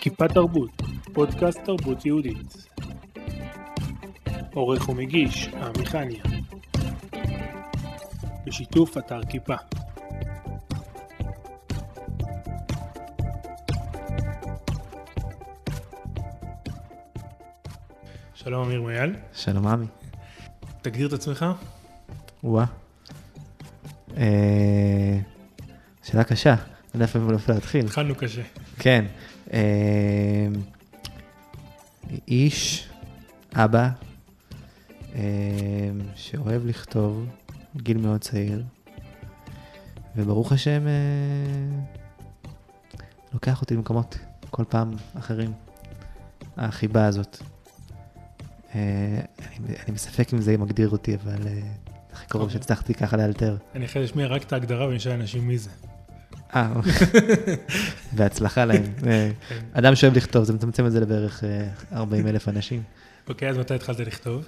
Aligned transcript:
כיפה 0.00 0.28
תרבות, 0.28 0.82
פודקאסט 1.12 1.60
תרבות 1.64 2.06
יהודית. 2.06 2.66
עורך 4.54 4.88
ומגיש, 4.88 5.48
עמיחניה. 5.48 6.22
בשיתוף 8.46 8.98
אתר 8.98 9.20
כיפה. 9.28 9.54
שלום 18.34 18.66
אמיר 18.66 18.80
מויאל, 18.80 19.14
שלום 19.34 19.66
עמי. 19.66 19.86
תגדיר 20.82 21.08
את 21.08 21.12
עצמך. 21.12 21.46
וואה. 22.44 22.64
אה, 24.16 25.18
שאלה 26.02 26.24
קשה, 26.24 26.52
אני 26.52 26.58
לא 26.94 26.94
יודע 26.94 27.04
איפה 27.04 27.32
איפה 27.32 27.52
להתחיל. 27.52 27.84
התחלנו 27.84 28.14
קשה. 28.14 28.42
כן. 28.78 29.04
אה, 29.52 30.48
איש, 32.28 32.88
אבא, 33.54 33.88
אה, 35.14 35.20
שאוהב 36.14 36.66
לכתוב, 36.66 37.26
גיל 37.76 37.98
מאוד 37.98 38.20
צעיר, 38.20 38.62
וברוך 40.16 40.52
השם, 40.52 40.86
אה, 40.86 41.80
לוקח 43.32 43.60
אותי 43.60 43.74
למקומות 43.74 44.18
כל 44.50 44.64
פעם 44.68 44.96
אחרים. 45.18 45.52
החיבה 46.56 47.06
הזאת. 47.06 47.38
אה, 48.74 49.20
אני, 49.38 49.76
אני 49.86 49.94
בספק 49.94 50.34
אם 50.34 50.40
זה 50.40 50.56
מגדיר 50.58 50.88
אותי, 50.88 51.14
אבל 51.14 51.46
אה, 51.46 51.60
הכי 52.12 52.26
קרוב 52.26 52.44
אוקיי. 52.44 52.58
שהצלחתי 52.58 52.94
ככה 52.94 53.16
לאלתר. 53.16 53.56
אני 53.74 53.84
יכול 53.84 54.02
להשמיע 54.02 54.26
רק 54.26 54.42
את 54.42 54.52
ההגדרה 54.52 54.86
ונשאל 54.86 55.12
אנשים 55.12 55.48
מי 55.48 55.58
זה. 55.58 55.70
אה, 56.54 56.72
בהצלחה 58.16 58.64
להם. 58.64 58.82
אה, 59.06 59.30
כן. 59.48 59.58
אדם 59.72 59.94
שאוהב 59.94 60.16
לכתוב, 60.16 60.44
זה 60.44 60.52
מצמצם 60.52 60.86
את 60.86 60.92
זה 60.92 61.00
לבערך 61.00 61.44
40 61.92 62.26
אלף 62.26 62.48
אנשים. 62.48 62.82
אוקיי, 63.28 63.48
אז 63.48 63.58
מתי 63.58 63.74
התחלת 63.74 64.00
לכתוב? 64.00 64.44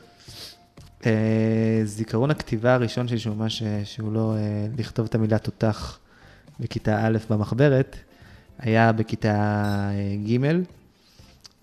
אה, 1.06 1.81
זיכרון 1.84 2.31
הכתיבה 2.31 2.75
הראשון 2.75 3.09
שלי, 3.09 3.19
שהוא 3.19 3.36
ממש, 3.36 3.62
אה, 3.62 3.81
שהוא 3.84 4.12
לא 4.12 4.34
אה, 4.36 4.67
לכתוב 4.78 5.06
את 5.06 5.14
המילה 5.14 5.39
תותח 5.39 5.98
בכיתה 6.61 7.06
א' 7.06 7.19
במחברת, 7.31 7.97
היה 8.59 8.92
בכיתה 8.92 9.34
אה, 9.91 10.16
ג'. 10.27 10.44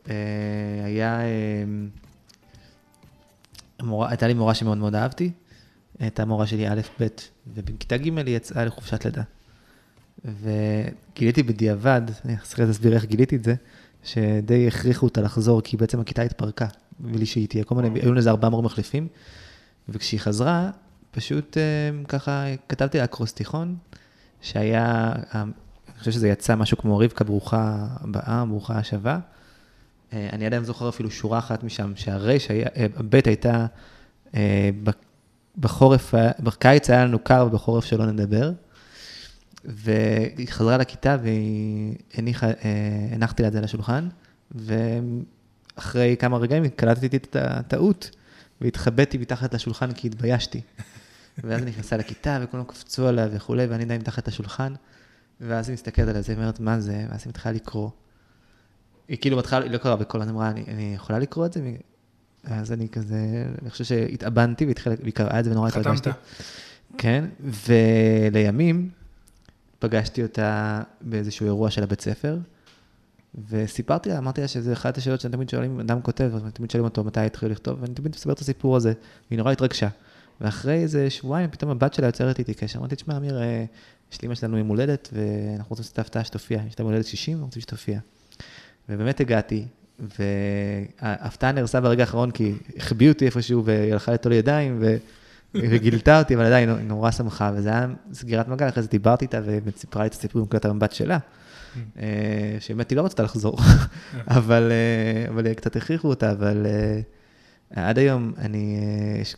אה, 0.09 0.85
היה, 0.85 1.21
אה, 1.21 1.63
מורה, 3.81 4.09
הייתה 4.09 4.27
לי 4.27 4.33
מורה 4.33 4.53
שמאוד 4.53 4.77
מאוד 4.77 4.95
אהבתי, 4.95 5.31
הייתה 5.99 6.25
מורה 6.25 6.47
שלי 6.47 6.69
א', 6.69 6.81
ב', 6.99 7.07
ובכיתה 7.47 7.97
ג' 7.97 8.17
היא 8.17 8.35
יצאה 8.35 8.65
לחופשת 8.65 9.05
לידה. 9.05 9.23
וגיליתי 10.25 11.43
בדיעבד, 11.43 12.01
אני 12.25 12.35
אחרי 12.35 12.65
זה 12.65 12.71
אסביר 12.71 12.93
איך 12.93 13.05
גיליתי 13.05 13.35
את 13.35 13.43
זה, 13.43 13.55
שדי 14.03 14.67
הכריחו 14.67 15.05
אותה 15.05 15.21
לחזור, 15.21 15.61
כי 15.61 15.77
בעצם 15.77 15.99
הכיתה 15.99 16.21
התפרקה, 16.21 16.67
בלי 16.99 17.25
שהיא 17.25 17.47
תהיה. 17.47 17.63
כל 17.63 17.75
מיני, 17.75 17.99
היו 17.99 18.13
לזה 18.13 18.29
ארבעה 18.29 18.49
מורים 18.49 18.65
מחליפים, 18.65 19.07
וכשהיא 19.89 20.19
חזרה, 20.19 20.69
פשוט 21.11 21.57
אה, 21.57 22.03
ככה 22.07 22.45
כתבתי 22.69 22.97
לה 22.97 23.03
אקרוסטיכון, 23.03 23.75
שהיה, 24.41 25.11
אה, 25.35 25.41
אני 25.41 25.99
חושב 25.99 26.11
שזה 26.11 26.29
יצא 26.29 26.55
משהו 26.55 26.77
כמו 26.77 26.97
רבקה 26.97 27.23
ברוכה 27.23 27.87
הבאה, 28.01 28.45
ברוכה 28.45 28.77
השבה. 28.77 29.19
אה, 30.13 30.29
אני 30.33 30.45
עדיין 30.45 30.63
זוכר 30.63 30.89
אפילו 30.89 31.11
שורה 31.11 31.39
אחת 31.39 31.63
משם, 31.63 31.93
אה, 32.07 32.85
הבית 32.97 33.27
הייתה, 33.27 33.65
בחורף, 35.57 36.13
בקיץ 36.39 36.89
היה 36.89 37.05
לנו 37.05 37.19
קר 37.19 37.45
ובחורף 37.47 37.85
שלא 37.85 38.05
נדבר. 38.05 38.51
והיא 39.65 40.47
חזרה 40.47 40.77
לכיתה 40.77 41.17
והיא 41.21 41.95
הניחה, 42.13 42.47
אה, 42.47 42.53
הנחתי 43.11 43.41
לה 43.41 43.47
את 43.47 43.53
זה 43.53 43.59
על 43.59 43.65
השולחן, 43.65 44.09
ואחרי 44.51 46.15
כמה 46.19 46.37
רגעים 46.37 46.67
קלטתי 46.67 47.17
את 47.17 47.35
הטעות, 47.39 48.11
והתחבאתי 48.61 49.17
מתחת 49.17 49.53
לשולחן 49.53 49.91
כי 49.91 50.07
התביישתי. 50.07 50.61
ואז 51.43 51.61
היא 51.61 51.67
נכנסה 51.67 51.97
לכיתה 51.97 52.39
וכולם 52.41 52.63
קפצו 52.63 53.07
עליה 53.07 53.27
וכולי, 53.31 53.65
ואני 53.65 53.83
עדיין 53.83 54.01
מתחת 54.01 54.27
לשולחן, 54.27 54.73
ואז 55.41 55.69
היא 55.69 55.73
מסתכלת 55.73 56.07
עליה, 56.07 56.21
היא 56.27 56.35
אומרת, 56.35 56.59
מה 56.59 56.79
זה? 56.79 57.05
ואז 57.09 57.21
היא 57.25 57.29
מתחילה 57.29 57.55
לקרוא. 57.55 57.89
היא 59.07 59.17
כאילו 59.21 59.37
מתחילה, 59.37 59.61
היא 59.61 59.71
לא 59.71 59.77
קראה 59.77 59.95
בקול, 59.95 60.21
אני 60.21 60.31
אמרה, 60.31 60.49
אני, 60.49 60.63
אני 60.67 60.93
יכולה 60.95 61.19
לקרוא 61.19 61.45
את 61.45 61.53
זה? 61.53 61.71
אז 62.43 62.71
אני 62.71 62.89
כזה, 62.89 63.45
אני 63.61 63.69
חושב 63.69 63.83
שהתאבנתי 63.83 64.65
והיא 64.65 65.13
קראה 65.13 65.39
את 65.39 65.45
זה 65.45 65.51
ונורא 65.51 65.67
התרגשתי. 65.67 66.09
חתמת. 66.09 66.23
כן, 66.97 67.25
ולימים 68.29 68.89
פגשתי 69.79 70.23
אותה 70.23 70.81
באיזשהו 71.01 71.45
אירוע 71.45 71.71
של 71.71 71.83
הבית 71.83 72.01
ספר, 72.01 72.37
וסיפרתי 73.49 74.09
לה, 74.09 74.17
אמרתי 74.17 74.41
לה 74.41 74.47
שזה 74.47 74.73
אחת 74.73 74.97
השאלות 74.97 75.21
שתמיד 75.21 75.49
שואלים, 75.49 75.79
אדם 75.79 76.01
כותב, 76.01 76.31
אז 76.35 76.41
תמיד 76.53 76.71
שואלים 76.71 76.85
אותו 76.85 77.03
מתי 77.03 77.19
התחיל 77.19 77.51
לכתוב, 77.51 77.81
ואני 77.81 77.93
תמיד 77.93 78.11
מספר 78.15 78.31
את 78.31 78.39
הסיפור 78.39 78.75
הזה, 78.75 78.93
והיא 79.29 79.37
נורא 79.37 79.51
התרגשה. 79.51 79.87
ואחרי 80.41 80.73
איזה 80.73 81.09
שבועיים, 81.09 81.49
פתאום 81.51 81.71
הבת 81.71 81.93
שלה 81.93 82.07
יוצרת 82.07 82.39
איתי 82.39 82.53
קשר, 82.53 82.79
אמרתי, 82.79 82.95
תשמע, 82.95 83.17
אמיר, 83.17 83.41
אה, 83.41 83.65
יש 84.11 84.23
לאמא 84.23 84.35
שלנו 84.35 84.57
יום 84.57 84.67
הולדת, 84.67 85.09
ואנחנו 85.13 85.69
רוצים 85.69 85.83
לעשות 85.83 85.99
הפתעה 85.99 86.23
שתופיע, 86.23 86.61
יש 86.67 86.79
לה 86.79 86.85
הולדת 86.85 87.05
60, 87.05 87.33
אנחנו 87.33 87.45
רוצים 87.45 87.61
שתופיע. 87.61 87.99
ובאמת 88.89 89.19
הגעתי, 89.19 89.65
וההפתעה 89.99 91.51
נהרסה 91.51 91.81
ברגע 91.81 92.03
האחרון, 92.03 92.31
כי 92.31 92.53
החביאו 92.77 93.11
אותי 93.11 93.25
איפשהו, 93.25 93.65
והיא 93.65 93.93
הלכה 93.93 94.13
לטול 94.13 94.31
ידיים, 94.33 94.77
ו... 94.81 94.97
וגילתה 95.53 96.19
אותי, 96.19 96.35
אבל 96.35 96.43
עדיין 96.45 96.69
היא 96.69 96.87
נורא 96.87 97.11
שמחה, 97.11 97.51
וזה 97.55 97.69
היה 97.69 97.87
סגירת 98.13 98.47
מעגל, 98.47 98.69
אחרי 98.69 98.83
זה 98.83 98.89
דיברתי 98.89 99.25
איתה, 99.25 99.39
ובאמת 99.43 99.77
סיפרה 99.77 100.01
לי 100.03 100.07
את 100.07 100.13
הסיפור 100.13 100.39
עם 100.41 100.45
נקודת 100.45 100.65
המבט 100.65 100.91
שלה, 100.91 101.17
אה, 101.99 102.05
שבאמת 102.59 102.89
היא 102.89 102.97
לא 102.97 103.05
רצתה 103.05 103.23
לחזור, 103.23 103.57
אבל, 104.37 104.71
אה, 104.71 105.29
אבל 105.31 105.53
קצת 105.53 105.75
הכריחו 105.75 106.07
אותה, 106.07 106.31
אבל 106.31 106.65
אה, 106.65 107.01
עד 107.89 107.97
היום 107.99 108.33
אני, 108.37 108.79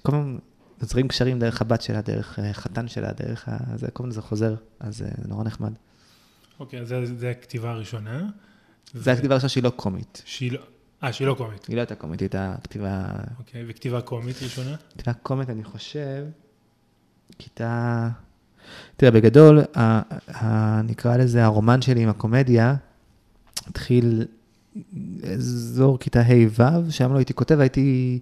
כל 0.04 0.16
הזמן 0.16 0.38
נוצרים 0.82 1.08
קשרים 1.08 1.40
דרך 1.40 1.62
הבת 1.62 1.82
שלה, 1.82 2.02
דרך 2.02 2.40
חתן 2.54 2.88
שלה, 2.88 3.12
דרך 3.14 3.50
ה... 3.50 3.58
זה, 3.76 3.88
כל 3.94 4.04
הזמן 4.04 4.12
זה 4.12 4.22
חוזר, 4.22 4.56
אז 4.80 4.98
זה 4.98 5.08
נורא 5.28 5.44
נחמד. 5.44 5.74
אוקיי, 6.60 6.80
אז 6.82 6.88
זה- 6.88 7.16
זה 7.18 7.30
הכתיבה 7.30 7.72
הראשונה. 7.72 8.30
זו 8.94 9.12
הכתיבה 9.12 9.34
הראשונה 9.34 9.50
שהיא 9.50 9.64
לא 9.64 9.70
קומית. 9.70 10.22
שהיא 10.26 10.52
לא... 10.52 10.60
אה, 11.04 11.14
שהיא 11.14 11.28
לא 11.28 11.34
קומית. 11.34 11.66
היא 11.66 11.76
לא 11.76 11.82
הייתה 11.82 11.96
קומית, 11.96 12.20
היא 12.20 12.26
הייתה 12.26 12.56
כתיבה 12.64 13.06
אוקיי, 13.40 13.64
וכתיבה 13.68 14.02
קומית 14.02 14.36
ראשונה? 14.44 14.76
כתיבה 14.98 15.14
קומית, 15.14 15.50
אני 15.50 15.64
חושב, 15.64 16.26
כיתה... 17.38 18.10
תראה, 18.98 19.12
בגדול, 19.12 19.60
ה- 19.76 20.02
ה- 20.36 20.82
נקרא 20.82 21.18
לזה 21.18 21.44
הרומן 21.44 21.82
שלי 21.82 22.04
עם 22.04 22.10
הקומדיה, 22.10 22.76
התחיל 23.68 24.26
אזור 25.34 26.00
כיתה 26.00 26.22
ה'-ו', 26.22 26.92
שם 26.92 27.14
לא 27.14 27.18
הייתי 27.18 27.34
כותב, 27.34 27.60
הייתי 27.60 28.20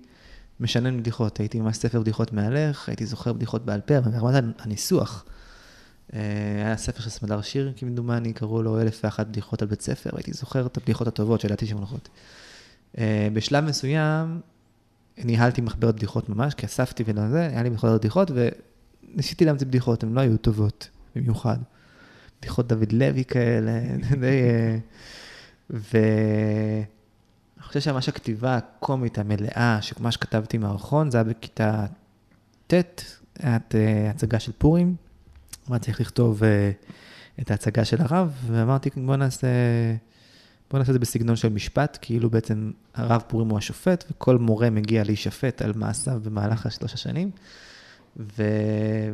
משנן 0.59 0.99
בדיחות, 0.99 1.39
הייתי 1.39 1.59
ממש 1.59 1.77
ספר 1.77 1.99
בדיחות 1.99 2.33
מהלך, 2.33 2.89
הייתי 2.89 3.05
זוכר 3.05 3.33
בדיחות 3.33 3.65
בעל 3.65 3.81
פה, 3.81 3.97
אבל 3.97 4.11
ברמת 4.11 4.43
הניסוח. 4.59 5.25
אה, 6.13 6.19
היה 6.65 6.77
ספר 6.77 7.01
של 7.01 7.09
סמדר 7.09 7.41
שיר, 7.41 7.73
כמדומני, 7.75 8.33
קראו 8.33 8.63
לו 8.63 8.81
אלף 8.81 9.01
ואחת 9.03 9.27
בדיחות 9.27 9.61
על 9.61 9.67
בית 9.67 9.81
ספר, 9.81 10.09
הייתי 10.13 10.33
זוכר 10.33 10.65
את 10.65 10.77
הבדיחות 10.77 11.07
הטובות 11.07 11.41
שידעתי 11.41 11.65
שהן 11.65 11.77
הולכות. 11.77 12.09
אה, 12.97 13.27
בשלב 13.33 13.63
מסוים, 13.63 14.41
ניהלתי 15.17 15.61
מחברת 15.61 15.95
בדיחות 15.95 16.29
ממש, 16.29 16.53
כי 16.53 16.65
אספתי 16.65 17.03
ולזה, 17.07 17.47
היה 17.47 17.63
לי 17.63 17.69
מחברת 17.69 17.99
בדיחות, 17.99 18.31
וניסיתי 18.31 19.45
להמציא 19.45 19.67
בדיחות, 19.67 20.03
הן 20.03 20.13
לא 20.13 20.21
היו 20.21 20.37
טובות 20.37 20.89
במיוחד. 21.15 21.57
בדיחות 22.39 22.67
דוד 22.67 22.91
לוי 22.91 23.25
כאלה, 23.25 23.71
די... 24.19 24.25
אה, 24.25 24.77
ואני 25.69 26.85
חושב 27.61 27.79
שממש 27.79 28.09
הכתיבה 28.09 28.55
הקומית 28.55 29.17
המלאה, 29.17 29.77
שמה 29.81 30.11
שכתבתי 30.11 30.57
מערכון, 30.57 31.11
זה 31.11 31.17
היה 31.17 31.23
בכיתה 31.23 31.85
ט', 32.67 32.73
הייתה 33.39 33.77
אה, 33.77 34.09
הצגה 34.09 34.39
של 34.39 34.51
פורים, 34.57 34.95
אמרתי 35.69 35.85
צריך 35.85 36.01
לכתוב 36.01 36.41
את 37.41 37.51
ההצגה 37.51 37.85
של 37.85 37.97
הרב, 38.01 38.33
ואמרתי 38.47 38.89
בוא 38.95 39.15
נעשה... 39.15 39.47
בוא 40.69 40.79
נעשה 40.79 40.91
את 40.91 40.93
זה 40.93 40.99
בסגנון 40.99 41.35
של 41.35 41.49
משפט, 41.49 41.97
כאילו 42.01 42.29
בעצם 42.29 42.71
הרב 42.93 43.23
פורים 43.27 43.49
הוא 43.49 43.57
השופט, 43.57 44.03
וכל 44.11 44.37
מורה 44.37 44.69
מגיע 44.69 45.03
להישפט 45.03 45.61
על 45.61 45.73
מעשיו 45.75 46.19
במהלך 46.23 46.65
השלוש 46.65 46.93
השנים. 46.93 47.31
ו... 48.17 48.43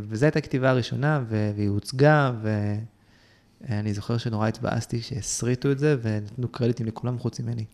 וזו 0.02 0.26
הייתה 0.26 0.40
הכתיבה 0.40 0.70
הראשונה, 0.70 1.24
ו... 1.30 1.52
והיא 1.56 1.70
הוצגה, 1.70 2.32
ואני 3.62 3.94
זוכר 3.94 4.18
שנורא 4.18 4.48
התבאסתי 4.48 5.02
שהסריטו 5.02 5.72
את 5.72 5.80
זה, 5.80 5.96
ונתנו 6.02 6.48
קרדיטים 6.48 6.86
לכולם 6.86 7.20
חוץ 7.20 7.40
ממני, 7.40 7.66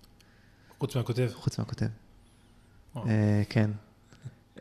חוץ 0.79 0.95
מהכותב. 0.95 1.29
חוץ 1.33 1.59
מהכותב. 1.59 1.85
אה, 2.97 3.41
כן. 3.49 3.69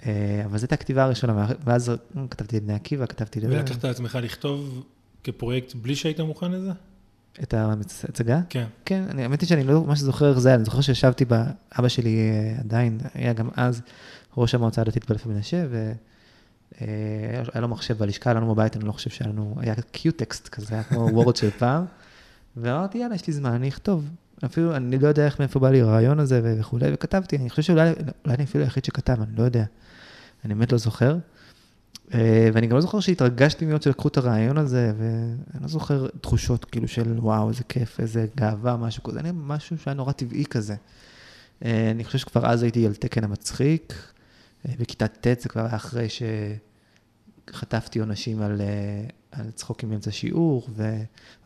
אה, 0.07 0.43
אבל 0.45 0.59
זו 0.59 0.65
הייתה 0.65 0.75
הכתיבה 0.75 1.05
הראשונה, 1.05 1.47
ואז 1.65 1.93
כתבתי 2.31 2.57
לבני 2.57 2.75
עקיבא, 2.75 3.07
כתבתי. 3.07 3.41
ולקחת 3.43 3.85
על 3.85 3.91
עצמך 3.91 4.19
לכתוב 4.23 4.85
כפרויקט 5.25 5.75
בלי 5.75 5.97
שהיית 5.97 6.21
מוכן 6.21 6.53
לזה? 6.53 6.71
את 7.43 7.55
ההצגה? 7.55 8.41
כן. 8.49 8.67
כן, 8.85 9.05
אני, 9.11 9.23
האמת 9.23 9.41
היא 9.41 9.49
שאני 9.49 9.65
לא 9.65 9.85
ממש 9.85 9.99
זוכר 9.99 10.31
איך 10.31 10.38
זה 10.38 10.49
היה, 10.49 10.56
אני 10.56 10.65
זוכר 10.65 10.81
שישבתי 10.81 11.25
בה, 11.25 11.44
אבא 11.79 11.88
שלי 11.88 12.19
אה, 12.19 12.61
עדיין, 12.61 12.99
היה 13.15 13.32
גם 13.32 13.49
אז 13.56 13.82
ראש 14.37 14.55
המועצה 14.55 14.81
הדתית 14.81 15.09
באלפי 15.09 15.29
מנשה, 15.29 15.65
והיה 16.81 17.61
לו 17.61 17.69
מחשב 17.69 17.99
בלשכה, 17.99 18.31
היה 18.31 18.41
לנו 18.41 18.55
בבית, 18.55 18.77
אני 18.77 18.85
לא 18.85 18.93
חושב 18.93 19.11
שהיה 19.11 19.31
לנו, 19.31 19.56
היה 19.61 19.75
קיוטקסט 19.75 20.49
כזה, 20.49 20.75
היה 20.75 20.82
כמו 20.82 21.09
וורד 21.12 21.37
של 21.37 21.50
פעם, 21.50 21.85
ואמרתי, 22.56 22.99
יאללה, 22.99 23.15
יש 23.15 23.27
לי 23.27 23.33
זמן, 23.33 23.50
אני 23.50 23.69
אכתוב. 23.69 24.09
אפילו, 24.44 24.76
אני 24.76 24.99
לא 24.99 25.09
יודע 25.09 25.25
איך 25.25 25.41
מאיפה 25.41 25.61
בא 25.61 25.71
לי 25.71 25.81
הרעיון 25.81 26.21
הזה 26.21 26.41
וכולי, 26.44 26.87
וכתבתי, 26.94 27.37
אני 27.37 27.50
חושב 27.50 27.62
שאולי 27.62 27.91
אולי 28.25 28.35
אני 28.37 28.44
אפילו 28.44 28.65
היחיד 28.65 28.85
שכתב, 28.85 29.17
אני 29.23 29.37
לא 29.37 29.43
יודע. 29.43 29.65
אני 30.44 30.55
באמת 30.55 30.73
לא 30.73 30.79
זוכר. 30.79 31.17
אה, 32.15 32.49
ואני 32.53 32.67
גם 32.67 32.77
לא 32.77 32.81
זוכר 32.81 33.01
שהתרגשתי 33.01 33.67
מאוד 33.67 33.83
שלקחו 33.83 34.09
את 34.09 34.17
הרעיון 34.17 34.59
הזה, 34.59 34.93
ואני 34.99 35.62
לא 35.62 35.69
זוכר 35.69 36.07
תחושות 36.21 36.65
כאילו 36.65 36.89
של 36.89 37.19
וואו, 37.19 37.49
איזה 37.49 37.65
כיף, 37.65 38.01
איזה 38.01 38.27
גאווה, 38.37 38.77
משהו 38.77 39.03
כזה, 39.03 39.21
אני 39.21 39.31
משהו 39.35 39.79
שהיה 39.79 39.95
נורא 39.95 40.12
טבעי 40.12 40.45
כזה. 40.45 40.75
אה, 41.65 41.91
אני 41.91 42.05
חושב 42.05 42.19
שכבר 42.19 42.47
אז 42.47 42.62
הייתי 42.62 42.87
על 42.87 42.95
תקן 42.95 43.25
המצחיק, 43.25 43.95
אה, 44.69 44.75
בכיתה 44.79 45.09
ט' 45.09 45.41
זה 45.41 45.49
כבר 45.49 45.67
היה 45.67 45.77
אחרי 45.77 46.07
שחטפתי 47.49 47.99
עונשים 47.99 48.43
על, 48.43 48.61
על 49.33 49.51
צחוקים 49.51 49.91
באמצע 49.91 50.11
שיעור, 50.11 50.69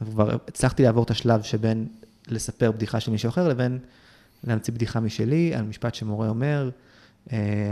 וכבר 0.02 0.36
הצלחתי 0.48 0.82
לעבור 0.82 1.04
את 1.04 1.10
השלב 1.10 1.42
שבין 1.42 1.88
לספר 2.28 2.72
בדיחה 2.72 3.00
של 3.00 3.10
מישהו 3.10 3.28
אחר 3.28 3.48
לבין 3.48 3.78
להמציא 4.44 4.72
בדיחה 4.72 5.00
משלי 5.00 5.54
על 5.54 5.62
משפט 5.64 5.94
שמורה 5.94 6.28
אומר. 6.28 6.70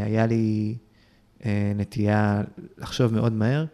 היה 0.07 0.27
לי... 0.27 0.75
אה, 1.47 1.73
נטייה 1.77 2.43
לחשוב 2.79 3.15
מאוד 3.15 3.33
מהר. 3.33 3.65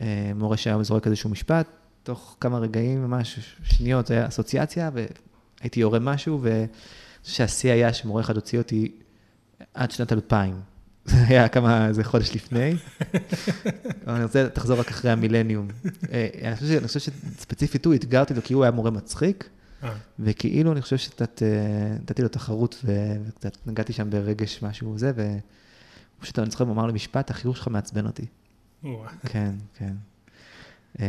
אה, 0.00 0.32
מורה 0.34 0.56
שהיום 0.56 0.84
זורק 0.84 1.06
איזשהו 1.06 1.30
משפט, 1.30 1.66
תוך 2.02 2.36
כמה 2.40 2.58
רגעים, 2.58 3.02
ממש 3.02 3.56
שניות, 3.62 4.06
זה 4.06 4.14
היה 4.14 4.28
אסוציאציה, 4.28 4.90
והייתי 4.94 5.80
יורה 5.80 5.98
משהו, 5.98 6.38
ואני 6.42 6.66
חושב 7.22 7.36
שהשיא 7.36 7.72
היה 7.72 7.92
שמורה 7.92 8.22
אחד 8.22 8.36
הוציא 8.36 8.58
אותי 8.58 8.92
עד 9.74 9.90
שנת 9.90 10.12
2000. 10.12 10.60
זה 11.04 11.16
היה 11.28 11.48
כמה, 11.48 11.88
איזה 11.88 12.04
חודש 12.04 12.34
לפני. 12.34 12.74
אני 14.08 14.24
רוצה, 14.24 14.48
תחזור 14.48 14.80
רק 14.80 14.88
אחרי 14.88 15.10
המילניום. 15.10 15.68
אה, 16.12 16.28
אני 16.78 16.86
חושב 16.86 17.00
שספציפית 17.00 17.84
הוא, 17.84 17.94
אתגרתי 17.94 18.34
אותו 18.34 18.46
כי 18.46 18.54
הוא 18.54 18.64
היה 18.64 18.70
מורה 18.70 18.90
מצחיק, 18.90 19.48
וכאילו 20.18 20.72
אני 20.72 20.82
חושב 20.82 20.96
שקצת 20.96 21.42
נתתי 22.02 22.22
לו 22.22 22.28
תחרות, 22.28 22.84
וקצת 23.26 23.56
נגעתי 23.66 23.92
שם 23.92 24.10
ברגש 24.10 24.62
משהו 24.62 24.94
וזה, 24.94 25.12
פשוט 26.20 26.38
אני 26.38 26.50
זוכר, 26.50 26.64
הוא 26.64 26.72
אמר 26.72 26.86
לי 26.86 26.92
משפט, 26.92 27.30
החיוך 27.30 27.56
שלך 27.56 27.68
מעצבן 27.68 28.06
אותי. 28.06 28.26
כן, 29.22 29.54
כן. 29.74 29.94
אה, 31.00 31.06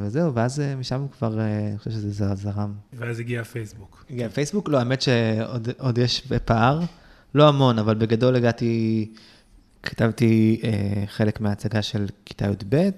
וזהו, 0.00 0.34
ואז 0.34 0.60
אה, 0.60 0.76
משם 0.76 1.06
כבר, 1.18 1.40
אה, 1.40 1.68
אני 1.68 1.78
חושב 1.78 1.90
שזה 1.90 2.34
זרם. 2.34 2.72
ואז 2.92 3.20
הגיע 3.20 3.40
הפייסבוק. 3.40 4.04
הגיע 4.10 4.26
הפייסבוק, 4.26 4.68
לא, 4.68 4.78
האמת 4.78 5.02
שעוד 5.02 5.98
יש 5.98 6.32
פער, 6.44 6.80
לא 7.34 7.48
המון, 7.48 7.78
אבל 7.78 7.94
בגדול 7.94 8.36
הגעתי, 8.36 9.12
כתבתי 9.82 10.60
חלק 11.06 11.40
מההצגה 11.40 11.82
של 11.82 12.06
כיתה 12.24 12.46
י"ב, 12.46 12.90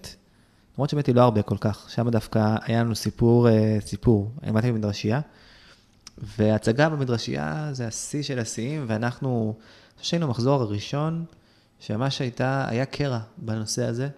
למרות 0.76 0.90
שבאתי 0.90 1.12
לא 1.12 1.22
הרבה 1.22 1.42
כל 1.42 1.56
כך, 1.60 1.90
שם 1.90 2.08
דווקא 2.08 2.56
היה 2.62 2.80
לנו 2.84 2.94
סיפור, 2.94 3.48
סיפור, 3.80 4.30
באתי 4.52 4.72
במדרשייה, 4.72 5.20
וההצגה 6.38 6.88
במדרשייה 6.88 7.68
זה 7.72 7.86
השיא 7.86 8.22
של 8.22 8.38
השיאים, 8.38 8.84
ואנחנו, 8.86 9.54
שהיינו 10.02 10.26
במחזור 10.26 10.62
הראשון, 10.62 11.24
שממש 11.80 12.20
הייתה, 12.20 12.68
היה 12.68 12.86
קרע 12.86 13.18
בנושא 13.36 13.84
הזה. 13.84 14.08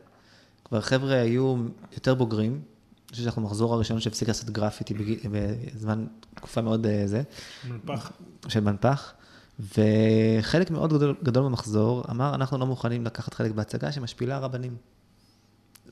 כבר 0.64 0.80
חבר'ה 0.80 1.14
היו 1.14 1.56
יותר 1.92 2.14
בוגרים. 2.14 2.52
אני 2.52 3.10
חושב 3.10 3.22
שאנחנו 3.22 3.42
מחזור 3.42 3.74
הראשון 3.74 4.00
שהפסיק 4.00 4.28
לעשות 4.28 4.50
גרפיטי 4.50 4.94
בזמן, 5.32 6.06
תקופה 6.34 6.60
מאוד 6.60 6.86
אה, 6.86 7.06
זה. 7.06 7.22
מנפח. 7.68 8.12
של 8.48 8.60
מנפח. 8.60 9.12
וחלק 9.60 10.70
מאוד 10.70 10.92
גדול, 10.92 11.16
גדול 11.22 11.44
במחזור 11.44 12.04
אמר, 12.10 12.34
אנחנו 12.34 12.58
לא 12.58 12.66
מוכנים 12.66 13.04
לקחת 13.04 13.34
חלק 13.34 13.50
בהצגה 13.50 13.92
שמשפילה 13.92 14.38
רבנים. 14.38 14.76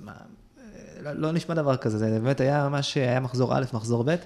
מה, 0.01 0.13
לא, 1.03 1.13
לא 1.13 1.33
נשמע 1.33 1.55
דבר 1.55 1.77
כזה, 1.77 1.99
זה 1.99 2.11
באמת 2.21 2.41
היה 2.41 2.69
ממש, 2.69 2.97
היה 2.97 3.21
מחזור 3.21 3.59
א', 3.59 3.65
מחזור 3.73 4.05
ב', 4.05 4.07
ואני 4.07 4.19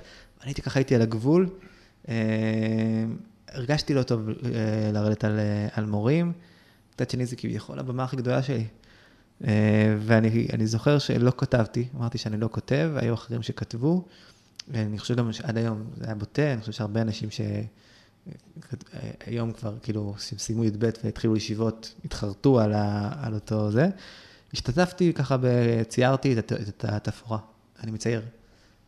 הייתי 0.45 0.63
ככה, 0.63 0.79
הייתי 0.79 0.95
על 0.95 1.03
הגבול. 1.03 1.49
אה, 3.51 3.57
הרגשתי 3.59 3.95
לא 3.95 4.03
טוב 4.03 4.29
אה, 4.29 4.35
לרדת 4.93 5.25
על, 5.25 5.39
על 5.73 5.87
מורים. 5.87 6.33
מצד 6.95 7.11
שני 7.11 7.27
זה 7.27 7.37
כביכול 7.37 7.79
הבמה 7.79 8.05
הכי 8.05 8.17
גדולה 8.17 8.43
שלי. 8.43 8.67
אה, 9.47 9.97
ואני 9.99 10.67
זוכר 10.67 10.99
שלא 10.99 11.33
כתבתי, 11.37 11.89
אמרתי 11.97 12.19
שאני 12.19 12.41
לא 12.41 12.49
כותב, 12.53 12.91
היו 12.97 13.15
אחרים 13.15 13.43
שכתבו, 13.43 14.05
ואני 14.69 14.99
חושב 14.99 15.17
גם 15.17 15.33
שעד 15.33 15.57
היום 15.57 15.85
זה 15.97 16.05
היה 16.05 16.15
בוטה, 16.15 16.53
אני 16.53 16.61
חושב 16.61 16.73
שהרבה 16.73 17.03
אנשים 17.03 17.29
שהיום 19.27 19.53
כבר 19.53 19.75
כאילו 19.83 20.15
סיימו 20.19 20.65
י"ב 20.65 20.91
והתחילו 21.05 21.37
ישיבות, 21.37 21.95
התחרטו 22.05 22.61
על, 22.61 22.73
ה... 22.73 23.13
על 23.27 23.35
אותו 23.35 23.71
זה. 23.71 23.89
השתתפתי 24.53 25.13
ככה, 25.13 25.37
ציירתי 25.89 26.39
את 26.39 26.85
התפאורה, 26.85 27.39
אני 27.83 27.91
מצייר. 27.91 28.23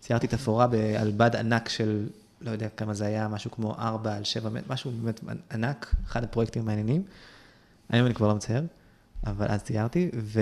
ציירתי 0.01 0.27
תפאורה 0.27 0.67
על 0.99 1.13
בד 1.17 1.37
ענק 1.37 1.69
של, 1.69 2.07
לא 2.43 2.51
יודע 2.51 2.69
כמה 2.69 2.95
זה 2.95 3.07
היה, 3.07 3.29
משהו 3.29 3.51
כמו 3.51 3.75
4 3.75 4.17
על 4.17 4.25
7 4.25 4.51
מטר, 4.51 4.65
משהו 4.69 4.91
באמת 4.91 5.21
ענק, 5.53 5.95
אחד 6.07 6.25
הפרויקטים 6.25 6.63
המעניינים. 6.63 7.03
היום 7.89 8.07
אני 8.07 8.15
כבר 8.15 8.29
לא 8.29 8.35
מצייר, 8.35 8.67
אבל 9.27 9.47
אז 9.49 9.63
ציירתי, 9.63 10.11
ו... 10.15 10.41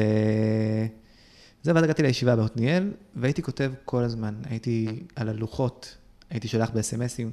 זה, 1.62 1.75
ואז 1.75 1.85
הגעתי 1.85 2.02
לישיבה 2.02 2.37
בעתניאל, 2.37 2.93
והייתי 3.17 3.43
כותב 3.43 3.73
כל 3.85 4.02
הזמן, 4.02 4.35
הייתי 4.44 5.02
על 5.17 5.29
הלוחות, 5.29 5.97
הייתי 6.31 6.49
שולח 6.49 6.70
בסמסים, 6.70 7.31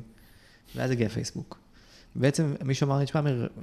ואז 0.76 0.92
הגיע 0.92 1.10
פייסבוק. 1.10 1.60
בעצם 2.16 2.56
מישהו 2.64 2.88
אמר 2.88 3.00
לי, 3.00 3.06
תשמע, 3.06 3.22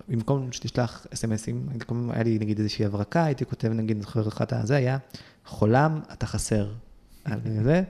במקום 0.09 0.53
שתשלח 0.53 1.07
אסמסים, 1.15 1.69
היה 2.11 2.23
לי 2.23 2.39
נגיד 2.39 2.59
איזושהי 2.59 2.85
הברקה, 2.85 3.25
הייתי 3.25 3.45
כותב 3.47 3.69
נגיד, 3.69 4.01
זוכר 4.01 4.29
אחת 4.29 4.53
הזה, 4.53 4.77
היה 4.77 4.99
חולם, 5.47 6.01
אתה 6.13 6.27
חסר. 6.27 6.73
על 7.25 7.41
זה, 7.63 7.83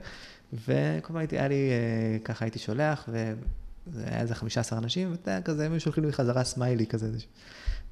וכל 0.55 1.07
פעם 1.07 1.17
הייתי, 1.17 1.37
היה 1.37 1.47
לי, 1.47 1.69
אה, 1.69 2.19
ככה 2.23 2.45
הייתי 2.45 2.59
שולח, 2.59 3.09
וזה 3.09 4.03
היה 4.07 4.21
איזה 4.21 4.35
15 4.35 4.79
אנשים, 4.79 5.11
ואתה 5.11 5.31
יודע, 5.31 5.41
כזה, 5.41 5.65
הם 5.65 5.79
שולחים 5.79 6.05
לי 6.05 6.13
חזרה 6.13 6.43
סמיילי 6.43 6.85
כזה. 6.85 7.07
ואני 7.07 7.19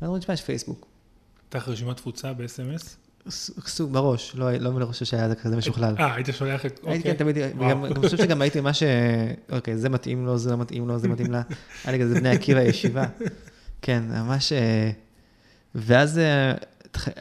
אומר, 0.07 0.19
תשמע, 0.19 0.33
יש 0.33 0.41
פייסבוק. 0.41 0.87
לך 1.55 1.67
רשימת 1.67 1.97
תפוצה 1.97 2.33
ב-SMS? 2.33 2.95
סוג 3.65 3.93
בראש, 3.93 4.35
לא, 4.35 4.51
לא 4.51 4.71
מראש 4.71 5.03
שהיה 5.03 5.29
זה 5.29 5.35
כזה 5.35 5.57
משוכלל. 5.57 5.95
אה, 5.99 6.15
היית 6.15 6.27
שולח 6.31 6.65
את... 6.65 6.79
הייתי 6.83 7.03
כן, 7.03 7.13
תמיד, 7.13 7.37
וגם, 7.37 7.85
אני 7.85 7.95
חושב 7.95 8.17
שגם 8.17 8.41
הייתי 8.41 8.61
מה 8.61 8.73
ש... 8.73 8.83
אוקיי, 9.51 9.77
זה 9.77 9.89
מתאים 9.89 10.25
לו, 10.25 10.37
זה 10.37 10.51
לא 10.51 10.57
מתאים 10.57 10.87
לו, 10.87 10.99
זה 10.99 11.07
מתאים 11.07 11.31
לה. 11.31 11.41
היה 11.83 11.97
לי 11.97 12.03
כזה 12.03 12.19
בני 12.19 12.29
עקיבא 12.29 12.61
ישיבה. 12.61 13.05
כן, 13.81 14.03
ממש... 14.09 14.53
אה, 14.53 14.91
ואז 15.75 16.17
אה, 16.17 16.53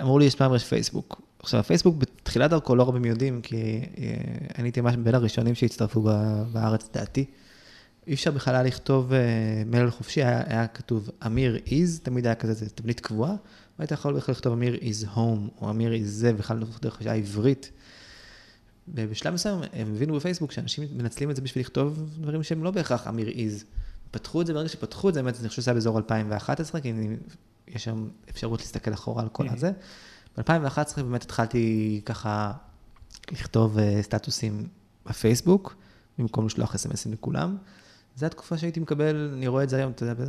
אמרו 0.00 0.18
לי, 0.18 0.24
יש 0.24 0.34
פעם 0.34 0.54
יש 0.54 0.64
פייסבוק. 0.64 1.21
עכשיו, 1.42 1.60
הפייסבוק 1.60 1.96
בתחילת 1.96 2.50
דרכו 2.50 2.76
לא 2.76 2.88
רבים 2.88 3.04
יודעים, 3.04 3.40
כי 3.40 3.56
אה, 3.56 4.14
אני 4.58 4.66
הייתי 4.66 4.80
ממש 4.80 4.96
בין 4.96 5.14
הראשונים 5.14 5.54
שהצטרפו 5.54 6.02
בארץ, 6.52 6.88
דעתי. 6.94 7.24
אי 8.06 8.14
אפשר 8.14 8.30
בכלל 8.30 8.54
היה 8.54 8.64
לכתוב 8.64 9.12
uh, 9.12 9.14
מלל 9.66 9.90
חופשי, 9.90 10.22
היה, 10.22 10.42
היה 10.46 10.66
כתוב 10.66 11.10
אמיר 11.26 11.58
איז, 11.66 12.00
תמיד 12.02 12.26
היה 12.26 12.34
כזה, 12.34 12.52
זה 12.52 12.70
תבנית 12.70 13.00
קבועה, 13.00 13.34
והיית 13.78 13.90
יכול 13.90 14.16
בכלל 14.16 14.32
לכתוב 14.32 14.52
אמיר 14.52 14.74
איז 14.74 15.06
הום, 15.14 15.48
או 15.60 15.70
אמיר 15.70 15.92
איז 15.92 16.20
זה, 16.20 16.32
בכלל 16.32 16.58
לא 16.58 16.66
דרך 16.82 17.00
השעה 17.00 17.14
עברית. 17.14 17.70
ובשלב 18.88 19.34
מסוים 19.34 19.60
הם 19.72 19.94
הבינו 19.94 20.14
בפייסבוק 20.14 20.52
שאנשים 20.52 20.84
מנצלים 20.96 21.30
את 21.30 21.36
זה 21.36 21.42
בשביל 21.42 21.64
לכתוב 21.64 22.10
דברים 22.20 22.42
שהם 22.42 22.64
לא 22.64 22.70
בהכרח 22.70 23.06
אמיר 23.06 23.28
איז. 23.28 23.64
פתחו 24.10 24.40
את 24.40 24.46
זה, 24.46 24.54
ברגע 24.54 24.68
שפתחו 24.68 25.08
את 25.08 25.14
זה, 25.14 25.22
באמת, 25.22 25.40
אני 25.40 25.48
חושב 25.48 25.62
שזה 25.62 25.70
היה 25.70 25.74
באזור 25.74 25.98
2011, 25.98 26.80
כי 26.80 26.90
אני, 26.90 27.16
יש 27.68 27.84
שם 27.84 28.08
אפשרות 28.30 28.60
להסתכל 28.60 28.92
אחורה 28.92 29.22
על 29.22 29.28
כל 29.28 29.48
הזה. 29.48 29.72
ב-2011 30.38 31.02
באמת 31.02 31.22
התחלתי 31.22 32.00
ככה 32.06 32.52
לכתוב 33.32 33.78
uh, 33.78 33.80
סטטוסים 34.02 34.68
בפייסבוק, 35.06 35.76
במקום 36.18 36.46
לשלוח 36.46 36.74
אס.אם.אסים 36.74 37.12
לכולם. 37.12 37.56
זו 38.16 38.26
התקופה 38.26 38.58
שהייתי 38.58 38.80
מקבל, 38.80 39.32
אני 39.36 39.46
רואה 39.46 39.64
את 39.64 39.68
זה 39.68 39.76
היום, 39.76 39.92
אתה 39.92 40.04
יודע, 40.04 40.24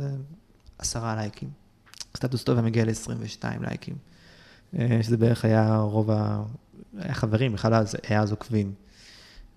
עשרה 0.78 1.16
לייקים. 1.16 1.50
סטטוס 2.16 2.44
טוב 2.44 2.56
היה 2.56 2.64
מגיע 2.66 2.84
ל-22 2.84 3.44
לייקים. 3.60 3.96
אה, 4.78 4.98
שזה 5.02 5.16
בערך 5.16 5.44
היה 5.44 5.76
רוב 5.76 6.10
ה... 6.10 6.42
היה 6.98 7.14
חברים, 7.14 7.52
בכלל 7.52 7.84
היה 8.08 8.20
אז 8.20 8.30
עוקבים. 8.30 8.74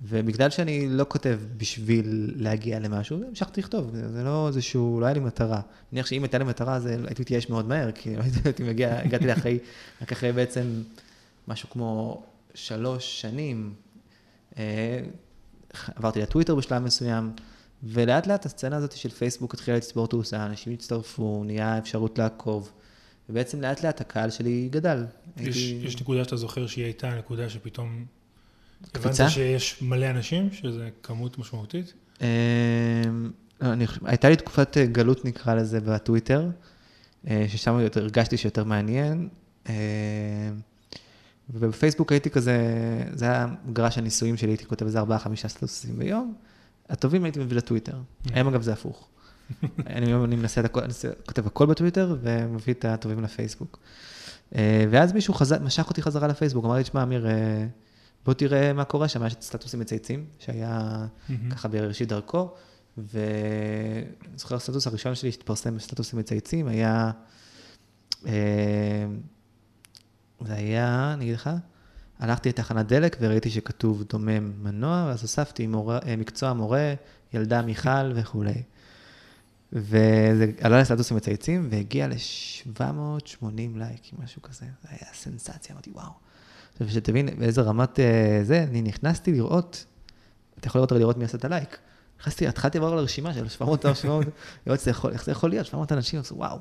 ובגלל 0.01 0.49
שאני 0.49 0.89
לא 0.89 1.05
כותב 1.07 1.39
בשביל 1.57 2.33
להגיע 2.35 2.79
למשהו, 2.79 3.23
המשכתי 3.29 3.61
לכתוב, 3.61 3.91
זה 4.13 4.23
לא 4.23 4.47
איזשהו, 4.47 4.99
לא 4.99 5.05
היה 5.05 5.13
לי 5.13 5.19
מטרה. 5.19 5.55
אני 5.55 5.63
מניח 5.91 6.05
שאם 6.05 6.23
הייתה 6.23 6.37
לי 6.37 6.43
מטרה, 6.43 6.75
אז 6.75 6.85
הייתי 6.85 7.21
מתייאש 7.21 7.49
מאוד 7.49 7.67
מהר, 7.67 7.91
כי 7.91 8.15
לא 8.15 8.23
הייתי 8.45 8.63
מגיע, 8.63 8.99
הגעתי 8.99 9.27
לאחרי, 9.27 9.59
רק 10.01 10.11
אחרי 10.11 10.31
בעצם 10.31 10.81
משהו 11.47 11.69
כמו 11.69 12.23
שלוש 12.53 13.21
שנים. 13.21 13.73
אה, 14.57 14.99
עברתי 15.95 16.21
לטוויטר 16.21 16.55
בשלב 16.55 16.83
מסוים, 16.83 17.31
ולאט 17.83 18.27
לאט 18.27 18.45
הסצנה 18.45 18.75
הזאת 18.77 18.91
של 18.91 19.09
פייסבוק 19.09 19.53
התחילה 19.53 19.77
לצבור 19.77 20.07
תאוסה, 20.07 20.45
אנשים 20.45 20.73
הצטרפו, 20.73 21.43
נהיה 21.45 21.77
אפשרות 21.77 22.17
לעקוב, 22.17 22.71
ובעצם 23.29 23.61
לאט 23.61 23.83
לאט 23.83 24.01
הקהל 24.01 24.29
שלי 24.29 24.69
גדל. 24.71 25.05
יש, 25.37 25.57
הייתי... 25.57 25.85
יש 25.85 26.01
נקודה 26.01 26.23
שאתה 26.23 26.35
זוכר 26.35 26.67
שהיא 26.67 26.85
הייתה 26.85 27.15
נקודה 27.15 27.49
שפתאום... 27.49 28.05
קפיצה? 28.91 29.23
הבנת 29.23 29.33
שיש 29.33 29.81
מלא 29.81 30.09
אנשים, 30.09 30.51
שזה 30.51 30.89
כמות 31.03 31.37
משמעותית? 31.37 31.93
אמ, 32.21 32.25
לא, 33.61 33.73
אני, 33.73 33.85
הייתה 34.05 34.29
לי 34.29 34.35
תקופת 34.35 34.77
אה, 34.77 34.85
גלות 34.85 35.25
נקרא 35.25 35.55
לזה 35.55 35.79
בטוויטר, 35.79 36.49
אה, 37.27 37.45
ששם 37.47 37.79
הרגשתי 37.95 38.37
שיותר 38.37 38.63
מעניין. 38.63 39.29
אמ, 39.69 39.73
ובפייסבוק 41.49 42.11
הייתי 42.11 42.29
כזה, 42.29 42.57
זה 43.13 43.25
היה 43.25 43.47
מגרש 43.65 43.97
הניסויים 43.97 44.37
שלי, 44.37 44.49
הייתי 44.49 44.65
כותב 44.65 44.85
איזה 44.85 44.99
ארבעה, 44.99 45.19
חמישה 45.19 45.47
סטטוסים 45.47 45.99
ביום. 45.99 46.33
הטובים 46.89 47.23
הייתי 47.23 47.39
מביא 47.39 47.57
לטוויטר. 47.57 47.97
היום 48.33 48.47
אגב 48.47 48.61
זה 48.61 48.73
הפוך. 48.73 49.07
אני, 49.95 50.13
אני 50.13 50.35
מנסה 50.35 50.61
את 50.61 50.65
הכל, 50.65 50.79
אני 50.79 50.93
כותב 51.25 51.47
הכל 51.47 51.65
בטוויטר 51.65 52.15
ומביא 52.21 52.73
את 52.73 52.85
הטובים 52.85 53.23
לפייסבוק. 53.23 53.79
אה, 54.55 54.85
ואז 54.89 55.13
מישהו 55.13 55.33
חזר, 55.33 55.59
משך 55.63 55.89
אותי 55.89 56.01
חזרה 56.01 56.27
לפייסבוק, 56.27 56.65
אמר 56.65 56.75
לי, 56.75 56.83
תשמע, 56.83 57.03
אמיר, 57.03 57.27
בוא 58.25 58.33
תראה 58.33 58.73
מה 58.73 58.83
קורה 58.83 59.07
שם, 59.07 59.25
יש 59.25 59.33
את 59.33 59.41
סטטוסים 59.41 59.79
מצייצים, 59.79 60.25
שהיה 60.39 61.05
ככה 61.51 61.67
בראשית 61.67 62.09
דרכו, 62.09 62.53
ואני 62.97 64.37
זוכר 64.37 64.55
הסטטוס 64.55 64.87
הראשון 64.87 65.15
שלי 65.15 65.31
שהתפרסם 65.31 65.75
בסטטוסים 65.75 66.19
מצייצים, 66.19 66.67
היה, 66.67 67.11
אה, 68.25 69.05
זה 70.45 70.53
היה, 70.53 71.13
אני 71.13 71.23
אגיד 71.23 71.35
לך, 71.35 71.49
הלכתי 72.19 72.49
לתחנת 72.49 72.87
דלק 72.87 73.17
וראיתי 73.19 73.49
שכתוב 73.49 74.03
דומם 74.03 74.63
מנוע, 74.63 75.05
ואז 75.07 75.21
הוספתי 75.21 75.67
מורה, 75.67 75.99
מקצוע 76.17 76.53
מורה, 76.53 76.93
ילדה 77.33 77.61
מיכל 77.61 78.11
וכולי. 78.15 78.63
וזה 79.73 80.51
עלה 80.61 80.79
לסטטוסים 80.79 81.17
מצייצים, 81.17 81.67
והגיע 81.71 82.07
ל-780 82.07 83.45
לייקים, 83.75 84.19
משהו 84.23 84.41
כזה. 84.41 84.65
זה 84.81 84.89
היה 84.89 85.13
סנסציה, 85.13 85.73
אמרתי, 85.73 85.89
וואו. 85.89 86.26
עכשיו, 86.77 86.89
שתבין 86.89 87.39
באיזה 87.39 87.61
רמת 87.61 87.99
אה, 87.99 88.39
זה, 88.43 88.65
אני 88.69 88.81
נכנסתי 88.81 89.31
לראות, 89.31 89.85
אתה 90.59 90.67
יכול 90.67 90.79
לראות 90.79 90.91
לראות 90.91 91.17
מי 91.17 91.25
עשה 91.25 91.37
את 91.37 91.45
הלייק. 91.45 91.77
נכנסתי, 92.19 92.47
התחלתי 92.47 92.79
לעבור 92.79 92.97
הרשימה 92.99 93.33
של 93.33 93.47
700 93.47 93.85
או 93.85 93.95
700, 93.95 94.25
לראות 94.67 94.87
איך 95.11 95.25
זה 95.25 95.31
יכול 95.31 95.49
להיות, 95.49 95.65
700 95.65 95.91
אנשים, 95.91 96.19
אז 96.19 96.31
וואו. 96.31 96.59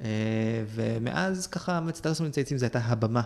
אה, 0.00 0.08
ומאז 0.74 1.46
ככה, 1.46 1.80
סטטוסים 1.94 2.26
מצייצים 2.26 2.58
זה 2.58 2.66
הייתה 2.66 2.78
הבמה 2.78 3.22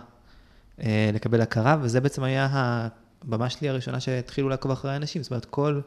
אה, 0.80 1.10
לקבל 1.14 1.40
הכרה, 1.40 1.76
וזה 1.82 2.00
בעצם 2.00 2.22
היה 2.22 2.48
הבמה 2.52 3.50
שלי 3.50 3.68
הראשונה 3.68 4.00
שהתחילו 4.00 4.48
לעקוב 4.48 4.70
אחרי 4.70 4.92
האנשים. 4.92 5.22
זאת 5.22 5.30
אומרת, 5.30 5.44
כל... 5.44 5.80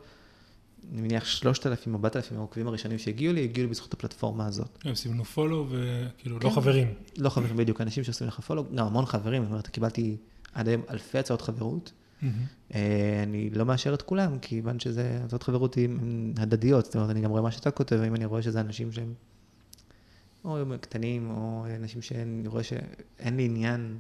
אני 0.92 1.02
מניח 1.02 1.26
3,000 1.26 1.94
או 1.94 1.98
4,000 1.98 2.38
העוקבים 2.38 2.68
הראשונים 2.68 2.98
שהגיעו 2.98 3.34
לי, 3.34 3.44
הגיעו 3.44 3.66
לי 3.66 3.72
בזכות 3.72 3.94
הפלטפורמה 3.94 4.46
הזאת. 4.46 4.78
הם 4.84 4.90
עושים 4.90 5.14
לנו 5.14 5.26
פולו 5.26 5.68
וכאילו 5.70 6.36
לא 6.36 6.42
כן, 6.42 6.48
לא 6.48 6.54
חברים. 6.54 6.94
לא 7.18 7.30
חברים 7.30 7.58
בדיוק, 7.58 7.82
אנשים 7.82 8.04
שעושים 8.04 8.28
לך 8.28 8.40
פולו, 8.40 8.66
גם 8.76 8.86
המון 8.86 9.06
חברים, 9.06 9.44
זאת 9.44 9.52
אומרת, 9.52 9.68
קיבלתי 9.68 10.18
עד 10.54 10.68
היום 10.68 10.82
אלפי 10.90 11.18
הצעות 11.18 11.42
חברות. 11.42 11.92
Mm-hmm. 11.92 12.76
אני 13.24 13.50
לא 13.50 13.66
מאשר 13.66 13.94
את 13.94 14.02
כולם, 14.02 14.40
כיוון 14.40 14.80
שזה, 14.80 15.20
הצעות 15.24 15.44
חברות 15.44 15.78
הן 15.78 16.34
הדדיות, 16.38 16.86
זאת 16.86 16.96
אומרת, 16.96 17.10
אני 17.10 17.22
גם 17.22 17.32
רואה 17.32 17.42
מה 17.42 17.52
שאתה 17.52 17.72
כותב, 17.72 17.96
אם 18.08 18.16
אני 18.16 18.26
רואה 18.26 18.42
שזה 18.42 18.60
אנשים 18.60 18.92
שהם 18.92 19.14
או 20.46 20.58
קטנים, 20.82 21.30
או 21.30 21.66
אנשים 21.80 22.02
שאני 22.02 22.48
רואה 22.48 22.64
שאין 22.64 23.38
לי 23.38 23.46
עניין 23.46 23.98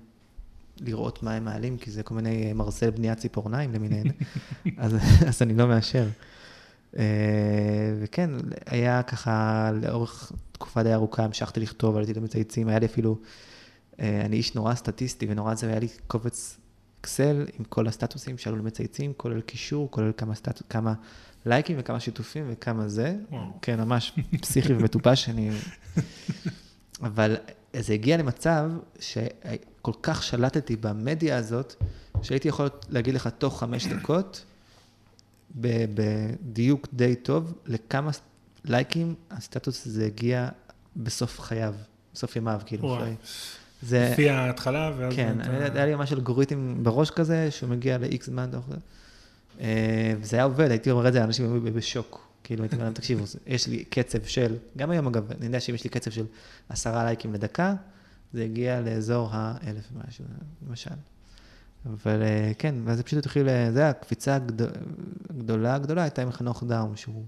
לראות 0.79 1.23
מה 1.23 1.33
הם 1.33 1.45
מעלים, 1.45 1.77
כי 1.77 1.91
זה 1.91 2.03
כל 2.03 2.15
מיני 2.15 2.53
מרסל 2.53 2.89
בניית 2.89 3.17
ציפורניים 3.17 3.73
למיניהן, 3.73 4.07
אז, 4.77 4.95
אז 5.27 5.41
אני 5.41 5.55
לא 5.55 5.67
מאשר. 5.67 6.07
אה, 6.97 7.03
וכן, 7.99 8.29
היה 8.65 9.03
ככה, 9.03 9.69
לאורך 9.81 10.31
תקופה 10.51 10.83
די 10.83 10.93
ארוכה 10.93 11.23
המשכתי 11.23 11.59
לכתוב, 11.59 11.97
עליתי 11.97 12.13
למצייצים, 12.13 12.67
היה 12.67 12.79
לי 12.79 12.85
אפילו, 12.85 13.17
אה, 13.99 14.21
אני 14.25 14.35
איש 14.35 14.55
נורא 14.55 14.75
סטטיסטי 14.75 15.25
ונורא 15.29 15.55
זה, 15.55 15.67
והיה 15.67 15.79
לי 15.79 15.87
קובץ 16.07 16.57
אקסל 17.01 17.45
עם 17.59 17.65
כל 17.65 17.87
הסטטוסים 17.87 18.37
שעלו 18.37 18.57
למצייצים, 18.57 19.13
כולל 19.17 19.41
קישור, 19.41 19.91
כולל 19.91 20.11
כמה, 20.17 20.35
סטט... 20.35 20.61
כמה 20.69 20.93
לייקים 21.45 21.75
וכמה 21.79 21.99
שיתופים 21.99 22.45
וכמה 22.49 22.87
זה. 22.87 23.15
וואו. 23.31 23.41
כן, 23.61 23.79
ממש 23.79 24.19
פסיכי 24.41 24.73
ומטופש, 24.73 25.29
אני... 25.29 25.49
אבל 27.01 27.35
זה 27.75 27.93
הגיע 27.93 28.17
למצב 28.17 28.71
שכל 28.99 29.91
כך 30.01 30.23
שלטתי 30.23 30.75
במדיה 30.75 31.37
הזאת, 31.37 31.83
שהייתי 32.21 32.47
יכול 32.47 32.69
להגיד 32.89 33.13
לך 33.13 33.27
תוך 33.27 33.59
חמש 33.59 33.87
דקות, 33.87 34.45
בדיוק 35.55 36.87
די 36.93 37.15
טוב 37.15 37.53
לכמה 37.65 38.11
לייקים 38.65 39.15
הסטטוס 39.31 39.87
הזה 39.87 40.05
הגיע 40.05 40.49
בסוף 40.95 41.39
חייו, 41.39 41.73
בסוף 42.13 42.35
ימיו, 42.35 42.61
כאילו. 42.65 42.97
זה... 43.81 44.09
לפי 44.11 44.29
ההתחלה, 44.29 44.91
ואז... 44.97 45.13
כן, 45.15 45.41
אתה... 45.41 45.73
היה 45.73 45.85
לי 45.85 45.95
ממש 45.95 46.13
אלגוריתם 46.13 46.83
בראש 46.83 47.09
כזה, 47.09 47.51
שהוא 47.51 47.69
מגיע 47.69 47.97
ל-X 47.97 48.25
זמן, 48.25 48.49
אה, 49.59 50.13
וזה 50.21 50.37
היה 50.37 50.43
עובד, 50.43 50.69
הייתי 50.69 50.91
אומר 50.91 51.07
את 51.07 51.13
זה, 51.13 51.21
האנשים 51.21 51.53
היו 51.53 51.73
בשוק. 51.73 52.27
כאילו, 52.43 52.63
הייתי 52.63 52.75
אומר 52.75 52.85
להם, 52.85 52.93
תקשיבו, 52.93 53.23
יש 53.47 53.67
לי 53.67 53.83
קצב 53.83 54.23
של, 54.23 54.55
גם 54.77 54.89
היום 54.89 55.07
אגב, 55.07 55.31
אני 55.31 55.45
יודע 55.45 55.59
שאם 55.59 55.75
יש 55.75 55.83
לי 55.83 55.89
קצב 55.89 56.11
של 56.11 56.25
עשרה 56.69 57.03
לייקים 57.03 57.33
לדקה, 57.33 57.73
זה 58.33 58.43
הגיע 58.43 58.81
לאזור 58.81 59.29
האלף 59.31 59.89
ומשהו, 59.93 60.25
למשל. 60.67 60.89
אבל 61.85 62.21
אה, 62.21 62.51
כן, 62.57 62.75
ואז 62.85 62.97
זה 62.97 63.03
פשוט 63.03 63.19
התחיל, 63.19 63.49
אה, 63.49 63.71
זה 63.71 63.89
הקפיצה 63.89 64.37
הגדולה, 65.29 65.75
הגדולה 65.75 66.03
הייתה 66.03 66.21
עם 66.21 66.31
חנוך 66.31 66.63
דאום, 66.63 66.95
שהוא 66.95 67.25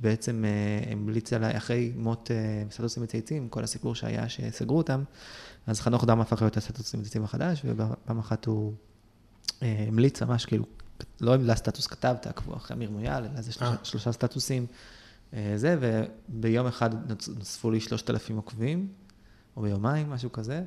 בעצם 0.00 0.44
אה, 0.44 0.92
המליץ 0.92 1.32
עליי, 1.32 1.56
אחרי 1.56 1.92
מות 1.96 2.30
סטטוסים 2.70 3.02
מצייצים, 3.02 3.48
כל 3.48 3.64
הסיפור 3.64 3.94
שהיה 3.94 4.28
שסגרו 4.28 4.78
אותם, 4.78 5.04
אז 5.66 5.80
חנוך 5.80 6.04
דאום 6.04 6.20
הפך 6.20 6.42
להיות 6.42 6.56
הסטטוסים 6.56 7.00
מצייצים 7.00 7.24
החדש, 7.24 7.62
ובפעם 7.64 8.18
אחת 8.18 8.44
הוא 8.44 8.72
המליץ 9.60 10.22
ממש, 10.22 10.46
כאילו, 10.46 10.64
לא 11.20 11.34
המליץ 11.34 11.58
סטטוס 11.58 11.86
כתב, 11.86 12.14
תעקבו 12.20 12.56
אחרי 12.56 12.76
אמיר 12.76 12.90
מויאל, 12.90 13.24
אלא 13.24 13.42
זה 13.42 13.52
שלושה, 13.52 13.74
שלושה 13.82 14.12
סטטוסים, 14.12 14.66
זה, 15.56 15.76
וביום 15.80 16.66
אחד 16.66 16.90
נוספו 17.38 17.70
לי 17.70 17.80
שלושת 17.80 18.10
אלפים 18.10 18.36
עוקבים, 18.36 18.88
או 19.56 19.62
ביומיים, 19.62 20.10
משהו 20.10 20.32
כזה. 20.32 20.62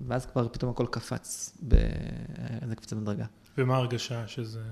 ואז 0.00 0.26
כבר 0.26 0.48
פתאום 0.48 0.70
הכל 0.70 0.86
קפץ 0.90 1.58
באיזה 1.60 2.76
קפיצה 2.76 2.96
מדרגה. 2.96 3.26
ומה 3.58 3.74
ההרגשה 3.74 4.28
שזה... 4.28 4.62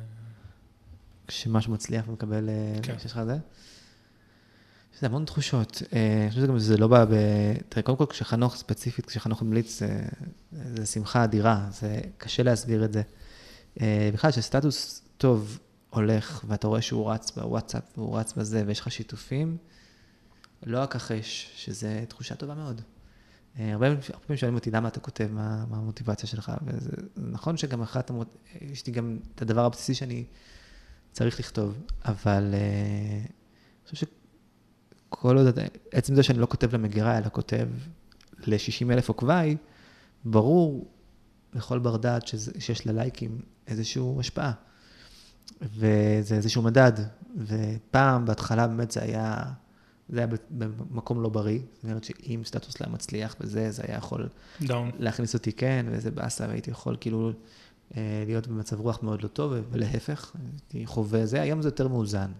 כשמשהו 1.27 1.73
מצליח 1.73 2.09
ומקבל, 2.09 2.49
אה, 2.49 2.79
כן. 2.83 2.97
כשיש 2.97 3.13
לך 3.13 3.25
זה? 3.25 3.37
יש 4.93 4.99
לזה 4.99 5.07
המון 5.07 5.25
תחושות. 5.25 5.83
אה, 5.93 6.23
אני 6.23 6.31
חושב 6.31 6.43
שגם 6.43 6.59
שזה 6.59 6.77
לא 6.77 6.89
בא 6.89 7.05
ב... 7.05 7.09
תראה, 7.69 7.83
קודם 7.83 7.99
כל 7.99 8.07
כשחנוך 8.07 8.57
ספציפית, 8.57 9.07
כשחנוך 9.07 9.43
המליץ, 9.43 9.79
זה, 9.79 10.05
זה 10.53 10.87
שמחה 10.87 11.25
אדירה, 11.25 11.69
זה 11.71 12.01
קשה 12.19 12.43
להסביר 12.43 12.85
את 12.85 12.93
זה. 12.93 13.03
אה, 13.81 14.11
בכלל, 14.13 14.31
כשסטטוס 14.31 15.03
טוב 15.19 15.59
הולך, 15.91 16.45
ואתה 16.49 16.67
רואה 16.67 16.83
שהוא 16.83 17.13
רץ 17.13 17.31
בוואטסאפ, 17.31 17.83
והוא 17.97 18.19
רץ 18.19 18.33
בזה, 18.33 18.63
ויש 18.67 18.81
לך 18.81 18.93
שיתופים, 18.93 19.57
לא 20.63 20.85
אכחש, 20.85 21.53
שזה 21.57 22.05
תחושה 22.09 22.35
טובה 22.35 22.55
מאוד. 22.55 22.81
אה, 23.59 23.73
הרבה 23.73 23.87
פעמים 24.27 24.37
שואלים 24.37 24.55
אותי 24.55 24.71
למה 24.71 24.89
אתה 24.89 25.01
כותב, 25.01 25.29
מה, 25.33 25.65
מה 25.69 25.77
המוטיבציה 25.77 26.29
שלך, 26.29 26.53
וזה 26.67 26.91
נכון 27.17 27.57
שגם 27.57 27.83
אחת. 27.83 28.11
יש 28.61 28.87
לי 28.87 28.93
גם 28.93 29.19
את 29.35 29.43
הדבר 29.43 29.65
הבסיסי 29.65 29.95
שאני 29.95 30.25
צריך 31.13 31.41
לכתוב, 31.41 31.79
אבל 32.05 32.55
uh, 32.55 33.27
אני 33.27 33.91
חושב 33.91 34.07
שכל 35.09 35.37
עוד, 35.37 35.59
עצם 35.93 36.15
זה 36.15 36.23
שאני 36.23 36.39
לא 36.39 36.47
כותב 36.47 36.75
למגירה, 36.75 37.19
אלא 37.19 37.29
כותב 37.33 37.69
ל-60 38.47 38.93
אלף 38.93 39.09
עוקביי, 39.09 39.57
ברור 40.25 40.91
לכל 41.55 41.79
בר 41.79 41.97
דעת 41.97 42.27
שיש 42.59 42.87
ללייקים 42.87 43.41
איזושהי 43.67 44.03
השפעה, 44.19 44.53
וזה 45.61 46.35
איזשהו 46.35 46.63
מדד, 46.63 46.93
ופעם, 47.37 48.25
בהתחלה 48.25 48.67
באמת 48.67 48.91
זה 48.91 49.03
היה... 49.03 49.53
זה 50.13 50.19
היה 50.19 50.27
במקום 50.51 51.23
לא 51.23 51.29
בריא, 51.29 51.59
זאת 51.75 51.85
אומרת 51.85 52.05
שאם 52.05 52.43
סטטוס 52.45 52.81
לא 52.81 52.93
מצליח 52.93 53.37
וזה, 53.41 53.71
זה 53.71 53.83
היה 53.89 53.97
יכול 53.97 54.29
Down. 54.63 54.73
להכניס 54.99 55.35
אותי 55.35 55.53
כן, 55.53 55.87
ואיזה 55.91 56.11
באסה, 56.11 56.47
והייתי 56.49 56.71
יכול 56.71 56.97
כאילו 57.01 57.33
אה, 57.97 58.23
להיות 58.27 58.47
במצב 58.47 58.81
רוח 58.81 59.03
מאוד 59.03 59.23
לא 59.23 59.29
טוב, 59.29 59.53
ולהפך, 59.71 60.33
הייתי 60.53 60.87
חווה 60.87 61.27
זה, 61.27 61.43
היום 61.43 61.63
זה 61.63 61.69
יותר 61.69 61.89
מאוזן. 61.89 62.31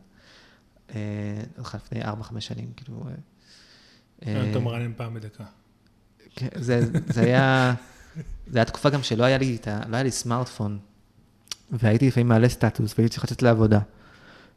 אה, 0.95 1.43
לפני 1.75 2.05
4-5 2.05 2.41
שנים, 2.41 2.73
כאילו... 2.77 3.05
אה, 4.27 4.51
אתה 4.51 4.59
מרענן 4.59 4.93
פעם 4.97 5.15
בדקה. 5.15 5.45
כן, 6.37 6.49
זה, 6.57 6.81
זה 7.07 7.21
היה, 7.21 7.75
זה 8.47 8.59
היה 8.59 8.65
תקופה 8.65 8.91
גם 8.91 9.03
שלא 9.03 9.25
היה 9.25 9.39
לי, 9.39 9.59
לא 9.67 9.97
היה 9.97 10.03
לי 10.03 10.11
סמארטפון, 10.11 10.79
והייתי 11.71 12.09
לפעמים 12.09 12.29
מעלה 12.29 12.49
סטטוס, 12.49 12.95
והייתי 12.99 13.13
צריך 13.13 13.25
לצאת 13.25 13.43
לעבודה. 13.43 13.81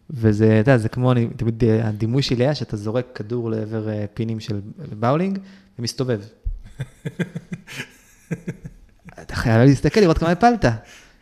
וזה, 0.10 0.46
אתה 0.46 0.72
יודע, 0.72 0.78
זה 0.78 0.90
כמו, 0.90 1.12
אני, 1.12 1.28
תמיד 1.28 1.64
הדימוי 1.64 2.22
שלי 2.22 2.44
היה 2.44 2.56
שאתה 2.56 2.78
זורק 2.78 3.06
כדור 3.16 3.52
לעבר 3.52 3.90
אה, 3.90 4.06
פינים 4.14 4.40
של 4.40 4.62
באולינג 5.00 5.40
ומסתובב. 5.80 6.22
אתה 9.22 9.36
חייב 9.36 9.62
להסתכל, 9.62 10.00
לראות 10.00 10.18
כמה 10.18 10.32
הפלת. 10.32 10.66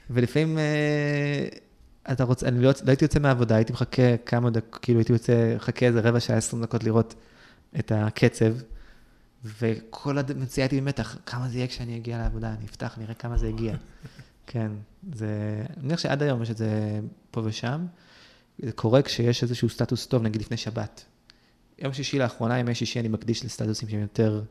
ולפעמים 0.09 0.57
אה, 0.57 1.47
אתה 2.11 2.23
רוצה, 2.23 2.47
אני 2.47 2.63
לא, 2.63 2.69
לא 2.69 2.87
הייתי 2.87 3.05
יוצא 3.05 3.19
מהעבודה, 3.19 3.55
הייתי 3.55 3.73
מחכה 3.73 4.17
כמה 4.25 4.49
דקות, 4.49 4.81
כאילו 4.81 4.99
הייתי 4.99 5.13
יוצא, 5.13 5.53
מחכה 5.55 5.85
איזה 5.85 5.99
רבע 5.99 6.19
שעה, 6.19 6.37
עשרים 6.37 6.63
דקות 6.63 6.83
לראות 6.83 7.15
את 7.79 7.91
הקצב, 7.95 8.53
וכל 9.59 10.17
הד... 10.17 10.31
הייתי 10.57 10.81
במתח, 10.81 11.17
כמה 11.25 11.49
זה 11.49 11.57
יהיה 11.57 11.67
כשאני 11.67 11.97
אגיע 11.97 12.17
לעבודה, 12.17 12.53
אני 12.57 12.65
אפתח, 12.65 12.97
נראה 12.97 13.13
כמה 13.13 13.37
זה 13.37 13.47
הגיע. 13.47 13.75
כן, 14.47 14.71
זה, 15.13 15.27
אני 15.77 15.85
מניח 15.85 15.99
שעד 15.99 16.23
היום 16.23 16.41
יש 16.41 16.51
את 16.51 16.57
זה 16.57 16.99
פה 17.31 17.41
ושם. 17.43 17.85
זה 18.59 18.71
קורה 18.71 19.01
כשיש 19.01 19.43
איזשהו 19.43 19.69
סטטוס 19.69 20.05
טוב, 20.05 20.23
נגיד 20.23 20.41
לפני 20.41 20.57
שבת. 20.57 21.05
יום 21.79 21.93
שישי 21.93 22.19
לאחרונה, 22.19 22.59
ימי 22.59 22.75
שישי 22.75 22.99
אני 22.99 23.07
מקדיש 23.07 23.45
לסטטוסים 23.45 23.89
שהם 23.89 24.01
יותר 24.01 24.41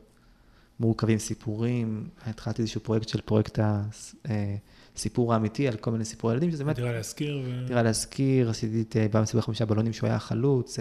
מורכבים 0.79 1.19
סיפורים, 1.19 2.09
התחלתי 2.25 2.61
איזשהו 2.61 2.81
פרויקט 2.81 3.07
של 3.07 3.21
פרויקט 3.21 3.59
הסיפור 4.95 5.33
האמיתי 5.33 5.67
על 5.67 5.77
כל 5.77 5.91
מיני 5.91 6.05
סיפורי 6.05 6.33
ילדים, 6.33 6.51
שזה 6.51 6.63
באמת... 6.63 6.75
דירה 6.75 6.91
להזכיר. 6.91 7.41
ו... 7.45 7.67
דירה 7.67 7.83
להזכיר, 7.83 8.49
עשיתי 8.49 8.81
את 8.81 9.11
בא 9.11 9.21
מסיבה 9.21 9.41
חמישה 9.41 9.65
בלונים 9.65 9.93
שהוא 9.93 10.09
היה 10.09 10.19
חלוץ, 10.19 10.77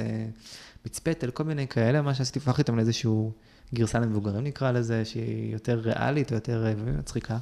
מצפתל, 0.86 1.30
כל 1.30 1.44
מיני 1.44 1.68
כאלה, 1.68 2.02
מה 2.02 2.14
שעשיתי, 2.14 2.38
הפכתי 2.38 2.62
אותם 2.62 2.76
לאיזשהו 2.76 3.32
גרסה 3.74 4.00
למבוגרים 4.00 4.44
נקרא 4.44 4.72
לזה, 4.72 5.04
שהיא 5.04 5.52
יותר 5.52 5.78
ריאלית 5.78 6.30
או 6.30 6.34
יותר 6.34 6.74
מצחיקה. 6.98 7.38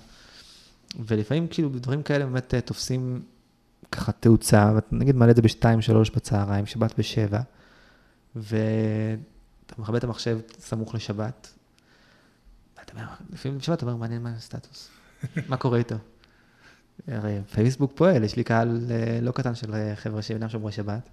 ולפעמים 1.06 1.48
כאילו 1.48 1.68
דברים 1.68 2.02
כאלה 2.02 2.26
באמת 2.26 2.54
תופסים 2.64 3.22
ככה 3.92 4.12
תאוצה, 4.12 4.72
ואתה 4.74 4.96
נגיד 4.96 5.16
מעלה 5.16 5.30
את 5.30 5.36
זה 5.36 5.42
בשתיים, 5.42 5.82
שלוש 5.82 6.10
בצהריים, 6.10 6.66
שבת 6.66 6.98
בשבע, 6.98 7.40
ואתה 8.36 9.74
מכבה 9.78 9.98
את 9.98 10.04
המחשב 10.04 10.38
סמוך 10.58 10.94
לשבת, 10.94 11.52
ואתה 12.78 12.92
אומר, 12.92 13.04
לפעמים 13.30 13.58
בשבת 13.58 13.78
אתה 13.78 13.86
אומר, 13.86 13.96
מעניין 13.96 14.22
מה 14.22 14.30
הסטטוס, 14.30 14.90
מה 15.48 15.56
קורה 15.56 15.78
איתו. 15.78 15.96
הרי 17.08 17.38
פייסבוק 17.52 17.92
פועל, 17.94 18.24
יש 18.24 18.36
לי 18.36 18.44
קהל 18.44 18.80
אה, 18.90 19.18
לא 19.22 19.32
קטן 19.32 19.54
של 19.54 19.74
אה, 19.74 19.96
חבר'ה 19.96 20.22
שאינם 20.22 20.48
שומרי 20.48 20.72
שבת, 20.72 21.08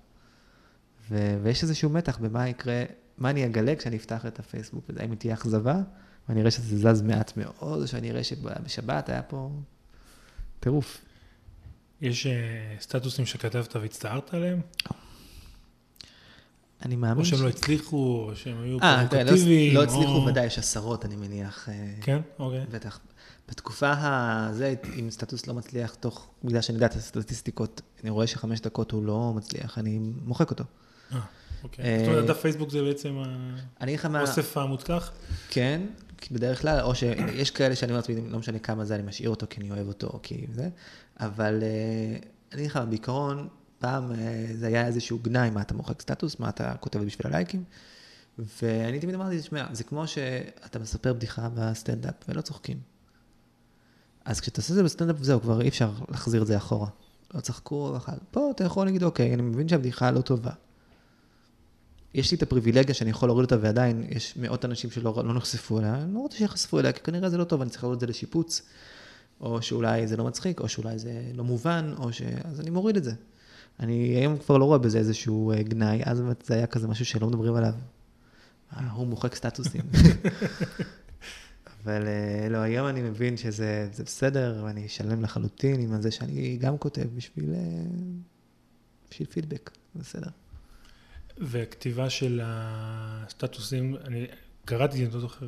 ו- 1.10 1.38
ויש 1.44 1.64
איזשהו 1.64 1.90
מתח 1.90 2.18
במה 2.18 2.48
יקרה, 2.50 2.84
מה 3.18 3.30
אני 3.30 3.46
אגלה 3.46 3.76
כשאני 3.76 3.96
אפתח 3.96 4.26
את 4.26 4.40
הפייסבוק, 4.40 4.90
האם 4.98 5.16
תהיה 5.16 5.34
אכזבה, 5.34 5.82
ואני 6.30 6.42
אראה 6.42 6.52
שזה 6.52 6.94
זז 6.94 7.02
מעט 7.02 7.38
מאוד, 7.38 7.82
או 7.82 7.88
שאני 7.88 8.12
אראה 8.12 8.24
שבשבת 8.24 9.10
היה 9.10 9.22
פה 9.22 9.52
טירוף. 10.60 11.07
יש 12.02 12.26
uh, 12.26 12.82
סטטוסים 12.82 13.26
שכתבת 13.26 13.76
והצטערת 13.76 14.34
עליהם? 14.34 14.62
אני 16.86 16.96
מאמין. 16.96 17.18
או 17.18 17.26
שהם 17.26 17.44
לא 17.44 17.50
הצליחו, 17.50 18.26
או 18.30 18.36
שהם 18.36 18.64
היו 18.64 18.80
פרובוקטיביים. 18.80 19.76
לא, 19.76 19.80
לא 19.80 19.84
הצליחו, 19.84 20.12
או... 20.12 20.26
ודאי, 20.26 20.46
יש 20.46 20.58
עשרות, 20.58 21.06
אני 21.06 21.16
מניח. 21.16 21.70
אה, 21.70 21.94
כן? 22.02 22.22
אוקיי. 22.40 22.66
בטח. 22.72 23.00
בתקופה 23.50 23.94
הזה, 23.98 24.76
אם 25.00 25.10
סטטוס 25.10 25.48
לא 25.48 25.54
מצליח, 25.54 25.96
תוך, 25.96 26.28
בגלל 26.44 26.62
שאני 26.62 26.76
יודע 26.76 26.86
את 26.86 26.96
הסטטיסטיקות, 26.96 27.82
אני 28.04 28.10
רואה 28.10 28.28
שחמש 28.28 28.60
דקות 28.60 28.92
הוא 28.92 29.04
לא 29.04 29.34
מצליח, 29.36 29.78
אני 29.78 30.00
מוחק 30.26 30.52
אותו. 30.52 30.64
אה, 31.14 31.20
אוקיי. 31.64 32.00
זאת 32.00 32.08
אומרת, 32.08 32.26
דף 32.26 32.42
פייסבוק 32.42 32.70
זה 32.70 32.82
בעצם 32.82 33.18
האוסף 34.16 34.58
המותקח? 34.58 35.12
כן, 35.50 35.82
בדרך 36.32 36.62
כלל, 36.62 36.80
או 36.82 36.96
שיש 36.96 37.52
כאלה 37.52 37.76
שאני 37.76 37.92
אומר 37.92 38.00
לעצמי, 38.00 38.30
לא 38.30 38.40
משנה 38.40 38.60
כמה 38.60 38.86
זה, 38.86 38.96
אני 38.96 39.04
משאיר 39.04 39.30
אותו 39.30 39.46
כי 39.50 39.62
אני 39.62 39.72
אוהב 39.72 39.88
אותו, 39.88 40.20
כי 40.24 40.46
זה, 40.54 40.70
אבל 41.20 41.64
אה, 41.64 42.18
אני 42.52 42.62
אגיד 42.62 42.72
לך, 42.72 42.80
בעיקרון, 42.90 43.48
פעם 43.80 44.12
אה, 44.12 44.46
זה 44.54 44.68
היה 44.68 44.88
איזשהו 44.88 45.20
גנאי, 45.22 45.50
מה 45.50 45.62
אתה 45.62 45.74
מוחק 45.74 46.02
סטטוס, 46.02 46.40
מה 46.40 46.50
אתה 46.50 46.76
כותב 46.76 47.00
בשביל 47.00 47.28
הלייקים, 47.28 47.64
ואני 48.62 49.00
תמיד 49.00 49.16
אמרתי, 49.16 49.40
תשמע, 49.40 49.66
זה 49.72 49.84
כמו 49.84 50.08
שאתה 50.08 50.80
מספר 50.80 51.14
בדיחה 51.14 51.50
בסטנדאפ 51.54 52.14
ולא 52.30 52.42
צוחקים. 52.42 52.80
אז 54.26 54.40
כשאתה 54.40 54.60
עושה 54.60 54.74
את 54.74 54.76
זה 54.76 54.84
בסטנדאפ, 54.84 55.16
זהו, 55.22 55.42
כבר 55.42 55.62
אי 55.62 55.68
אפשר 55.68 55.92
להחזיר 56.10 56.42
את 56.42 56.48
זה 56.48 56.58
אחורה. 56.58 56.88
לא 57.34 57.40
צחקו, 57.40 57.98
פה 58.32 58.52
אתה 58.56 58.64
יכול 58.64 58.86
להגיד, 58.86 59.04
אוקיי, 59.04 59.34
אני 59.34 59.42
מבין 59.42 59.68
שהבדיחה 59.68 60.12
לא 60.12 60.22
טובה. 60.22 60.52
יש 62.14 62.32
לי 62.32 62.38
את 62.38 62.44
הפריבילגיה 62.44 62.94
שאני 62.94 63.10
יכול 63.10 63.30
להוריד 63.30 63.52
אותה 63.52 63.56
ועדיין 63.62 64.04
יש 64.10 64.38
מאות 64.38 64.66
אנשים 64.66 64.92
שלא 64.92 65.24
לא 65.26 65.34
נחשפו 65.34 65.80
אליה, 65.80 65.96
אני 65.96 66.14
לא 66.14 66.20
רוצה 66.20 66.38
שיחשפו 66.38 66.80
אליה, 66.80 66.92
כי 66.92 67.02
כנראה 67.02 67.30
זה 67.30 67.38
לא 67.38 67.44
טוב, 67.44 67.62
אני 67.62 67.70
צריך 67.70 67.84
להוריד 67.84 67.96
את 67.96 68.00
זה 68.00 68.08
לשיפוץ, 68.08 68.62
או 69.42 69.62
שאולי 69.62 70.08
זה 70.08 70.18
לא 70.18 70.26
מצחיק, 70.26 70.60
או 70.60 70.70
שאולי 70.70 71.00
זה 71.00 71.32
לא 71.34 71.44
מובן, 71.44 71.94
או 71.98 72.14
ש... 72.14 72.22
אז 72.22 72.60
אני 72.60 72.70
מוריד 72.70 72.98
את 72.98 73.04
זה. 73.04 73.12
אני 73.80 73.94
היום 73.94 74.38
כבר 74.38 74.58
לא 74.58 74.66
רואה 74.66 74.78
בזה 74.78 74.98
איזשהו 74.98 75.52
אה, 75.52 75.64
גנאי, 75.64 76.02
אז 76.04 76.24
זה 76.44 76.54
היה 76.54 76.68
כזה 76.68 76.88
משהו 76.88 77.06
שלא 77.06 77.28
מדברים 77.28 77.56
עליו. 77.56 77.74
אה, 78.74 78.92
הוא 78.92 79.08
מוחק 79.08 79.36
סטטוסים. 79.36 79.82
אבל 81.84 82.08
אה, 82.08 82.50
לא, 82.50 82.58
היום 82.58 82.88
אני 82.88 83.02
מבין 83.02 83.38
שזה 83.38 83.90
בסדר, 84.06 84.62
ואני 84.66 84.86
אשלם 84.86 85.24
לחלוטין 85.24 85.82
עם 85.82 86.02
זה 86.02 86.12
שאני 86.12 86.58
גם 86.58 86.78
כותב 86.78 87.08
בשביל, 87.16 87.54
בשביל 89.12 89.28
פידבק, 89.28 89.72
בסדר. 89.96 90.30
וכתיבה 91.38 92.10
של 92.10 92.42
הסטטוסים, 92.44 93.96
אני 94.06 94.28
קראתי, 94.68 95.06
אני 95.06 95.14
לא 95.14 95.20
זוכר, 95.20 95.48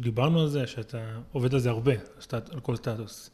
דיברנו 0.00 0.40
על 0.40 0.48
זה, 0.48 0.66
שאתה 0.66 0.98
עובד 1.32 1.54
על 1.54 1.60
זה 1.60 1.70
הרבה, 1.70 1.92
על 2.32 2.60
כל 2.60 2.76
סטטוס. 2.76 3.30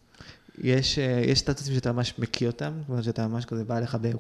יש, 0.59 0.99
אה, 0.99 1.23
יש 1.27 1.39
סטטוסים 1.39 1.75
שאתה 1.75 1.93
ממש 1.93 2.15
מקיא 2.19 2.47
אותם, 2.47 2.73
זאת 2.81 2.89
אומרת 2.89 3.05
שאתה 3.05 3.29
ממש 3.29 3.45
כזה 3.45 3.65
בא 3.65 3.79
אליך 3.79 3.97
ב... 4.01 4.11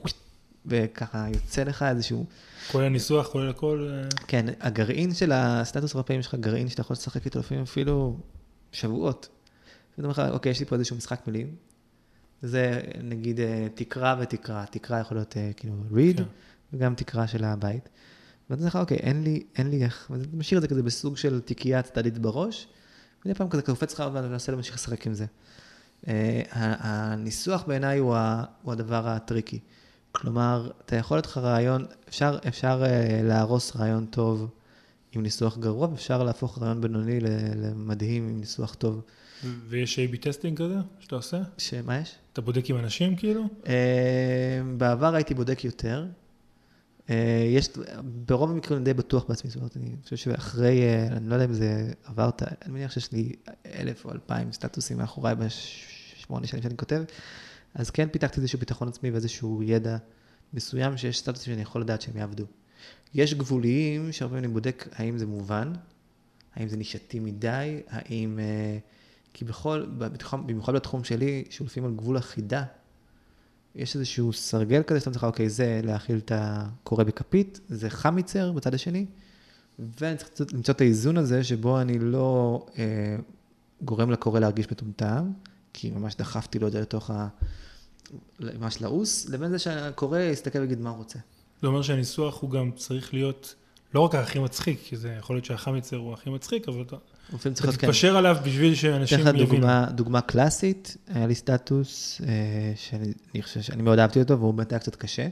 וככה 0.66 1.26
יוצא 1.34 1.62
לך 1.62 1.82
איזשהו... 1.82 2.26
כולל 2.72 2.84
הניסוח, 2.84 3.26
כולל 3.26 3.50
הכל. 3.50 3.88
אה. 3.90 4.08
כן, 4.26 4.46
הגרעין 4.60 5.14
של 5.14 5.32
הסטטוס 5.32 5.94
הרבה 5.94 6.06
פעמים 6.06 6.20
יש 6.20 6.26
לך 6.26 6.34
גרעין 6.34 6.68
שאתה 6.68 6.80
יכול 6.80 6.94
לשחק 6.94 7.24
איתו 7.24 7.38
לפעמים 7.38 7.62
אפילו 7.62 8.18
שבועות. 8.72 9.28
אני 9.98 10.04
אומר 10.04 10.10
לך, 10.10 10.22
אוקיי, 10.30 10.52
יש 10.52 10.60
לי 10.60 10.66
פה 10.66 10.74
איזשהו 10.74 10.96
משחק 10.96 11.26
מילים. 11.26 11.54
זה 12.42 12.80
נגיד 13.02 13.40
אה, 13.40 13.66
תקרה 13.74 14.16
ותקרה, 14.20 14.64
תקרה 14.70 15.00
יכול 15.00 15.16
להיות 15.16 15.36
כאילו 15.56 15.74
read, 15.92 16.16
כן. 16.16 16.24
וגם 16.72 16.94
תקרה 16.94 17.26
של 17.26 17.44
הבית. 17.44 17.88
ואתה 18.50 18.60
אומר 18.60 18.68
לך, 18.68 18.76
אוקיי, 18.76 18.96
אין 18.96 19.22
לי, 19.22 19.42
אין 19.56 19.70
לי 19.70 19.84
איך, 19.84 20.10
ואתה 20.10 20.24
משאיר 20.36 20.58
את 20.58 20.62
זה 20.62 20.68
כזה 20.68 20.82
בסוג 20.82 21.16
של 21.16 21.40
תיקייה 21.40 21.82
צדדית 21.82 22.18
בראש, 22.18 22.68
מדי 23.24 23.34
פעם 23.34 23.48
כזה 23.48 23.62
קופץ 23.62 23.94
לך 23.94 24.04
ואתה 24.12 24.28
מנסה 24.28 24.52
להמשיך 24.52 24.74
לשחק 24.74 25.06
עם 25.06 25.14
זה. 25.14 25.26
Uh, 26.04 26.08
הניסוח 26.52 27.64
בעיניי 27.66 27.98
הוא, 27.98 28.16
הוא 28.62 28.72
הדבר 28.72 29.08
הטריקי. 29.08 29.58
כלומר, 30.12 30.70
אתה 30.84 30.96
יכול 30.96 31.16
להיות 31.16 31.26
לך 31.26 31.38
רעיון, 31.38 31.86
אפשר, 32.08 32.38
אפשר 32.48 32.82
uh, 32.84 33.24
להרוס 33.24 33.76
רעיון 33.76 34.06
טוב 34.06 34.50
עם 35.12 35.22
ניסוח 35.22 35.58
גרוע, 35.58 35.88
ואפשר 35.88 36.22
להפוך 36.22 36.62
רעיון 36.62 36.80
בינוני 36.80 37.20
למדהים 37.56 38.28
עם 38.28 38.40
ניסוח 38.40 38.74
טוב. 38.74 39.02
ויש 39.68 39.98
A-B 39.98 40.16
testing 40.16 40.58
כזה 40.58 40.76
שאתה 41.00 41.16
עושה? 41.16 41.42
שמה 41.58 41.98
יש? 41.98 42.14
אתה 42.32 42.40
בודק 42.40 42.70
עם 42.70 42.76
אנשים 42.76 43.16
כאילו? 43.16 43.44
Uh, 43.64 43.68
בעבר 44.76 45.14
הייתי 45.14 45.34
בודק 45.34 45.64
יותר. 45.64 46.06
אה, 47.10 47.44
יש, 47.48 47.68
ברוב 48.26 48.50
המקרים 48.50 48.76
אני 48.76 48.84
די 48.84 48.94
בטוח 48.94 49.24
בעצמי, 49.28 49.50
זאת 49.50 49.56
אומרת, 49.56 49.76
אני 49.76 49.96
חושב 50.02 50.16
שאחרי, 50.16 50.82
אה, 50.82 51.06
אני 51.06 51.28
לא 51.28 51.34
יודע 51.34 51.44
אם 51.44 51.52
זה 51.52 51.92
עברת, 52.04 52.42
אני 52.42 52.72
מניח 52.72 52.90
שיש 52.90 53.12
לי 53.12 53.32
אלף 53.66 54.04
או 54.04 54.12
אלפיים 54.12 54.52
סטטוסים 54.52 54.98
מאחוריי 54.98 55.34
בשמונה 55.34 56.46
שנים 56.46 56.62
שאני 56.62 56.76
כותב, 56.76 57.02
אז 57.74 57.90
כן 57.90 58.08
פיתחתי 58.08 58.40
איזשהו 58.40 58.58
ביטחון 58.58 58.88
עצמי 58.88 59.10
ואיזשהו 59.10 59.62
ידע 59.62 59.96
מסוים 60.54 60.96
שיש 60.96 61.18
סטטוסים 61.18 61.52
שאני 61.52 61.62
יכול 61.62 61.80
לדעת 61.80 62.02
שהם 62.02 62.16
יעבדו. 62.16 62.44
יש 63.14 63.34
גבוליים 63.34 64.12
שהרבה 64.12 64.32
פעמים 64.32 64.44
אני 64.44 64.52
בודק 64.52 64.88
האם 64.92 65.18
זה 65.18 65.26
מובן, 65.26 65.72
האם 66.54 66.68
זה 66.68 66.76
נישתי 66.76 67.20
מדי, 67.20 67.80
האם... 67.88 68.38
אה, 68.38 68.78
כי 69.34 69.44
בכל, 69.44 69.86
במיוחד 70.32 70.74
בתחום 70.74 71.04
שלי, 71.04 71.44
שהוא 71.50 71.66
לפעמים 71.66 71.90
על 71.90 71.96
גבול 71.96 72.16
החידה, 72.16 72.64
יש 73.78 73.96
איזשהו 73.96 74.32
סרגל 74.32 74.82
כזה 74.82 75.00
שאתה 75.00 75.10
לך, 75.10 75.24
אוקיי, 75.24 75.48
זה 75.48 75.80
להאכיל 75.84 76.18
את 76.18 76.32
הקורא 76.34 77.04
בכפית, 77.04 77.60
זה 77.68 77.90
חמיצר 77.90 78.52
בצד 78.52 78.74
השני, 78.74 79.06
ואני 79.78 80.16
צריך 80.16 80.30
למצוא 80.52 80.74
את 80.74 80.80
האיזון 80.80 81.16
הזה 81.16 81.44
שבו 81.44 81.80
אני 81.80 81.98
לא 81.98 82.66
אה, 82.78 83.16
גורם 83.82 84.10
לקורא 84.10 84.40
להרגיש 84.40 84.70
מטומטם, 84.70 85.32
כי 85.72 85.90
ממש 85.90 86.16
דחפתי 86.16 86.58
לו 86.58 86.66
את 86.66 86.72
זה 86.72 86.80
לתוך 86.80 87.10
ה... 87.10 87.28
ממש 88.40 88.82
לעוס, 88.82 89.28
לבין 89.28 89.50
זה 89.50 89.58
שהקורא 89.58 90.18
יסתכל 90.18 90.58
ויגיד 90.58 90.80
מה 90.80 90.90
הוא 90.90 90.98
רוצה. 90.98 91.18
זה 91.62 91.66
אומר 91.66 91.82
שהניסוח 91.82 92.40
הוא 92.40 92.50
גם 92.50 92.70
צריך 92.76 93.14
להיות 93.14 93.54
לא 93.94 94.00
רק 94.00 94.14
הכי 94.14 94.38
מצחיק, 94.38 94.80
כי 94.82 94.96
זה 94.96 95.08
יכול 95.18 95.36
להיות 95.36 95.44
שהחמיצר 95.44 95.96
הוא 95.96 96.12
הכי 96.12 96.30
מצחיק, 96.30 96.68
אבל. 96.68 96.84
לפעמים 97.34 97.54
צריך 97.54 97.66
להיות, 97.66 97.80
כן. 97.80 97.86
תתפשר 97.86 98.16
עליו 98.16 98.36
בשביל 98.44 98.74
שאנשים 98.74 99.18
יבינו. 99.20 99.66
אתן 99.66 99.82
לך 99.82 99.90
דוגמה 99.92 100.20
קלאסית, 100.20 100.96
היה 101.08 101.26
לי 101.26 101.34
סטטוס 101.34 102.20
אה, 102.26 102.72
שאני 102.76 103.42
חושב 103.42 103.60
שאני 103.60 103.82
מאוד 103.82 103.98
אהבתי 103.98 104.20
אותו, 104.20 104.38
והוא 104.38 104.54
באמת 104.54 104.72
היה 104.72 104.78
קצת 104.78 104.96
קשה. 104.96 105.28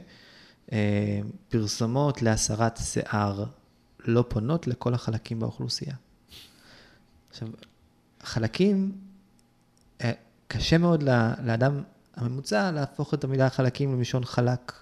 אה, 0.71 1.19
פרסומות 1.49 2.21
להסרת 2.21 2.77
שיער 2.83 3.45
לא 4.05 4.25
פונות 4.27 4.67
לכל 4.67 4.93
החלקים 4.93 5.39
באוכלוסייה. 5.39 5.95
עכשיו, 7.29 7.47
חלקים, 8.23 8.91
אה, 10.01 10.11
קשה 10.47 10.77
מאוד 10.77 11.03
לאדם 11.43 11.81
הממוצע 12.15 12.71
להפוך 12.71 13.13
את 13.13 13.23
המילה 13.23 13.49
חלקים 13.49 13.93
למישון 13.93 14.25
חלק, 14.25 14.73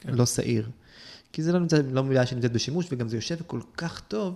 כן. 0.00 0.14
לא 0.14 0.26
שעיר. 0.26 0.68
כי 1.32 1.42
זה 1.42 1.52
לא, 1.52 1.58
נמצא, 1.58 1.80
לא 1.92 2.04
מילה 2.04 2.26
שנמצאת 2.26 2.52
בשימוש, 2.52 2.86
וגם 2.90 3.08
זה 3.08 3.16
יושב 3.16 3.36
כל 3.46 3.60
כך 3.76 4.00
טוב. 4.00 4.34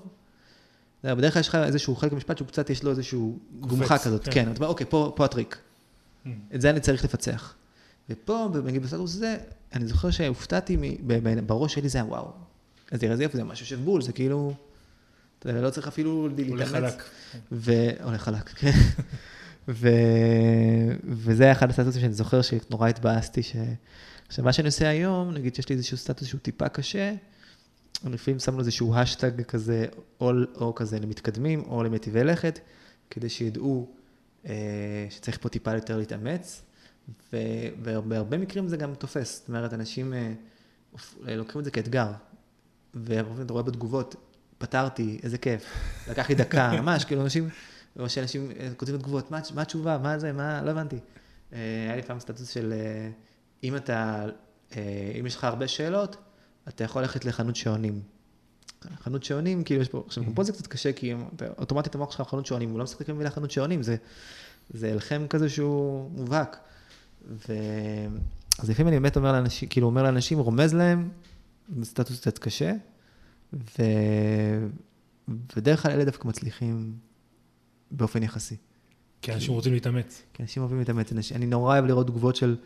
בדרך 1.04 1.32
כלל 1.32 1.40
יש 1.40 1.48
לך 1.48 1.54
איזשהו 1.54 1.96
חלק 1.96 2.12
במשפט 2.12 2.38
שהוא 2.38 2.48
קצת, 2.48 2.70
יש 2.70 2.82
לו 2.82 2.90
איזשהו 2.90 3.38
גומחה 3.60 3.98
כזאת. 3.98 4.24
כן, 4.24 4.30
כן 4.30 4.52
אתה 4.52 4.56
אומר, 4.56 4.68
אוקיי, 4.68 4.86
פה, 4.86 5.12
פה 5.16 5.24
הטריק. 5.24 5.56
Mm. 6.24 6.28
את 6.54 6.60
זה 6.60 6.70
אני 6.70 6.80
צריך 6.80 7.04
לפצח. 7.04 7.54
ופה, 8.10 8.48
נגיד 8.64 8.82
בסטטוס 8.82 9.14
הזה, 9.14 9.36
אני 9.72 9.86
זוכר 9.86 10.10
שהופתעתי, 10.10 10.76
בראש 11.46 11.74
שלי 11.74 11.88
זה 11.88 11.98
היה 11.98 12.04
וואו. 12.04 12.32
אז 12.90 13.00
תראה 13.00 13.12
איזה 13.12 13.22
יופי, 13.22 13.36
זה 13.36 13.44
ממש 13.44 13.60
יושב 13.60 13.80
בול, 13.80 14.02
זה 14.02 14.12
כאילו, 14.12 14.54
אתה 15.38 15.50
יודע, 15.50 15.60
לא 15.60 15.70
צריך 15.70 15.88
אפילו 15.88 16.28
להתאמץ. 16.28 16.50
הולך 16.50 16.68
חלק. 16.68 17.02
הולך 18.02 18.22
חלק, 18.22 18.48
כן. 18.48 18.70
ו... 19.68 19.88
וזה 21.04 21.44
היה 21.44 21.52
אחד 21.52 21.70
הסטטוסים 21.70 22.00
שאני 22.00 22.12
זוכר 22.12 22.42
שנורא 22.42 22.88
התבאסתי, 22.88 23.42
ש... 23.42 23.56
עכשיו, 24.28 24.44
מה 24.44 24.52
שאני 24.52 24.66
עושה 24.66 24.88
היום, 24.88 25.30
נגיד 25.30 25.54
שיש 25.54 25.68
לי 25.68 25.74
איזשהו 25.74 25.96
סטטוס 25.96 26.28
שהוא 26.28 26.40
טיפה 26.40 26.68
קשה, 26.68 27.14
לפעמים 28.04 28.38
שמנו 28.38 28.58
איזשהו 28.58 28.94
השטג 28.94 29.42
כזה, 29.42 29.86
או, 30.20 30.30
או 30.60 30.74
כזה 30.74 30.98
למתקדמים, 30.98 31.62
או 31.62 31.82
למטיבי 31.82 32.24
לכת, 32.24 32.58
כדי 33.10 33.28
שידעו 33.28 33.88
אה, 34.46 35.06
שצריך 35.10 35.38
פה 35.40 35.48
טיפה 35.48 35.74
יותר 35.74 35.98
להתאמץ, 35.98 36.62
ובהרבה 37.32 38.38
מקרים 38.38 38.68
זה 38.68 38.76
גם 38.76 38.94
תופס. 38.94 39.38
זאת 39.38 39.48
אומרת, 39.48 39.74
אנשים 39.74 40.12
אה, 40.12 40.32
לוקחים 41.36 41.58
את 41.58 41.64
זה 41.64 41.70
כאתגר, 41.70 42.12
והרבה 42.94 43.28
פעמים 43.28 43.46
אתה 43.46 43.52
רואה 43.52 43.62
בתגובות, 43.62 44.14
פתרתי, 44.58 45.20
איזה 45.22 45.38
כיף, 45.38 45.64
לקח 46.10 46.28
לי 46.28 46.34
דקה, 46.34 46.72
ממש, 46.80 47.04
כאילו 47.04 47.22
אנשים, 47.22 47.48
או 47.98 48.08
שאנשים 48.08 48.50
אה, 48.58 48.68
כותבים 48.76 48.98
בתגובות, 48.98 49.30
מה, 49.30 49.40
מה 49.54 49.62
התשובה, 49.62 49.98
מה 49.98 50.18
זה, 50.18 50.32
מה, 50.32 50.62
לא 50.62 50.70
הבנתי. 50.70 50.98
אה, 51.52 51.58
היה 51.86 51.96
לי 51.96 52.02
פעם 52.02 52.20
סטטוס 52.20 52.48
של, 52.48 52.72
אה, 52.72 53.10
אם 53.64 53.76
אתה, 53.76 54.26
אם 55.20 55.26
יש 55.26 55.36
לך 55.36 55.44
הרבה 55.44 55.68
שאלות, 55.68 56.16
אתה 56.68 56.84
יכול 56.84 57.02
ללכת 57.02 57.24
לחנות 57.24 57.56
שעונים. 57.56 58.00
חנות 59.02 59.24
שעונים, 59.24 59.64
כאילו 59.64 59.82
יש 59.82 59.88
פה, 59.88 60.02
עכשיו 60.06 60.24
פה 60.34 60.44
זה 60.44 60.52
קצת 60.52 60.66
קשה, 60.66 60.92
כי 60.92 61.14
אוטומטית 61.58 61.94
המוח 61.94 62.12
שלך 62.12 62.28
חנות 62.28 62.46
שעונים, 62.46 62.70
הוא 62.70 62.78
לא 62.78 62.84
משחק 62.84 63.10
במילה 63.10 63.30
חנות 63.30 63.50
שעונים, 63.50 63.82
זה, 63.82 63.96
זה 64.70 64.92
הלחם 64.92 65.26
כזה 65.30 65.48
שהוא 65.48 66.10
מובהק. 66.10 66.56
ו... 67.28 67.54
אז 68.58 68.70
לפעמים 68.70 68.88
אני 68.88 69.00
באמת 69.00 69.16
אומר 69.16 69.32
לאנשים, 69.32 69.68
כאילו 69.68 69.86
אומר 69.86 70.02
לאנשים, 70.02 70.38
רומז 70.38 70.74
להם, 70.74 71.08
זה 71.78 71.84
סטטוס 71.84 72.20
קצת 72.20 72.38
קשה, 72.38 72.72
ו... 73.52 73.82
ודרך 75.56 75.82
כלל 75.82 75.92
אלה 75.92 76.04
דווקא 76.04 76.28
מצליחים 76.28 76.92
באופן 77.90 78.22
יחסי. 78.22 78.56
כי 79.22 79.32
אנשים 79.32 79.54
רוצים 79.54 79.72
להתאמץ. 79.72 80.22
כי 80.34 80.42
אנשים 80.42 80.62
אוהבים 80.62 80.78
להתאמץ. 80.78 81.12
אני 81.34 81.46
נורא 81.46 81.74
אוהב 81.74 81.84
לראות 81.84 82.06
תגובות 82.06 82.36
של, 82.36 82.56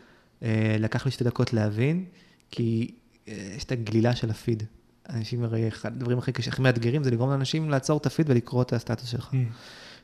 אה, 0.43 0.75
לקח 0.79 1.05
לי 1.05 1.11
שתי 1.11 1.23
דקות 1.23 1.53
להבין, 1.53 2.05
כי 2.51 2.91
יש 3.27 3.63
את 3.63 3.71
הגלילה 3.71 4.15
של 4.15 4.29
הפיד. 4.29 4.63
אנשים 5.09 5.43
הרי, 5.43 5.67
אחד 5.67 5.91
הדברים 5.95 6.17
הכי 6.17 6.31
קשים, 6.31 6.53
הכי 6.53 6.61
מאתגרים, 6.61 7.03
זה 7.03 7.11
לגרום 7.11 7.29
לאנשים 7.29 7.69
לעצור 7.69 7.97
את 7.97 8.05
הפיד 8.05 8.29
ולקרוא 8.29 8.61
את 8.61 8.73
הסטטוס 8.73 9.07
שלך. 9.09 9.31
Mm. 9.31 9.35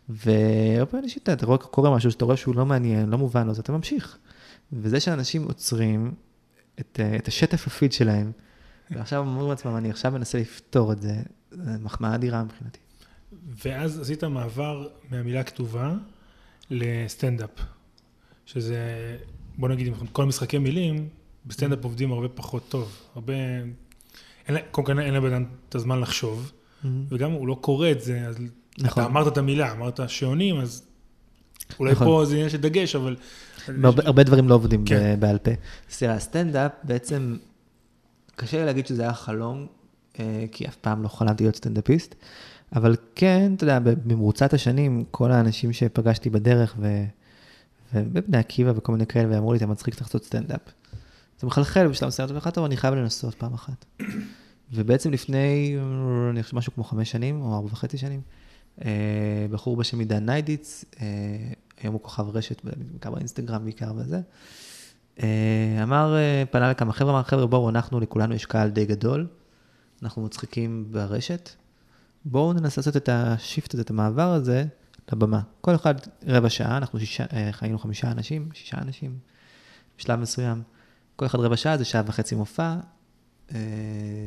והרבה 0.10 0.86
פעמים 0.86 1.03
אנשים, 1.03 1.23
אתה 1.23 1.45
רואה, 1.45 1.58
קורה 1.58 1.95
משהו 1.95 2.12
שאתה 2.12 2.25
רואה 2.25 2.38
שהוא 2.38 2.55
לא 2.55 2.65
מעניין, 2.65 3.10
לא 3.10 3.17
מובן 3.17 3.49
אז 3.49 3.60
אתה 3.60 3.71
ממשיך. 3.71 4.17
וזה 4.73 4.99
שאנשים 4.99 5.43
עוצרים 5.43 6.13
את, 6.79 6.99
אה, 7.03 7.15
את 7.15 7.27
השטף 7.27 7.67
הפיד 7.67 7.93
שלהם, 7.93 8.32
ועכשיו 8.91 9.19
אומרים 9.19 9.49
לעצמם, 9.49 9.75
אני 9.75 9.89
עכשיו 9.89 10.12
מנסה 10.12 10.39
לפתור 10.39 10.91
את 10.91 11.01
זה, 11.01 11.15
זה 11.51 11.71
מחמאה 11.79 12.15
אדירה 12.15 12.43
מבחינתי. 12.43 12.79
ואז 13.65 13.99
עשית 13.99 14.23
מעבר 14.23 14.88
מהמילה 15.10 15.43
כתובה 15.43 15.93
לסטנדאפ, 16.69 17.49
שזה, 18.45 19.17
בוא 19.58 19.69
נגיד, 19.69 19.93
כל 20.12 20.25
משחקי 20.25 20.58
מילים, 20.58 21.10
בסטנדאפ 21.49 21.83
עובדים 21.83 22.12
הרבה 22.12 22.27
פחות 22.29 22.69
טוב. 22.69 22.91
הרבה, 23.15 23.33
אין, 24.47 24.57
קודם 24.71 24.88
כל 24.88 24.99
אין 24.99 25.13
לבן 25.13 25.33
אדם 25.33 25.45
את 25.69 25.75
הזמן 25.75 25.99
לחשוב, 25.99 26.51
mm-hmm. 26.51 26.88
וגם 27.09 27.31
הוא 27.31 27.47
לא 27.47 27.57
קורא 27.62 27.91
את 27.91 28.01
זה, 28.01 28.27
אז 28.27 28.38
נכון. 28.79 29.03
אתה 29.03 29.12
אמרת 29.12 29.27
את 29.27 29.38
המילה, 29.38 29.71
אמרת 29.71 29.99
שעונים, 30.07 30.59
אז 30.59 30.83
אולי 31.79 31.91
נכון. 31.91 32.07
פה 32.07 32.25
זה 32.25 32.35
עניין 32.35 32.49
של 32.49 32.57
דגש, 32.57 32.95
אבל... 32.95 33.15
הרבה, 33.83 34.03
הרבה 34.05 34.23
דברים 34.23 34.49
לא 34.49 34.55
עובדים 34.55 34.85
כן. 34.85 35.19
בעל 35.19 35.38
פה. 35.38 35.51
סליחה, 35.89 36.13
הסטנדאפ 36.13 36.71
בעצם, 36.83 37.38
קשה 38.35 38.59
לי 38.59 38.65
להגיד 38.65 38.88
שזה 38.88 39.01
היה 39.01 39.13
חלום, 39.13 39.67
אה, 40.19 40.45
כי 40.51 40.67
אף 40.67 40.75
פעם 40.75 41.03
לא 41.03 41.07
חלמתי 41.07 41.43
להיות 41.43 41.55
סטנדאפיסט, 41.55 42.15
אבל 42.75 42.95
כן, 43.15 43.53
אתה 43.55 43.63
יודע, 43.63 43.79
במרוצת 43.79 44.53
השנים, 44.53 45.03
כל 45.12 45.31
האנשים 45.31 45.73
שפגשתי 45.73 46.29
בדרך, 46.29 46.75
ו... 46.79 47.03
ובבני 47.93 48.38
עקיבא 48.38 48.73
וכל 48.75 48.91
מיני 48.91 49.05
כאלה, 49.05 49.35
ואמרו 49.35 49.53
לי, 49.53 49.57
אתה 49.57 49.67
מצחיק 49.67 50.01
לעשות 50.01 50.25
סטנדאפ. 50.25 50.62
זה 51.39 51.47
מחלחל 51.47 51.88
בשלב 51.88 52.08
מסוים, 52.08 52.25
אתה 52.25 52.34
אומר 52.34 52.38
לך, 52.38 52.47
טוב, 52.47 52.65
אני 52.65 52.78
חייב 52.78 52.93
לנסות 52.93 53.36
פעם 53.36 53.54
אחת. 53.54 53.86
ובעצם 54.73 55.12
לפני, 55.12 55.78
אני 56.30 56.43
חושב 56.43 56.56
משהו 56.56 56.73
כמו 56.73 56.84
חמש 56.84 57.12
שנים, 57.12 57.41
או 57.41 57.56
ארבע 57.56 57.67
וחצי 57.71 57.97
שנים, 57.97 58.21
אה, 58.86 59.45
בחור 59.52 59.78
בשם 59.78 59.99
עידן 59.99 60.25
ניידיץ, 60.25 60.86
אה, 61.02 61.08
היום 61.82 61.93
הוא 61.93 62.02
כוכב 62.02 62.30
רשת, 62.30 62.62
בעיקר 62.63 63.12
באינסטגרם, 63.12 63.63
בעיקר 63.63 63.93
בזה, 63.93 64.21
אה, 65.23 65.80
אמר, 65.84 66.15
פנה 66.52 66.69
לכמה 66.69 66.93
חבר'ה, 66.93 67.13
אמר, 67.13 67.23
חבר'ה, 67.23 67.47
בואו, 67.47 67.69
אנחנו, 67.69 67.99
לכולנו 67.99 68.36
יש 68.36 68.45
קהל 68.45 68.69
די 68.69 68.86
גדול, 68.86 69.28
אנחנו 70.04 70.21
מצחיקים 70.21 70.88
ברשת, 70.91 71.49
בואו 72.25 72.54
ננסה 72.54 72.82
לעשות 72.82 72.97
את 72.97 73.10
השיפט 73.12 73.73
הזה, 73.73 73.84
את 73.84 73.89
המעבר 73.89 74.34
הזה, 74.34 74.65
לבמה. 75.12 75.41
כל 75.62 75.75
אחד 75.75 75.95
רבע 76.28 76.49
שעה, 76.49 76.78
אנחנו 76.78 76.99
שישה, 76.99 77.52
חיינו 77.52 77.80
חמישה 77.80 78.12
אנשים, 78.12 78.49
שישה 78.54 78.78
אנשים, 78.78 79.17
בשלב 79.97 80.19
מסוים. 80.19 80.62
כל 81.19 81.25
אחד 81.25 81.39
רבע 81.39 81.58
שעה, 81.58 81.77
זה 81.77 81.86
שעה 81.86 82.01
וחצי 82.05 82.36
מופע, 82.36 82.75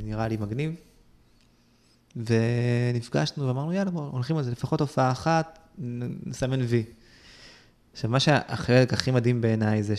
נראה 0.02 0.28
לי 0.28 0.36
מגניב. 0.36 0.74
ונפגשנו 2.16 3.46
ואמרנו, 3.46 3.72
יאללה, 3.72 3.90
בואו, 3.90 4.10
הולכים 4.10 4.36
על 4.36 4.42
זה, 4.42 4.50
לפחות 4.50 4.80
הופעה 4.80 5.12
אחת, 5.12 5.58
נסמן 6.26 6.60
וי. 6.60 6.84
עכשיו, 7.92 8.10
מה 8.10 8.20
שהחלק 8.20 8.92
הכי 8.92 9.10
מדהים 9.10 9.40
בעיניי 9.40 9.82
זה 9.82 9.94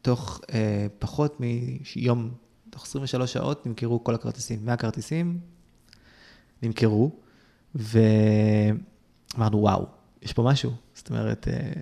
שתוך 0.00 0.40
אה, 0.52 0.86
פחות 0.98 1.40
מיום, 1.40 2.30
תוך 2.70 2.82
23 2.82 3.32
שעות 3.32 3.66
נמכרו 3.66 4.04
כל 4.04 4.14
הכרטיסים. 4.14 4.64
100 4.64 4.76
כרטיסים 4.76 5.40
נמכרו, 6.62 7.10
ואמרנו, 7.74 9.58
וואו, 9.58 9.86
יש 10.22 10.32
פה 10.32 10.42
משהו. 10.42 10.72
זאת 10.94 11.10
אומרת, 11.10 11.48
אה, 11.48 11.72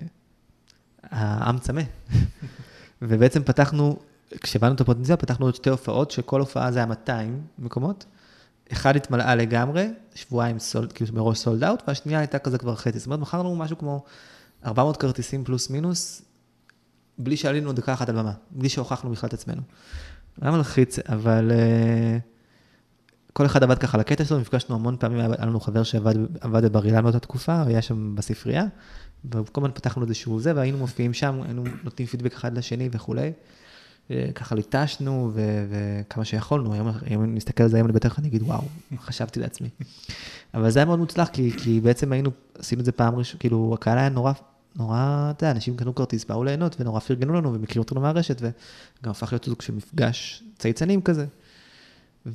העם 1.03 1.59
צמא. 1.59 1.81
ובעצם 3.01 3.43
פתחנו, 3.43 3.99
כשהבנו 4.41 4.75
את 4.75 4.81
הפוטנציאל, 4.81 5.17
פתחנו 5.17 5.45
עוד 5.45 5.55
שתי 5.55 5.69
הופעות, 5.69 6.11
שכל 6.11 6.39
הופעה 6.39 6.71
זה 6.71 6.79
היה 6.79 6.85
200 6.85 7.41
מקומות. 7.59 8.05
אחד 8.71 8.95
התמלאה 8.95 9.35
לגמרי, 9.35 9.87
שבועיים 10.15 10.59
סולד, 10.59 10.93
כאילו 10.93 11.13
מראש 11.13 11.37
סולד 11.37 11.63
אאוט, 11.63 11.83
והשנייה 11.87 12.19
הייתה 12.19 12.39
כזה 12.39 12.57
כבר 12.57 12.75
חצי. 12.75 12.99
זאת 12.99 13.05
אומרת, 13.05 13.19
מכרנו 13.19 13.55
משהו 13.55 13.77
כמו 13.77 14.03
400 14.65 14.97
כרטיסים 14.97 15.43
פלוס 15.43 15.69
מינוס, 15.69 16.21
בלי 17.17 17.37
שעלינו 17.37 17.73
דקה 17.73 17.93
אחת 17.93 18.09
על 18.09 18.15
במה, 18.15 18.33
בלי 18.51 18.69
שהוכחנו 18.69 19.09
בכלל 19.09 19.27
את 19.27 19.33
עצמנו. 19.33 19.61
היה 20.41 20.51
מלחיץ, 20.51 20.99
אבל 20.99 21.51
uh, 21.51 22.38
כל 23.39 23.45
אחד 23.45 23.63
עבד 23.63 23.77
ככה 23.77 23.97
לקטע 23.97 24.25
שלו, 24.25 24.39
נפגשנו 24.39 24.75
המון 24.75 24.95
פעמים, 24.99 25.19
היה 25.19 25.45
לנו 25.45 25.59
חבר 25.59 25.83
שעבד 25.83 26.15
בבר 26.65 26.85
אילן 26.85 27.03
באותה 27.03 27.19
תקופה, 27.19 27.61
הוא 27.61 27.69
היה 27.69 27.81
שם 27.81 28.15
בספרייה, 28.15 28.65
וכל 29.25 29.61
הזמן 29.61 29.71
פתחנו 29.73 30.03
איזשהו 30.03 30.39
זה, 30.39 30.55
והיינו 30.55 30.77
מופיעים 30.77 31.13
שם, 31.13 31.41
היינו 31.41 31.63
נותנים 31.83 32.07
פידבק 32.07 32.33
אחד 32.33 32.57
לשני 32.57 32.89
וכולי. 32.91 33.31
ככה 34.35 34.55
ליטשנו 34.55 35.31
וכמה 35.33 36.25
שיכולנו, 36.25 36.73
היום 36.73 36.87
אם 37.15 37.35
נסתכל 37.35 37.63
על 37.63 37.69
זה 37.69 37.77
היום 37.77 37.87
אני 37.87 37.93
בטח 37.93 38.19
אני 38.19 38.27
אגיד 38.27 38.43
וואו, 38.43 38.61
חשבתי 38.97 39.39
לעצמי. 39.39 39.69
אבל 40.53 40.69
זה 40.69 40.79
היה 40.79 40.85
מאוד 40.85 40.99
מוצלח, 40.99 41.27
כי, 41.27 41.51
כי 41.57 41.81
בעצם 41.81 42.11
היינו, 42.11 42.31
עשינו 42.59 42.79
את 42.79 42.85
זה 42.85 42.91
פעם 42.91 43.15
ראשונה, 43.15 43.39
כאילו 43.39 43.71
הקהל 43.73 43.97
היה 43.97 44.09
נורא, 44.09 44.31
נורא, 44.75 45.27
אתה 45.29 45.43
יודע, 45.43 45.51
אנשים 45.51 45.77
קנו 45.77 45.95
כרטיס, 45.95 46.25
באו 46.25 46.43
ליהנות 46.43 46.75
ונורא 46.79 46.99
פרגנו 46.99 47.33
לנו 47.33 47.53
ומכירים 47.53 47.83
אותנו 47.83 48.01
מהרשת, 48.01 48.41
וגם 48.41 49.11
הפך 49.11 49.33
להיות 49.33 49.45
סוג 49.45 49.61
של 49.61 49.73
מפגש 49.73 50.43
צייצנים 50.57 51.01
כזה. 51.01 51.25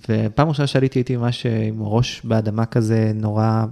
ופעם 0.09 0.49
ראשונה 0.49 0.67
שעליתי 0.67 0.99
הייתי 0.99 1.17
ממש 1.17 1.47
עם 1.47 1.83
ראש 1.83 2.21
באדמה 2.25 2.67
כזה, 2.67 3.13
נורא 3.15 3.65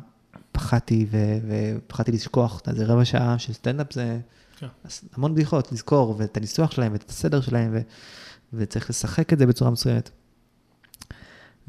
פחדתי 0.53 1.07
ופחדתי 1.49 2.13
לשכוח, 2.13 2.61
אתה 2.61 2.73
זה 2.75 2.85
רבע 2.85 3.05
שעה 3.05 3.39
של 3.39 3.53
סטנדאפ 3.53 3.93
זה... 3.93 4.19
כן. 4.59 4.67
המון 5.15 5.35
בדיחות, 5.35 5.73
לזכור, 5.73 6.15
ואת 6.19 6.37
הניסוח 6.37 6.71
שלהם, 6.71 6.93
ואת 6.93 7.11
הסדר 7.11 7.41
שלהם, 7.41 7.71
ו, 7.73 7.81
וצריך 8.53 8.91
לשחק 8.91 9.33
את 9.33 9.39
זה 9.39 9.47
בצורה 9.47 9.71
מסוימת. 9.71 10.11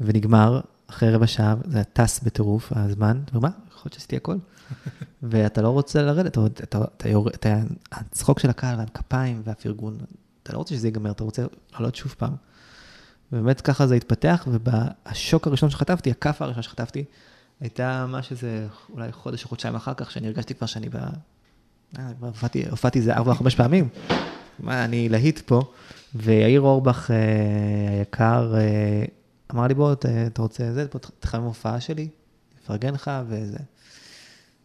ונגמר, 0.00 0.60
אחרי 0.86 1.10
רבע 1.10 1.26
שעה, 1.26 1.54
זה 1.64 1.84
טס 1.84 2.20
בטירוף, 2.20 2.72
הזמן, 2.76 3.20
ומה? 3.32 3.48
יכול 3.68 3.82
להיות 3.84 3.92
שעשיתי 3.92 4.16
הכל. 4.16 4.36
ואתה 5.22 5.62
לא 5.62 5.68
רוצה 5.68 6.02
לרדת, 6.02 6.32
אתה, 6.32 6.46
אתה, 6.46 6.84
אתה, 6.96 7.08
אתה, 7.34 7.58
הצחוק 7.92 8.38
של 8.38 8.50
הקהל 8.50 8.78
והכפיים 8.78 9.42
והפרגון, 9.44 9.98
אתה 10.42 10.52
לא 10.52 10.58
רוצה 10.58 10.74
שזה 10.74 10.86
ייגמר, 10.86 11.10
אתה 11.10 11.24
רוצה 11.24 11.46
לעלות 11.72 11.94
שוב 11.94 12.14
פעם. 12.18 12.34
ובאמת 13.34 13.60
ככה 13.60 13.86
זה 13.86 13.94
התפתח, 13.94 14.48
והשוק 14.64 15.46
הראשון 15.46 15.70
שחטפתי, 15.70 16.10
הכאפה 16.10 16.44
הראשונה 16.44 16.62
שחטפתי, 16.62 17.04
הייתה 17.60 18.06
מה 18.08 18.22
שזה 18.22 18.66
אולי 18.92 19.12
חודש 19.12 19.44
או 19.44 19.48
חודשיים 19.48 19.74
אחר 19.74 19.94
כך, 19.94 20.10
שאני 20.10 20.26
הרגשתי 20.26 20.54
כבר 20.54 20.66
שאני 20.66 20.88
הופעתי 22.70 22.98
איזה 22.98 23.14
ארבע 23.14 23.30
או 23.32 23.36
חמש 23.36 23.54
פעמים. 23.54 23.88
מה, 24.58 24.84
אני 24.84 25.08
להיט 25.08 25.40
פה. 25.40 25.72
ויאיר 26.14 26.60
אורבך 26.60 27.10
אה, 27.10 27.98
היקר 27.98 28.54
אה, 28.56 29.04
אמר 29.52 29.66
לי, 29.66 29.74
בוא, 29.74 29.92
אתה 29.92 30.42
רוצה 30.42 30.72
זה, 30.72 30.86
בוא 30.92 31.00
תחמם 31.20 31.42
הופעה 31.44 31.80
שלי, 31.80 32.08
נפרגן 32.62 32.94
לך 32.94 33.10
וזה. 33.28 33.58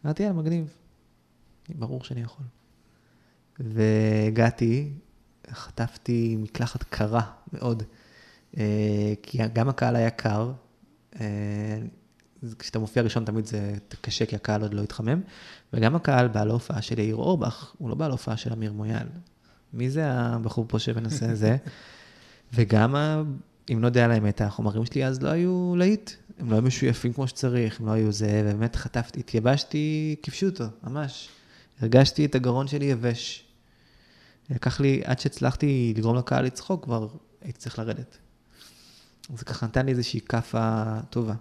אמרתי, 0.05 0.23
יאללה, 0.23 0.35
מגניב. 0.35 0.73
ברור 1.69 2.03
שאני 2.03 2.21
יכול. 2.21 2.45
והגעתי, 3.59 4.91
חטפתי 5.51 6.35
מקלחת 6.39 6.83
קרה 6.83 7.21
מאוד, 7.53 7.81
אה, 7.81 7.98
כי 9.23 9.37
גם 9.53 9.69
הקהל 9.69 9.95
היה 9.95 10.09
קר, 10.09 10.51
כשאתה 12.59 12.79
מופיע 12.79 13.03
ראשון 13.03 13.25
תמיד 13.25 13.45
זה 13.45 13.73
קשה, 14.01 14.25
כי 14.25 14.35
הקהל 14.35 14.61
עוד 14.61 14.73
לא 14.73 14.81
התחמם, 14.81 15.21
וגם 15.73 15.95
הקהל 15.95 16.27
בא 16.27 16.43
להופעה 16.43 16.81
של 16.81 16.99
יאיר 16.99 17.15
אורבך, 17.15 17.73
הוא 17.77 17.89
לא 17.89 17.95
בא 17.95 18.07
להופעה 18.07 18.37
של 18.37 18.53
אמיר 18.53 18.73
מויאל. 18.73 19.07
מי 19.73 19.89
זה 19.89 20.11
הבחור 20.11 20.65
פה 20.67 20.79
שמנסה 20.79 21.35
זה? 21.35 21.57
וגם 22.53 22.95
אם 23.71 23.81
לא 23.81 23.87
יודע 23.87 24.05
על 24.05 24.11
האמת, 24.11 24.41
החומרים 24.41 24.85
שלי 24.85 25.05
אז 25.05 25.21
לא 25.21 25.29
היו 25.29 25.73
להיט, 25.77 26.11
הם 26.39 26.49
לא 26.49 26.55
היו 26.55 26.63
משויפים 26.63 27.13
כמו 27.13 27.27
שצריך, 27.27 27.79
הם 27.79 27.85
לא 27.85 27.91
היו 27.91 28.11
זה, 28.11 28.41
ובאמת 28.45 28.75
חטפתי, 28.75 29.19
התייבשתי 29.19 30.15
כפשוטו, 30.23 30.65
ממש. 30.83 31.29
הרגשתי 31.81 32.25
את 32.25 32.35
הגרון 32.35 32.67
שלי 32.67 32.85
יבש. 32.85 33.43
לקח 34.49 34.79
לי, 34.79 35.01
עד 35.05 35.19
שהצלחתי 35.19 35.93
לגרום 35.97 36.15
לקהל 36.15 36.45
לצחוק, 36.45 36.83
כבר 36.83 37.07
הייתי 37.41 37.59
צריך 37.59 37.79
לרדת. 37.79 38.17
זה 39.35 39.45
ככה 39.45 39.65
נתן 39.65 39.85
לי 39.85 39.91
איזושהי 39.91 40.21
כאפה 40.21 40.83
טובה. 41.09 41.33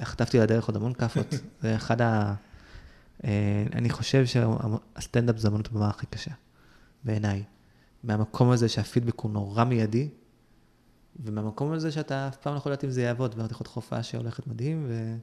חטפתי 0.00 0.38
לדרך 0.38 0.66
עוד 0.66 0.76
המון 0.76 0.92
כאפות. 0.92 1.26
זה 1.62 1.76
אחד 1.76 2.00
ה... 2.00 2.34
אה, 3.24 3.64
אני 3.72 3.90
חושב 3.90 4.24
שהסטנדאפ 4.26 5.36
זה 5.36 5.48
אמנות 5.48 5.66
הבמה 5.66 5.88
הכי 5.88 6.06
קשה, 6.06 6.30
בעיניי. 7.04 7.42
מהמקום 8.04 8.50
הזה 8.50 8.68
שהפידבק 8.68 9.20
הוא 9.20 9.30
נורא 9.30 9.64
מיידי, 9.64 10.08
ומהמקום 11.24 11.72
הזה 11.72 11.92
שאתה 11.92 12.28
אף 12.28 12.36
פעם 12.36 12.52
לא 12.52 12.58
יכול 12.58 12.72
לדעת 12.72 12.84
אם 12.84 12.90
זה 12.90 13.02
יעבוד, 13.02 13.34
ואתה 13.38 13.52
יכול 13.52 13.66
הופעה 13.74 14.02
שהולכת 14.02 14.46
מדהים, 14.46 14.86
ו... 14.88 15.16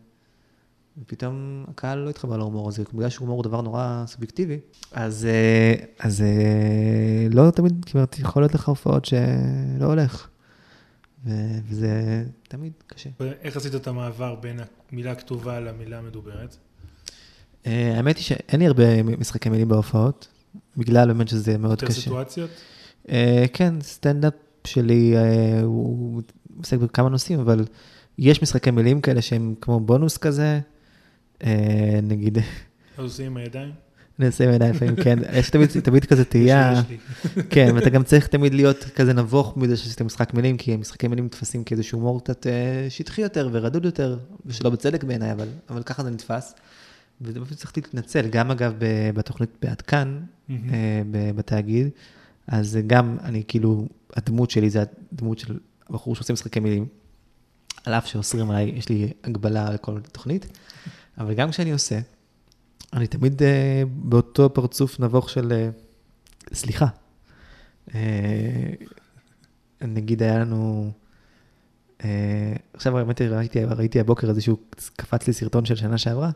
ופתאום 1.01 1.65
הקהל 1.67 1.99
לא 1.99 2.09
התחבר 2.09 2.37
להומור 2.37 2.67
הזה, 2.67 2.83
בגלל 2.93 3.09
שהומור 3.09 3.35
הוא 3.35 3.43
דבר 3.43 3.61
נורא 3.61 4.03
סובייקטיבי, 4.07 4.59
אז, 4.91 5.25
אה, 5.25 5.73
אז 5.99 6.21
אה, 6.21 7.27
לא 7.31 7.51
תמיד, 7.51 7.85
אומרת, 7.93 8.19
יכול 8.19 8.41
להיות 8.41 8.53
לך 8.53 8.69
הופעות 8.69 9.05
שלא 9.05 9.85
הולך. 9.85 10.27
וזה 11.67 12.23
תמיד 12.47 12.71
קשה. 12.87 13.09
איך 13.41 13.57
עשית 13.57 13.75
את 13.75 13.87
המעבר 13.87 14.35
בין 14.35 14.59
המילה 14.91 15.11
הכתובה 15.11 15.59
למילה 15.59 15.97
המדוברת? 15.97 16.57
אה, 17.65 17.97
האמת 17.97 18.17
היא 18.17 18.23
שאין 18.23 18.59
לי 18.59 18.67
הרבה 18.67 19.03
משחקי 19.03 19.49
מילים 19.49 19.67
בהופעות, 19.67 20.27
בגלל 20.77 21.07
באמת 21.07 21.27
שזה 21.27 21.57
מאוד 21.57 21.81
קשה. 21.81 21.85
יותר 21.85 22.01
סיטואציות? 22.01 22.49
כן, 23.53 23.81
סטנדאפ 23.81 24.33
שלי 24.63 25.15
הוא 25.63 26.21
עוסק 26.59 26.77
בכמה 26.77 27.09
נושאים, 27.09 27.39
אבל 27.39 27.65
יש 28.17 28.41
משחקי 28.41 28.71
מילים 28.71 29.01
כאלה 29.01 29.21
שהם 29.21 29.55
כמו 29.61 29.79
בונוס 29.79 30.17
כזה, 30.17 30.59
נגיד... 32.03 32.37
אז 32.97 33.03
עושים 33.03 33.25
עם 33.25 33.37
הידיים? 33.37 33.86
אני 34.19 34.27
עושה 34.27 34.43
עם 34.43 34.49
הידיים 34.49 34.73
לפעמים, 34.73 34.95
כן. 34.95 35.19
יש 35.39 35.49
תמיד, 35.49 35.69
תמיד 35.83 36.05
כזה 36.05 36.25
תהייה. 36.25 36.81
כן, 37.49 37.71
ואתה 37.75 37.89
גם 37.89 38.03
צריך 38.03 38.27
תמיד 38.27 38.53
להיות 38.53 38.85
כזה 38.95 39.13
נבוך 39.13 39.57
מזה 39.57 39.77
שעשית 39.77 40.01
משחק 40.01 40.33
מילים, 40.33 40.57
כי 40.57 40.75
משחקי 40.75 41.07
מילים 41.07 41.25
נתפסים 41.25 41.63
כאיזשהו 41.63 41.99
הומור 41.99 42.23
קצת 42.23 42.47
אה, 42.47 42.85
שטחי 42.89 43.21
יותר 43.21 43.49
ורדוד 43.51 43.85
יותר, 43.85 44.17
ושלא 44.45 44.69
בצדק 44.69 45.03
בעיניי, 45.03 45.31
אבל, 45.31 45.47
אבל 45.69 45.83
ככה 45.83 46.03
זה 46.03 46.09
נתפס. 46.09 46.55
וזה 47.21 47.45
פשוט 47.45 47.57
צריך 47.57 47.71
להתנצל, 47.77 48.27
גם 48.27 48.51
אגב 48.51 48.73
בתוכנית 49.13 49.49
בעד 49.61 49.81
כאן, 49.81 50.19
אה, 50.49 50.55
בתאגיד, 51.35 51.89
אז 52.47 52.79
גם 52.87 53.17
אני 53.23 53.43
כאילו, 53.47 53.87
הדמות 54.15 54.51
שלי 54.51 54.69
זה 54.69 54.83
הדמות 55.11 55.39
של 55.39 55.57
הבחור 55.89 56.15
שעושה 56.15 56.33
משחקי 56.33 56.59
מילים, 56.59 56.85
על 57.85 57.93
אף 57.93 58.07
שאוסרים 58.07 58.49
עליי, 58.49 58.71
יש 58.75 58.89
לי 58.89 59.13
הגבלה 59.23 59.67
על 59.67 59.77
כל 59.77 59.99
תוכנית, 60.11 60.57
אבל 61.17 61.33
גם 61.33 61.51
כשאני 61.51 61.71
עושה, 61.71 61.99
אני 62.93 63.07
תמיד 63.07 63.41
uh, 63.41 63.45
באותו 63.89 64.53
פרצוף 64.53 64.99
נבוך 64.99 65.29
של, 65.29 65.51
uh, 65.51 66.53
סליחה. 66.53 66.85
Uh, 67.89 67.93
נגיד 69.81 70.23
היה 70.23 70.39
לנו, 70.39 70.91
עכשיו 72.73 72.97
האמת 72.97 73.21
ראיתי, 73.21 73.63
ראיתי 73.63 73.99
הבוקר 73.99 74.29
איזשהו, 74.29 74.57
קפץ 74.95 75.27
לי 75.27 75.33
סרטון 75.33 75.65
של 75.65 75.75
שנה 75.75 75.97
שעברה, 75.97 76.31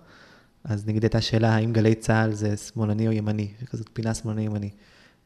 אז 0.63 0.87
נגיד 0.87 1.03
הייתה 1.03 1.21
שאלה 1.21 1.55
האם 1.55 1.73
גלי 1.73 1.95
צה"ל 1.95 2.33
זה 2.33 2.57
שמאלני 2.57 3.07
או 3.07 3.11
ימני, 3.11 3.47
כזאת 3.65 3.89
פינה 3.93 4.13
שמאלני 4.13 4.41
ימני. 4.41 4.69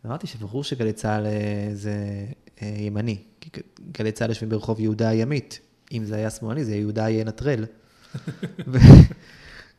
אמרתי 0.06 0.28
שברור 0.28 0.64
שגלי 0.64 0.94
צה"ל 0.94 1.26
זה 1.74 2.26
ימני, 2.62 3.18
כי 3.42 3.50
גלי 3.92 4.12
צה"ל 4.12 4.30
יושבים 4.30 4.50
ברחוב 4.50 4.80
יהודה 4.80 5.10
הימית, 5.10 5.60
אם 5.92 6.06
זה 6.06 6.16
היה 6.16 6.30
שמאלני 6.30 6.66
זה 6.66 6.76
יהודה 6.76 7.10
ינטרל. 7.10 7.66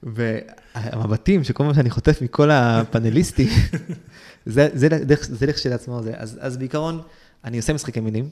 והמבטים, 0.02 1.44
שכל 1.44 1.64
מה 1.64 1.74
שאני 1.74 1.90
חוטף 1.90 2.22
מכל 2.22 2.50
הפאנליסטים, 2.50 3.48
זה, 4.46 4.68
זה, 4.74 4.88
זה, 4.90 5.14
זה 5.20 5.46
לכשלעצמו 5.46 6.02
זה. 6.02 6.12
אז, 6.16 6.38
אז 6.40 6.56
בעיקרון, 6.56 7.00
אני 7.44 7.56
עושה 7.56 7.72
משחקי 7.72 8.00
מילים, 8.00 8.28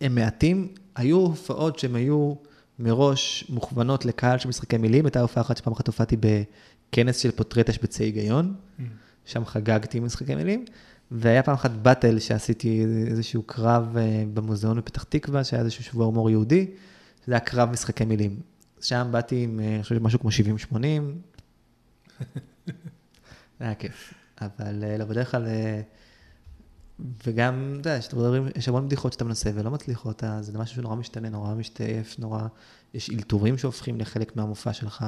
הם 0.00 0.14
מעטים, 0.14 0.68
היו 0.96 1.16
הופעות 1.16 1.78
שהן 1.78 1.94
היו 1.94 2.34
מראש 2.78 3.44
מוכוונות 3.48 4.04
לקהל 4.04 4.38
של 4.38 4.48
משחקי 4.48 4.76
מילים, 4.76 5.06
הייתה 5.06 5.20
הופעה 5.20 5.42
אחת 5.42 5.56
שפעם 5.56 5.72
אחת 5.72 5.86
הופעתי 5.86 6.16
בכנס 6.16 7.18
של 7.18 7.30
פוטרט 7.30 7.68
השבצי 7.68 8.04
היגיון, 8.04 8.54
mm. 8.54 8.82
שם 9.24 9.44
חגגתי 9.44 10.00
משחקי 10.00 10.34
מילים, 10.34 10.64
והיה 11.10 11.42
פעם 11.42 11.54
אחת 11.54 11.70
באטל 11.70 12.18
שעשיתי 12.18 12.86
איזשהו 13.06 13.42
קרב 13.42 13.96
אה, 13.96 14.24
במוזיאון 14.34 14.76
בפתח 14.76 15.02
תקווה, 15.02 15.44
שהיה 15.44 15.62
איזשהו 15.62 15.84
שבוע 15.84 16.06
הומור 16.06 16.30
יהודי, 16.30 16.66
זה 17.26 17.32
היה 17.32 17.40
קרב 17.40 17.70
משחקי 17.70 18.04
מילים. 18.04 18.36
שם 18.80 19.08
באתי 19.10 19.42
עם, 19.42 19.60
אה, 19.60 19.74
אני 19.74 19.82
חושב, 19.82 20.02
משהו 20.02 20.20
כמו 20.20 20.30
70-80. 20.30 20.74
זה 22.66 22.72
היה 23.60 23.74
כיף. 23.74 24.14
אבל 24.40 24.98
לא, 24.98 25.04
בדרך 25.04 25.30
כלל, 25.30 25.46
אה, 25.46 25.80
וגם, 27.26 27.76
אתה 27.80 27.88
יודע, 27.88 27.98
יש 28.56 28.68
המון 28.68 28.86
בדיחות 28.86 29.12
שאתה 29.12 29.24
מנסה 29.24 29.50
ולא 29.54 29.70
מצליחות, 29.70 30.24
אז 30.24 30.46
זה 30.46 30.58
משהו 30.58 30.76
שנורא 30.76 30.96
משתנה, 30.96 31.28
נורא 31.28 31.54
משתעף, 31.54 32.18
נורא, 32.18 32.42
יש 32.94 33.10
אלתורים 33.10 33.58
שהופכים 33.58 34.00
לחלק 34.00 34.36
מהמופע 34.36 34.72
שלך, 34.72 35.04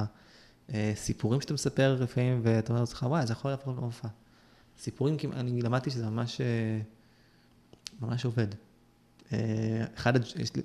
סיפורים 0.95 1.41
שאתה 1.41 1.55
מספר 1.55 1.97
לפעמים, 2.01 2.41
ואתה 2.43 2.73
אומר 2.73 2.81
לעצמך, 2.81 3.03
וואי, 3.03 3.27
זה 3.27 3.33
יכול 3.33 3.51
להפוך 3.51 3.69
למופע. 3.79 4.09
סיפורים, 4.79 5.17
אני 5.33 5.63
למדתי 5.63 5.91
שזה 5.91 6.07
ממש, 6.07 6.41
ממש 8.01 8.25
עובד. 8.25 8.47
אחד, 9.95 10.13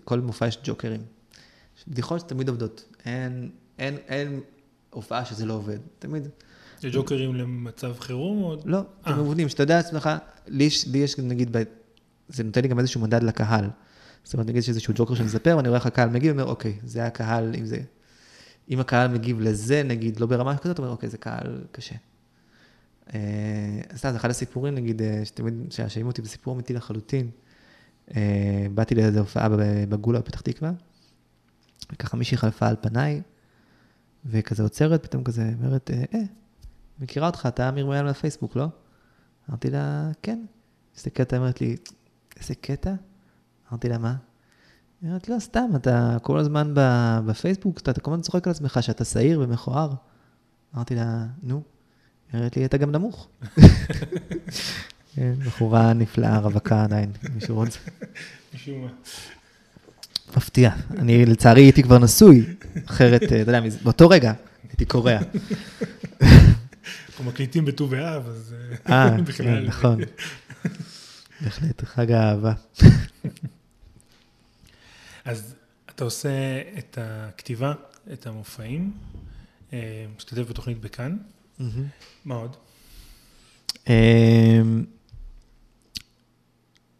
כל 0.03 0.19
מופע 0.19 0.47
יש 0.47 0.57
ג'וקרים. 0.63 1.01
בדיחות 1.87 2.19
שתמיד 2.19 2.49
עובדות. 2.49 2.85
אין, 3.05 3.49
אין, 3.79 3.97
אין 4.07 4.39
הופעה 4.89 5.25
שזה 5.25 5.45
לא 5.45 5.53
עובד, 5.53 5.77
תמיד. 5.99 6.27
זה 6.81 6.89
ג'וקרים 6.91 7.35
למצב 7.35 7.93
חירום 7.99 8.43
או... 8.43 8.55
לא, 8.65 8.79
הם 9.05 9.19
עובדים, 9.19 9.49
שאתה 9.49 9.63
יודע 9.63 9.79
עצמך, 9.79 10.09
לי, 10.47 10.69
לי 10.91 10.97
יש 10.97 11.19
נגיד, 11.19 11.57
זה 12.29 12.43
נותן 12.43 12.61
לי 12.61 12.67
גם 12.67 12.79
איזשהו 12.79 13.01
מדד 13.01 13.23
לקהל. 13.23 13.69
זאת 14.23 14.33
אומרת, 14.33 14.47
נגיד 14.47 14.61
שיש 14.61 14.69
איזשהו 14.69 14.93
ג'וקר 14.97 15.15
שאני 15.15 15.25
מספר, 15.25 15.53
ואני 15.57 15.67
רואה 15.67 15.79
איך 15.79 15.85
הקהל 15.85 16.09
מגיב, 16.09 16.37
ואומר, 16.37 16.51
אוקיי, 16.51 16.79
זה 16.83 17.05
הקהל, 17.05 17.55
אם 17.59 17.65
זה... 17.65 17.77
אם 18.69 18.79
הקהל 18.79 19.07
מגיב 19.07 19.39
לזה, 19.39 19.83
נגיד, 19.83 20.19
לא 20.19 20.25
ברמה 20.25 20.57
כזאת, 20.57 20.79
אומר, 20.79 20.89
אוקיי, 20.89 21.09
זה 21.09 21.17
קהל 21.17 21.61
קשה. 21.71 21.95
אז 23.07 23.15
אה, 24.05 24.11
זה 24.11 24.15
אחד 24.15 24.29
הסיפורים, 24.29 24.75
נגיד, 24.75 25.01
אה, 25.01 25.21
שתמיד, 25.25 25.53
שהשאימו 25.69 26.09
אותי 26.09 26.21
בסיפור 26.21 26.53
אמיתי 26.53 26.73
לחלוטין. 26.73 27.29
אה, 28.15 28.67
באתי 28.73 28.95
לאיזו 28.95 29.19
הופעה 29.19 29.49
בגולה 29.89 30.19
בפתח 30.19 30.41
תקווה, 30.41 30.71
וככה 31.93 32.17
מישהי 32.17 32.37
חלפה 32.37 32.67
על 32.67 32.75
פניי, 32.81 33.21
וכזה 34.25 34.63
עוצרת, 34.63 35.03
פתאום 35.03 35.23
כזה 35.23 35.51
אומרת, 35.59 35.91
אה, 35.91 36.03
אה, 36.13 36.23
מכירה 36.99 37.27
אותך, 37.27 37.45
אתה 37.47 37.69
אמיר 37.69 37.85
מויאל 37.85 38.03
מהפייסבוק, 38.03 38.55
לא? 38.55 38.67
אמרתי 39.49 39.69
לה, 39.69 40.11
כן. 40.21 40.45
מסתכלת, 40.95 41.33
אומרת 41.33 41.61
לי, 41.61 41.75
איזה 42.39 42.55
קטע? 42.55 42.93
אמרתי 43.71 43.89
לה, 43.89 43.97
מה? 43.97 44.15
היא 45.01 45.09
אומרת, 45.09 45.29
לא, 45.29 45.39
סתם, 45.39 45.69
אתה 45.75 46.17
כל 46.21 46.39
הזמן 46.39 46.71
בפייסבוק, 47.25 47.77
אתה 47.77 48.01
כל 48.01 48.11
הזמן 48.11 48.21
צוחק 48.21 48.47
על 48.47 48.51
עצמך 48.51 48.77
שאתה 48.81 49.05
שעיר 49.05 49.39
ומכוער. 49.39 49.93
אמרתי 50.75 50.95
לה, 50.95 51.25
נו. 51.43 51.61
היא 52.31 52.39
אומרת 52.39 52.57
לי, 52.57 52.65
אתה 52.65 52.77
גם 52.77 52.91
נמוך. 52.91 53.27
כן, 55.15 55.33
בחורה 55.45 55.93
נפלאה, 55.93 56.39
רווקה 56.39 56.83
עדיין, 56.83 57.11
מישהו 57.35 57.55
רוצה. 57.55 57.79
משום 58.53 58.81
מה. 58.81 58.89
מפתיע. 60.37 60.71
אני 60.97 61.25
לצערי 61.25 61.61
הייתי 61.61 61.83
כבר 61.83 61.99
נשוי, 61.99 62.45
אחרת, 62.85 63.23
אתה 63.23 63.37
יודע, 63.37 63.59
באותו 63.83 64.09
רגע 64.09 64.33
הייתי 64.69 64.85
קורע. 64.85 65.17
אנחנו 67.09 67.25
מקליטים 67.25 67.65
בט"ו 67.65 67.87
באב, 67.87 68.27
אז 68.27 68.55
אה, 68.89 69.17
כן, 69.37 69.65
נכון. 69.65 69.99
בהחלט, 71.41 71.83
חג 71.83 72.11
האהבה. 72.11 72.53
אז 75.25 75.55
אתה 75.85 76.03
עושה 76.03 76.29
את 76.77 76.97
הכתיבה, 77.01 77.73
את 78.13 78.27
המופעים, 78.27 78.91
אה, 79.73 80.05
משתתף 80.17 80.49
בתוכנית 80.49 80.81
בכאן. 80.81 81.17
מה 82.25 82.35
עוד? 82.35 82.55
אמ, 83.87 84.83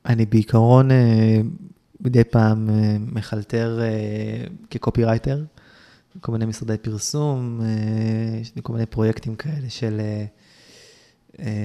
אני 0.06 0.26
בעיקרון 0.26 0.92
אה, 0.92 1.42
מדי 2.04 2.24
פעם 2.24 2.70
אה, 2.70 2.98
מחלטר 3.00 3.80
אה, 3.82 4.46
כקופירייטר, 4.70 5.44
כל 6.20 6.32
מיני 6.32 6.46
משרדי 6.46 6.78
פרסום, 6.78 7.62
אה, 7.64 8.40
יש 8.42 8.56
לי 8.56 8.62
כל 8.64 8.74
מיני 8.74 8.86
פרויקטים 8.86 9.36
כאלה 9.36 9.70
של... 9.70 10.02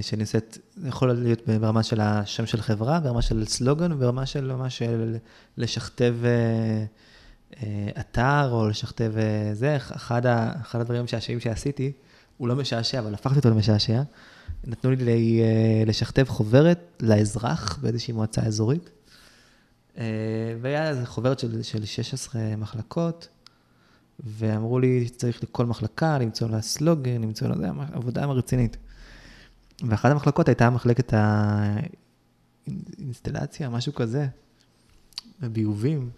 שאני 0.02 0.22
עושה, 0.22 0.38
זה 0.76 0.88
יכול 0.88 1.12
להיות 1.12 1.46
ברמה 1.46 1.82
של 1.82 2.00
השם 2.00 2.46
של 2.46 2.60
חברה, 2.60 3.00
ברמה 3.00 3.22
של 3.22 3.44
סלוגן, 3.44 3.92
וברמה 3.92 4.26
של 4.26 4.52
ממש 4.52 4.78
של 4.78 5.16
לשכתב 5.56 6.14
אתר, 8.00 8.50
או 8.50 8.68
לשכתב 8.68 9.12
זה. 9.52 9.76
אחד, 9.76 10.26
אחד 10.60 10.80
הדברים 10.80 11.00
המשעשעים 11.00 11.40
שעשיתי, 11.40 11.92
הוא 12.36 12.48
לא 12.48 12.56
משעשע, 12.56 12.98
אבל 12.98 13.14
הפכתי 13.14 13.36
אותו 13.36 13.50
למשעשע. 13.50 14.02
נתנו 14.64 14.90
לי 14.90 15.42
לשכתב 15.86 16.24
חוברת 16.28 17.02
לאזרח 17.02 17.78
באיזושהי 17.82 18.14
מועצה 18.14 18.42
אזורית. 18.42 18.90
אה, 19.98 20.04
והיה 20.60 20.88
איזה 20.88 21.06
חוברת 21.06 21.38
של, 21.38 21.62
של 21.62 21.84
16 21.84 22.56
מחלקות, 22.56 23.28
ואמרו 24.20 24.78
לי 24.78 25.06
שצריך 25.06 25.42
לכל 25.42 25.66
מחלקה 25.66 26.18
למצוא 26.18 26.48
לה 26.48 26.62
סלוגן, 26.62 27.22
למצוא 27.22 27.48
לה, 27.48 27.56
זה 27.56 27.68
עבודה 27.92 28.24
רצינית. 28.24 28.76
ואחת 29.88 30.10
המחלקות 30.10 30.48
הייתה 30.48 30.70
מחלקת 30.70 31.14
האינסטלציה, 32.96 33.68
משהו 33.68 33.94
כזה, 33.94 34.26
ביובים. 35.40 36.10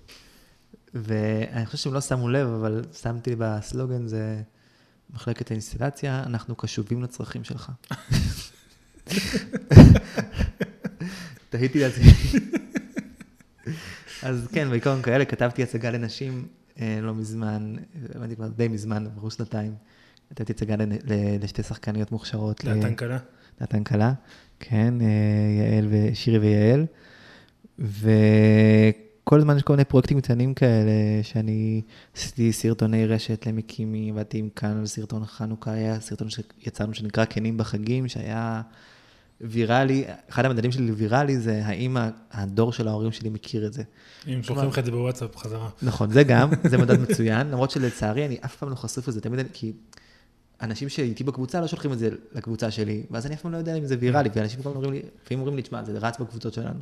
ואני 0.95 1.66
חושב 1.66 1.79
שהם 1.79 1.95
לא 1.95 2.01
שמו 2.01 2.29
לב, 2.29 2.49
אבל 2.49 2.83
שמתי 3.03 3.35
בסלוגן 3.38 4.07
זה 4.07 4.43
מחלקת 5.11 5.51
האינסטלציה, 5.51 6.23
אנחנו 6.27 6.55
קשובים 6.55 7.03
לצרכים 7.03 7.45
שלך. 7.45 7.71
תהיתי 11.51 11.81
לעצמי. 11.81 12.05
אז 14.23 14.49
כן, 14.53 14.70
בעיקרון 14.70 15.03
כאלה, 15.03 15.25
כתבתי 15.25 15.62
הצגה 15.62 15.90
לנשים 15.90 16.46
אה, 16.81 16.99
לא 17.03 17.14
מזמן, 17.14 17.77
הבנתי 18.14 18.37
כבר 18.37 18.49
די 18.49 18.68
מזמן, 18.68 19.07
עברו 19.07 19.31
שנתיים. 19.31 19.75
כתבתי 20.31 20.53
הצגה 20.53 20.75
לשתי 21.42 21.62
שחקניות 21.62 22.12
מוכשרות. 22.12 22.64
דעתן 22.64 22.94
קלה. 22.94 23.18
דעתן 23.61 23.85
קלה, 23.85 24.12
כן, 24.61 24.94
אה, 25.01 25.07
יעל 25.59 25.87
ושירי 25.90 26.38
ויעל. 26.38 26.87
וכל 27.79 29.38
הזמן 29.38 29.57
יש 29.57 29.62
כל 29.62 29.73
מיני 29.73 29.85
פרויקטים 29.85 30.20
קטנים 30.20 30.55
כאלה, 30.55 30.92
שאני 31.23 31.83
עשיתי 32.16 32.53
סרטוני 32.53 33.07
רשת 33.07 33.46
למקימי, 33.46 34.11
עבדתי 34.11 34.38
עם 34.38 34.49
כאן 34.57 34.77
על 34.77 34.87
סרטון 34.87 35.27
חנוכה, 35.27 35.73
היה 35.73 36.01
סרטון 36.01 36.29
שיצרנו 36.31 36.94
שנקרא 36.94 37.25
כנים 37.31 37.57
בחגים, 37.57 38.09
שהיה 38.09 38.62
ויראלי, 39.40 40.05
אחד 40.31 40.44
המדדים 40.44 40.72
שלי 40.72 40.87
לוויראלי 40.87 41.38
זה 41.38 41.61
האם 41.64 41.96
הדור 42.33 42.72
של 42.72 42.88
ההורים 42.88 43.12
שלי 43.12 43.29
מכיר 43.29 43.66
את 43.66 43.72
זה. 43.72 43.83
אם 44.26 44.42
שולחים 44.42 44.68
לך 44.68 44.79
את 44.79 44.85
זה 44.85 44.90
בוואטסאפ 44.90 45.37
חזרה. 45.37 45.68
נכון, 45.83 46.11
זה 46.11 46.22
גם, 46.22 46.50
זה 46.70 46.79
מדד 46.79 47.00
מצוין, 47.00 47.50
למרות 47.50 47.70
שלצערי 47.70 48.26
אני 48.26 48.38
אף 48.44 48.57
פעם 48.57 48.70
לא 48.70 48.74
חשוף 48.74 49.09
לזה, 49.09 49.20
תמיד, 49.20 49.46
כי 49.53 49.72
אנשים 50.62 50.88
שאיתי 50.88 51.24
בקבוצה 51.24 51.61
לא 51.61 51.66
שולחים 51.66 51.92
את 51.92 51.98
זה 51.98 52.11
לקבוצה 52.33 52.70
שלי, 52.70 53.03
ואז 53.11 53.26
אני 53.26 53.35
אף 53.35 53.40
פעם 53.40 53.53
לא 53.53 53.57
יודע 53.57 53.74
אם 53.74 53.87
זה 53.87 53.96
ויראלי, 54.00 54.29
ואנשים 54.35 54.61
לפעמים 54.61 54.76
אומרים 54.76 54.92
לי, 54.92 55.03
לפעמים 55.24 55.40
אומרים 55.40 55.57
לי, 55.57 55.62
תשמע, 55.62 55.85
זה 55.85 55.98
רץ 55.98 56.20
בקבוצות 56.20 56.53
שלנו. 56.55 56.81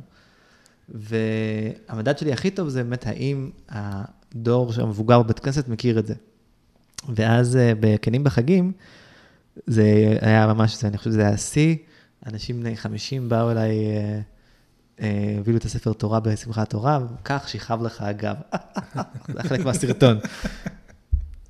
והמדד 0.89 2.17
שלי 2.17 2.33
הכי 2.33 2.51
טוב 2.51 2.69
זה 2.69 2.83
באמת 2.83 3.07
האם 3.07 3.49
הדור 3.69 4.71
המבוגר 4.77 5.21
בבית 5.21 5.39
כנסת 5.39 5.67
מכיר 5.67 5.99
את 5.99 6.07
זה. 6.07 6.13
ואז 7.15 7.57
אה, 7.57 7.73
בכנים 7.79 8.23
בחגים, 8.23 8.71
זה 9.67 10.17
היה 10.21 10.47
ממש, 10.47 10.83
אני 10.83 10.97
חושב 10.97 11.11
שזה 11.11 11.21
היה 11.21 11.37
שיא. 11.37 11.75
אנשים 12.29 12.59
בני 12.59 12.77
50 12.77 13.29
באו 13.29 13.51
אליי, 13.51 13.85
אה, 13.85 14.19
אה, 15.01 15.35
הביאו 15.39 15.57
את 15.57 15.65
הספר 15.65 15.93
תורה 15.93 16.19
בשמחת 16.19 16.69
תורה, 16.69 16.99
כך 17.23 17.49
שכב 17.49 17.79
לך 17.81 18.01
הגב. 18.01 18.35
זה 19.33 19.43
חלק 19.43 19.65
מהסרטון. 19.65 20.17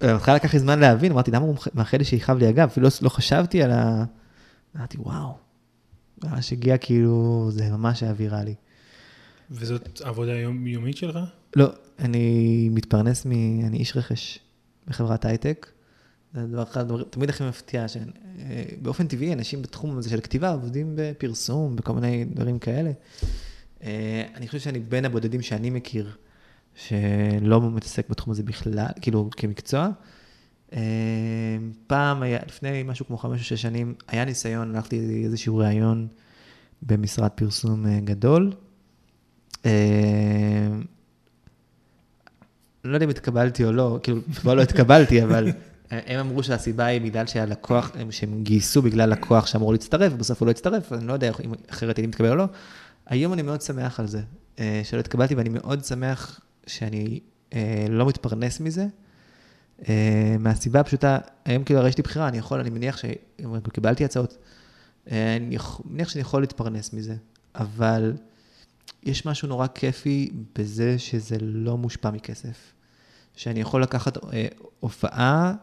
בהתחלה 0.01 0.35
לקח 0.35 0.53
לי 0.53 0.59
זמן 0.59 0.79
להבין, 0.79 1.11
אמרתי, 1.11 1.31
למה 1.31 1.45
הוא 1.45 1.55
מאחל 1.75 1.97
לי 1.97 2.03
שיכאב 2.03 2.37
לי 2.37 2.47
הגב? 2.47 2.67
אפילו 2.67 2.87
לא, 2.87 2.91
לא 3.01 3.09
חשבתי 3.09 3.63
על 3.63 3.71
ה... 3.71 4.03
אמרתי, 4.77 4.97
וואו, 4.97 5.37
ממש 6.23 6.53
הגיע 6.53 6.77
כאילו, 6.77 7.47
זה 7.51 7.69
ממש 7.69 8.03
היה 8.03 8.13
ויראלי. 8.17 8.55
וזאת 9.51 10.01
עבודה 10.01 10.31
יומית 10.65 10.97
שלך? 10.97 11.19
לא, 11.55 11.67
אני 11.99 12.69
מתפרנס 12.71 13.25
מ... 13.25 13.31
אני 13.65 13.77
איש 13.77 13.97
רכש 13.97 14.39
בחברת 14.87 15.25
הייטק. 15.25 15.67
זה 16.33 16.47
דבר 16.47 16.63
אחד, 16.63 16.85
תמיד 17.09 17.29
הכי 17.29 17.43
מפתיע, 17.43 17.85
שבאופן 17.87 19.07
טבעי 19.07 19.33
אנשים 19.33 19.61
בתחום 19.61 19.97
הזה 19.97 20.09
של 20.09 20.21
כתיבה 20.21 20.51
עובדים 20.51 20.93
בפרסום, 20.95 21.75
בכל 21.75 21.93
מיני 21.93 22.25
דברים 22.25 22.59
כאלה. 22.59 22.91
אה, 23.83 24.25
אני 24.35 24.47
חושב 24.47 24.59
שאני 24.59 24.79
בין 24.79 25.05
הבודדים 25.05 25.41
שאני 25.41 25.69
מכיר, 25.69 26.11
שלא 26.75 27.71
מתעסק 27.71 28.09
בתחום 28.09 28.31
הזה 28.31 28.43
בכלל, 28.43 28.85
כאילו 29.01 29.29
כמקצוע. 29.37 29.89
אה, 30.73 30.79
פעם 31.87 32.21
היה, 32.21 32.39
לפני 32.47 32.83
משהו 32.83 33.05
כמו 33.05 33.17
חמש 33.17 33.39
או 33.39 33.45
שש 33.45 33.61
שנים, 33.61 33.93
היה 34.07 34.25
ניסיון, 34.25 34.75
הלכתי 34.75 35.07
לאיזשהו 35.07 35.57
ראיון 35.57 36.07
במשרד 36.81 37.29
פרסום 37.29 37.85
אה, 37.85 37.99
גדול. 37.99 38.51
לא 42.83 42.93
יודע 42.93 43.05
אם 43.05 43.09
התקבלתי 43.09 43.63
או 43.63 43.71
לא, 43.71 43.99
כאילו, 44.03 44.21
כבר 44.35 44.53
לא 44.53 44.61
התקבלתי, 44.61 45.23
אבל 45.23 45.51
הם 45.91 46.19
אמרו 46.19 46.43
שהסיבה 46.43 46.85
היא 46.85 47.01
בגלל 47.01 47.27
שהלקוח, 47.27 47.91
שהם 48.11 48.43
גייסו 48.43 48.81
בגלל 48.81 49.09
לקוח 49.09 49.47
שאמור 49.47 49.71
להצטרף, 49.71 50.13
ובסוף 50.13 50.39
הוא 50.39 50.45
לא 50.45 50.51
הצטרף, 50.51 50.93
אני 50.93 51.07
לא 51.07 51.13
יודע 51.13 51.31
אם 51.45 51.51
אחרת 51.69 51.97
הייתי 51.97 52.07
מתקבל 52.07 52.29
או 52.29 52.35
לא. 52.35 52.45
היום 53.05 53.33
אני 53.33 53.41
מאוד 53.41 53.61
שמח 53.61 53.99
על 53.99 54.07
זה, 54.07 54.21
אה, 54.59 54.81
שלא 54.83 54.99
התקבלתי, 54.99 55.35
ואני 55.35 55.49
מאוד 55.49 55.85
שמח 55.85 56.39
שאני 56.67 57.19
אה, 57.53 57.85
לא 57.89 58.05
מתפרנס 58.05 58.59
מזה. 58.59 58.87
אה, 59.89 60.35
מהסיבה 60.39 60.79
הפשוטה, 60.79 61.17
היום 61.45 61.63
כאילו 61.63 61.79
הרי 61.79 61.89
יש 61.89 61.97
לי 61.97 62.03
בחירה, 62.03 62.27
אני 62.27 62.37
יכול, 62.37 62.59
אני 62.59 62.69
מניח 62.69 62.97
שאם 62.97 63.59
קיבלתי 63.73 64.05
הצעות, 64.05 64.37
אני 65.07 65.57
מניח 65.85 66.09
שאני 66.09 66.21
יכול 66.21 66.41
להתפרנס 66.41 66.93
מזה, 66.93 67.15
אבל 67.55 68.13
יש 69.03 69.25
משהו 69.25 69.47
נורא 69.47 69.67
כיפי 69.67 70.29
בזה 70.55 70.99
שזה 70.99 71.37
לא 71.39 71.77
מושפע 71.77 72.11
מכסף. 72.11 72.73
שאני 73.35 73.61
יכול 73.61 73.83
לקחת 73.83 74.17
הופעה 74.79 75.53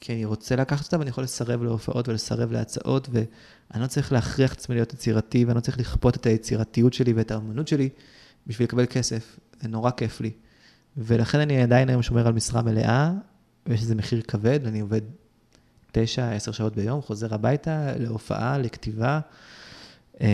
כי 0.00 0.12
אני 0.12 0.24
רוצה 0.24 0.56
לקחת 0.56 0.84
אותה 0.84 0.98
ואני 0.98 1.10
יכול 1.10 1.24
לסרב 1.24 1.62
להופעות 1.62 2.08
ולסרב 2.08 2.52
להצעות, 2.52 3.08
ואני 3.12 3.82
לא 3.82 3.86
צריך 3.86 4.12
להכריח 4.12 4.52
את 4.52 4.58
עצמי 4.58 4.74
להיות 4.74 4.92
יצירתי, 4.92 5.44
ואני 5.44 5.56
לא 5.56 5.60
צריך 5.60 5.78
לכפות 5.78 6.16
את 6.16 6.26
היצירתיות 6.26 6.92
שלי 6.92 7.12
ואת 7.12 7.30
האמנות 7.30 7.68
שלי 7.68 7.88
בשביל 8.46 8.68
לקבל 8.68 8.86
כסף. 8.86 9.38
זה 9.62 9.68
נורא 9.68 9.90
כיף 9.90 10.20
לי. 10.20 10.30
ולכן 10.96 11.40
אני 11.40 11.62
עדיין 11.62 11.88
היום 11.88 12.02
שומר 12.02 12.26
על 12.26 12.32
משרה 12.32 12.62
מלאה, 12.62 13.12
ויש 13.66 13.82
לזה 13.82 13.94
מחיר 13.94 14.22
כבד, 14.22 14.66
אני 14.66 14.80
עובד 14.80 15.00
תשע, 15.92 16.30
עשר 16.30 16.52
שעות 16.52 16.76
ביום, 16.76 17.02
חוזר 17.02 17.34
הביתה 17.34 17.92
להופעה, 17.96 18.58
לכתיבה. 18.58 19.20
אמ, 20.20 20.26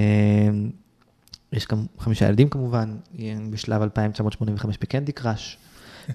יש 1.53 1.67
גם 1.67 1.87
חמישה 1.99 2.29
ילדים 2.29 2.49
כמובן, 2.49 2.97
בשלב 3.51 3.83
2985 3.83 4.79
בקנדי 4.81 5.13
קראש. 5.13 5.59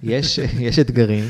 יש, 0.04 0.38
יש 0.60 0.80
אתגרים. 0.80 1.24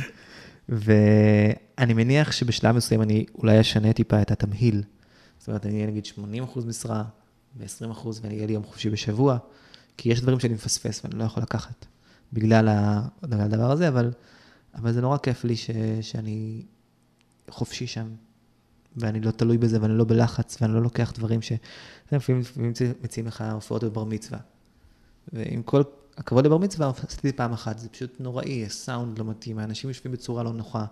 ואני 0.69 1.93
מניח 1.93 2.31
שבשלב 2.31 2.75
מסוים 2.75 3.01
אני 3.01 3.25
אולי 3.35 3.61
אשנה 3.61 3.93
טיפה 3.93 4.21
את 4.21 4.31
התמהיל. 4.31 4.83
זאת 5.39 5.47
אומרת, 5.47 5.65
אני 5.65 5.75
אהיה 5.75 5.87
נגיד 5.87 6.05
80 6.05 6.43
אחוז 6.43 6.65
משרה 6.65 7.03
ו-20 7.57 7.91
אחוז, 7.91 8.19
ואני 8.23 8.35
אהיה 8.35 8.47
לי 8.47 8.53
יום 8.53 8.63
חופשי 8.63 8.89
בשבוע, 8.89 9.37
כי 9.97 10.09
יש 10.09 10.21
דברים 10.21 10.39
שאני 10.39 10.53
מפספס 10.53 11.05
ואני 11.05 11.19
לא 11.19 11.23
יכול 11.23 11.43
לקחת 11.43 11.85
בגלל 12.33 12.67
הדבר 13.23 13.71
הזה, 13.71 13.87
אבל, 13.87 14.11
אבל 14.75 14.91
זה 14.91 15.01
נורא 15.01 15.17
כיף 15.17 15.43
לי 15.43 15.55
ש, 15.55 15.69
שאני 16.01 16.65
חופשי 17.49 17.87
שם, 17.87 18.07
ואני 18.95 19.21
לא 19.21 19.31
תלוי 19.31 19.57
בזה 19.57 19.81
ואני 19.81 19.97
לא 19.97 20.03
בלחץ, 20.03 20.57
ואני 20.61 20.73
לא 20.73 20.81
לוקח 20.81 21.13
דברים 21.15 21.41
ש... 21.41 21.51
לפעמים 22.11 22.41
מציעים 23.03 23.27
לך 23.27 23.43
הופעות 23.53 23.83
בבר 23.83 24.03
מצווה. 24.03 24.39
ועם 25.33 25.63
כל 25.63 25.83
הכבוד 26.17 26.45
לבר 26.45 26.57
מצווה 26.57 26.91
עשיתי 27.07 27.31
פעם 27.31 27.53
אחת, 27.53 27.79
זה 27.79 27.89
פשוט 27.89 28.15
נוראי, 28.19 28.65
הסאונד 28.65 29.19
לא 29.19 29.25
מתאים, 29.25 29.59
האנשים 29.59 29.89
יושבים 29.89 30.11
בצורה 30.11 30.43
לא 30.43 30.53
נוחה. 30.53 30.85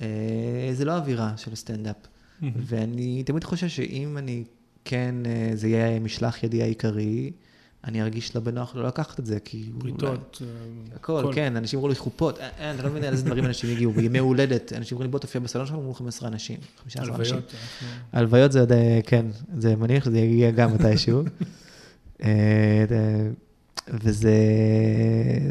אה, 0.00 0.70
זה 0.72 0.84
לא 0.84 0.92
אווירה 0.96 1.32
של 1.36 1.54
סטנדאפ. 1.54 1.96
ואני 2.42 3.22
תמיד 3.22 3.44
חושב 3.44 3.68
שאם 3.68 4.18
אני 4.18 4.44
כן, 4.84 5.14
אה, 5.26 5.50
זה 5.54 5.68
יהיה 5.68 6.00
משלח 6.00 6.42
ידי 6.42 6.62
העיקרי, 6.62 7.32
אני 7.84 8.02
ארגיש 8.02 8.36
לא 8.36 8.40
בנוח 8.40 8.76
לא 8.76 8.86
לקחת 8.86 9.20
את 9.20 9.26
זה, 9.26 9.40
כי... 9.40 9.70
בריתות. 9.74 10.42
אה, 10.42 10.46
הכל, 10.96 11.30
כן, 11.34 11.56
אנשים 11.56 11.78
אמרו 11.78 11.88
לי 11.88 11.94
חופות, 11.94 12.38
אתה 12.38 12.82
לא 12.82 12.90
מבין 12.90 13.04
על 13.04 13.12
איזה 13.12 13.24
דברים 13.24 13.44
אנשים 13.44 13.70
הגיעו, 13.70 13.92
בימי 13.92 14.18
הולדת, 14.18 14.72
אנשים 14.72 14.96
אמרו 14.96 15.02
לי, 15.02 15.10
בוא 15.10 15.18
תופיע 15.18 15.40
בסלון 15.40 15.66
שלנו, 15.66 15.80
אמרו 15.80 15.94
15 15.94 16.28
אנשים, 16.28 16.56
15 16.82 17.16
אנשים. 17.16 17.34
הלוויות. 17.34 17.54
הלוויות 18.12 18.52
זה 18.52 18.60
עוד, 18.60 18.72
כן, 19.06 19.26
זה 19.58 19.76
מניח 19.76 20.04
שזה 20.04 20.18
יגיע 20.18 20.50
גם 20.50 20.74
מתישהו. 20.74 21.22
וזה 23.90 24.32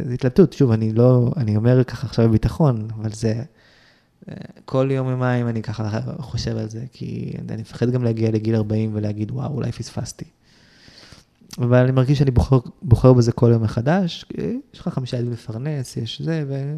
זה 0.05 0.13
התלבטות, 0.13 0.53
שוב, 0.53 0.71
אני 0.71 0.93
לא, 0.93 1.31
אני 1.37 1.55
אומר 1.55 1.83
ככה 1.83 2.07
עכשיו 2.07 2.27
בביטחון, 2.27 2.87
אבל 2.95 3.09
זה, 3.13 3.43
כל 4.65 4.89
יום 4.91 5.09
יומיים 5.09 5.47
אני 5.47 5.61
ככה 5.61 6.01
חושב 6.17 6.57
על 6.57 6.69
זה, 6.69 6.85
כי 6.91 7.33
אני 7.49 7.61
מפחד 7.61 7.89
גם 7.89 8.03
להגיע 8.03 8.31
לגיל 8.31 8.55
40 8.55 8.91
ולהגיד, 8.93 9.31
וואו, 9.31 9.53
אולי 9.53 9.71
פספסתי. 9.71 10.25
אבל 11.57 11.77
אני 11.77 11.91
מרגיש 11.91 12.17
שאני 12.19 12.31
בוחר, 12.31 12.59
בוחר 12.81 13.13
בזה 13.13 13.31
כל 13.31 13.49
יום 13.53 13.63
מחדש, 13.63 14.25
יש 14.73 14.79
לך 14.79 14.87
חמישה 14.87 15.17
ילדים 15.17 15.33
לפרנס, 15.33 15.97
יש 15.97 16.21
זה, 16.21 16.45
ו... 16.47 16.75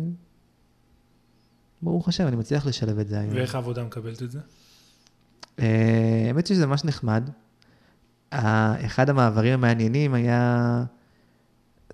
ברוך 1.81 2.07
השם, 2.07 2.27
אני 2.27 2.35
מצליח 2.35 2.65
לשלב 2.65 2.99
את 2.99 3.07
זה 3.07 3.19
היום. 3.19 3.33
ואיך 3.33 3.55
העבודה 3.55 3.83
מקבלת 3.83 4.23
את 4.23 4.31
זה? 4.31 4.39
אה, 5.59 6.23
האמת 6.27 6.47
שזה 6.47 6.67
ממש 6.67 6.85
נחמד. 6.85 7.29
אחד 8.31 9.09
המעברים 9.09 9.53
המעניינים 9.53 10.13
היה... 10.13 10.83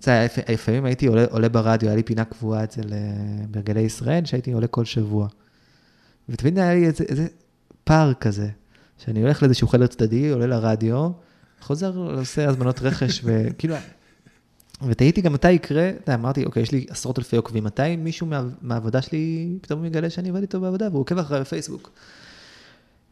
זה, 0.00 0.26
לפעמים 0.48 0.84
הייתי 0.84 1.06
עולה, 1.06 1.24
עולה 1.30 1.48
ברדיו, 1.48 1.88
היה 1.88 1.96
לי 1.96 2.02
פינה 2.02 2.24
קבועה 2.24 2.64
אצל 2.64 2.92
אה, 2.92 2.98
ברגלי 3.50 3.80
ישראל, 3.80 4.24
שהייתי 4.24 4.52
עולה 4.52 4.66
כל 4.66 4.84
שבוע. 4.84 5.28
ותמיד 6.28 6.58
היה 6.58 6.74
לי 6.74 6.86
איזה, 6.86 7.04
איזה 7.08 7.26
פער 7.84 8.14
כזה, 8.14 8.48
שאני 8.98 9.22
הולך 9.22 9.42
לאיזשהו 9.42 9.68
חדר 9.68 9.86
צדדי, 9.86 10.30
עולה 10.30 10.46
לרדיו, 10.46 11.10
חוזר, 11.60 11.96
עושה 11.96 12.48
הזמנות 12.48 12.80
רכש, 12.82 13.20
וכאילו, 13.24 13.74
ותהיתי 14.86 15.20
גם 15.20 15.32
מתי 15.32 15.52
יקרה, 15.52 15.90
אתה 16.04 16.14
אמרתי, 16.14 16.44
אוקיי, 16.44 16.62
יש 16.62 16.72
לי 16.72 16.86
עשרות 16.90 17.18
אלפי 17.18 17.36
עוקבים, 17.36 17.64
מתי 17.64 17.96
מישהו 17.96 18.26
מה, 18.26 18.44
מהעבודה 18.62 19.02
שלי 19.02 19.56
פתאום 19.60 19.84
יגלה 19.84 20.10
שאני 20.10 20.28
עובד 20.28 20.40
איתו 20.40 20.60
בעבודה, 20.60 20.88
והוא 20.88 21.00
עוקב 21.00 21.18
אחריי 21.18 21.40
בפייסבוק. 21.40 21.90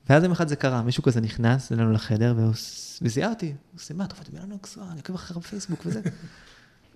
ואז 0.09 0.23
יום 0.23 0.33
אחד 0.33 0.49
זה 0.49 0.57
קרה, 0.57 0.83
מישהו 0.83 1.03
כזה 1.03 1.21
נכנס 1.21 1.73
אלינו 1.73 1.93
לחדר, 1.93 2.35
וזיהה 3.03 3.31
אותי, 3.31 3.47
הוא 3.47 3.55
עושה, 3.81 3.95
מה, 3.95 4.05
אתה 4.05 4.15
עובד 4.19 4.53
אוקסואר, 4.53 4.87
אני 4.91 5.01
עוקב 5.01 5.15
אחריך 5.15 5.37
בפייסבוק 5.37 5.83
וזה. 5.87 6.01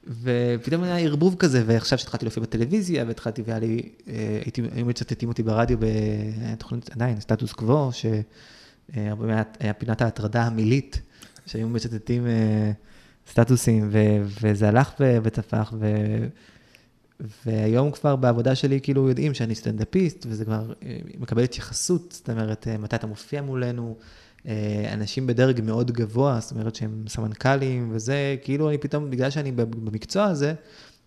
ופתאום 0.09 0.83
היה 0.83 0.99
ערבוב 0.99 1.37
כזה, 1.39 1.63
ועכשיו 1.67 1.99
שהתחלתי 1.99 2.25
להופיע 2.25 2.43
בטלוויזיה, 2.43 3.05
והתחלתי, 3.07 3.43
והיה 3.47 3.59
לי, 3.59 3.83
אה, 4.09 4.39
הייתי, 4.45 4.63
היו 4.75 4.87
מצטטים 4.87 5.29
אותי 5.29 5.43
ברדיו 5.43 5.79
בתוכנית, 5.81 6.91
עדיין, 6.91 7.21
סטטוס 7.21 7.53
קוו, 7.53 7.91
שהרבה 7.93 9.27
מעט 9.27 9.57
היה 9.61 9.73
פינת 9.73 10.03
ההטרדה 10.03 10.43
המילית, 10.43 11.01
שהיו 11.47 11.69
מצטטים 11.69 12.27
אה, 12.27 12.73
סטטוסים, 13.31 13.89
ו, 13.93 13.99
וזה 14.43 14.69
הלך 14.69 14.95
ותפח, 15.23 15.73
ו, 15.79 15.87
והיום 17.47 17.91
כבר 17.91 18.17
בעבודה 18.17 18.55
שלי 18.55 18.81
כאילו 18.81 19.09
יודעים 19.09 19.35
שאני 19.35 19.55
סטנדאפיסט, 19.55 20.27
וזה 20.29 20.45
כבר 20.45 20.73
אה, 20.83 20.99
מקבל 21.19 21.43
התייחסות, 21.43 22.13
זאת 22.13 22.31
אומרת, 22.31 22.69
אה, 22.69 22.79
מתי 22.79 22.97
אתה 22.97 23.07
מופיע 23.07 23.43
מולנו, 23.43 23.97
אה, 23.99 24.05
אנשים 24.93 25.27
בדרג 25.27 25.61
מאוד 25.61 25.91
גבוה, 25.91 26.41
זאת 26.41 26.51
אומרת 26.51 26.75
שהם 26.75 27.05
סמנכ"לים 27.09 27.89
וזה, 27.93 28.37
כאילו 28.43 28.69
אני 28.69 28.79
פתאום, 28.79 29.11
בגלל 29.11 29.31
שאני 29.31 29.53
במקצוע 29.53 30.25
הזה, 30.25 30.55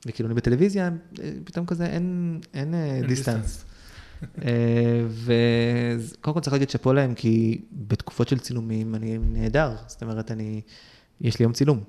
וכאילו 0.05 0.27
אני 0.29 0.35
בטלוויזיה, 0.35 0.89
אה, 1.23 1.31
פתאום 1.43 1.65
כזה 1.65 1.85
אין, 1.85 2.39
אין, 2.53 2.73
אין 2.73 3.07
דיסטנס. 3.07 3.65
וקודם 5.07 6.33
כל 6.33 6.39
צריך 6.39 6.53
להגיד 6.53 6.69
שאפו 6.69 6.93
להם, 6.93 7.13
כי 7.13 7.61
בתקופות 7.71 8.27
של 8.27 8.39
צילומים 8.39 8.95
אני 8.95 9.17
נהדר, 9.17 9.75
זאת 9.87 10.01
אומרת, 10.03 10.31
אני, 10.31 10.61
יש 11.21 11.39
לי 11.39 11.43
יום 11.43 11.53
צילום. 11.53 11.83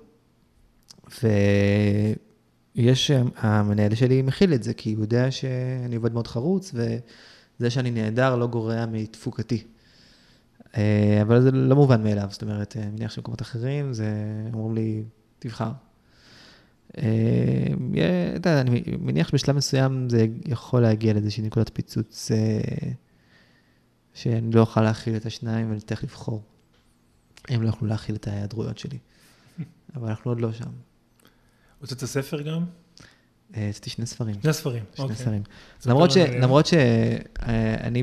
ויש, 2.77 3.11
אה, 3.11 3.23
המנהל 3.37 3.95
שלי 3.95 4.23
מכיל 4.23 4.55
את 4.55 4.63
זה, 4.63 4.75
כי 4.75 4.93
הוא 4.93 5.03
יודע 5.03 5.31
שאני 5.31 5.97
עובד 5.97 6.13
מאוד 6.13 6.27
חרוץ, 6.27 6.75
וזה 6.75 7.71
שאני 7.71 7.91
נהדר 7.91 8.37
לא 8.37 8.47
גורע 8.47 8.87
מתפוקתי. 8.87 9.65
אה, 10.77 11.19
אבל 11.23 11.43
זה 11.43 11.51
לא 11.51 11.77
מובן 11.77 12.03
מאליו, 12.03 12.29
זאת 12.31 12.43
אומרת, 12.43 12.77
אני 12.77 12.91
מניח 12.91 13.11
שבמקומות 13.11 13.43
אחרים, 13.43 13.93
זה, 13.93 14.13
אומרים 14.55 14.75
לי, 14.75 15.03
תבחר. 15.39 15.71
אה, 16.99 17.67
אני 18.47 18.83
מניח 19.01 19.29
שבשלב 19.29 19.57
מסוים 19.57 20.09
זה 20.11 20.27
יכול 20.47 20.83
להגיע 20.83 21.13
לאיזושהי 21.13 21.43
נקודת 21.43 21.71
פיצוץ, 21.73 22.31
אה, 22.31 22.91
שאני 24.15 24.53
לא 24.53 24.61
אוכל 24.61 24.81
להכיל 24.83 25.17
את 25.17 25.27
השניים 25.27 25.67
ואני 25.67 25.79
אצטרך 25.79 26.05
לבחור. 26.05 26.43
הם 27.49 27.63
לא 27.63 27.67
יוכלו 27.67 27.89
להכיל 27.89 28.15
את 28.15 28.29
ההיעדרויות 28.29 28.79
שלי. 28.79 28.99
אבל 29.97 30.09
אנחנו 30.09 30.31
עוד 30.31 30.41
לא 30.41 30.53
שם. 30.53 30.71
הוצאת 31.81 32.05
ספר 32.05 32.43
גם? 32.43 32.65
אה, 33.57 33.69
עשיתי 33.69 33.91
שני 33.91 34.07
ספרים. 34.07 34.35
שני 34.43 34.53
ספרים. 34.53 34.85
שני 34.95 35.03
אוקיי. 35.05 35.17
ספרים. 35.17 35.43
ספר 35.81 35.91
למרות 35.91 36.11
ש- 36.11 36.17
לנו 36.17 36.27
עליהם. 36.27 36.43
למרות 36.43 36.67
שאני 36.67 38.03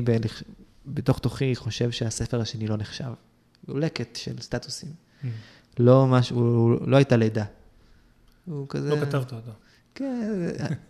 בתוך 0.94 1.18
תוכי 1.18 1.56
חושב 1.56 1.90
שהספר 1.90 2.40
השני 2.40 2.66
לא 2.66 2.76
נחשב. 2.76 3.12
הוא 3.66 3.78
לקט 3.78 4.16
של 4.16 4.40
סטטוסים. 4.40 4.90
Mm. 4.90 5.26
לא 5.78 6.06
משהו, 6.06 6.68
לא 6.86 6.96
הייתה 6.96 7.16
לידה. 7.16 7.44
הוא 8.44 8.66
כזה... 8.68 8.90
לא 8.90 8.96
כתבת 8.96 9.32
אותו. 9.32 9.52
כן, 9.94 10.32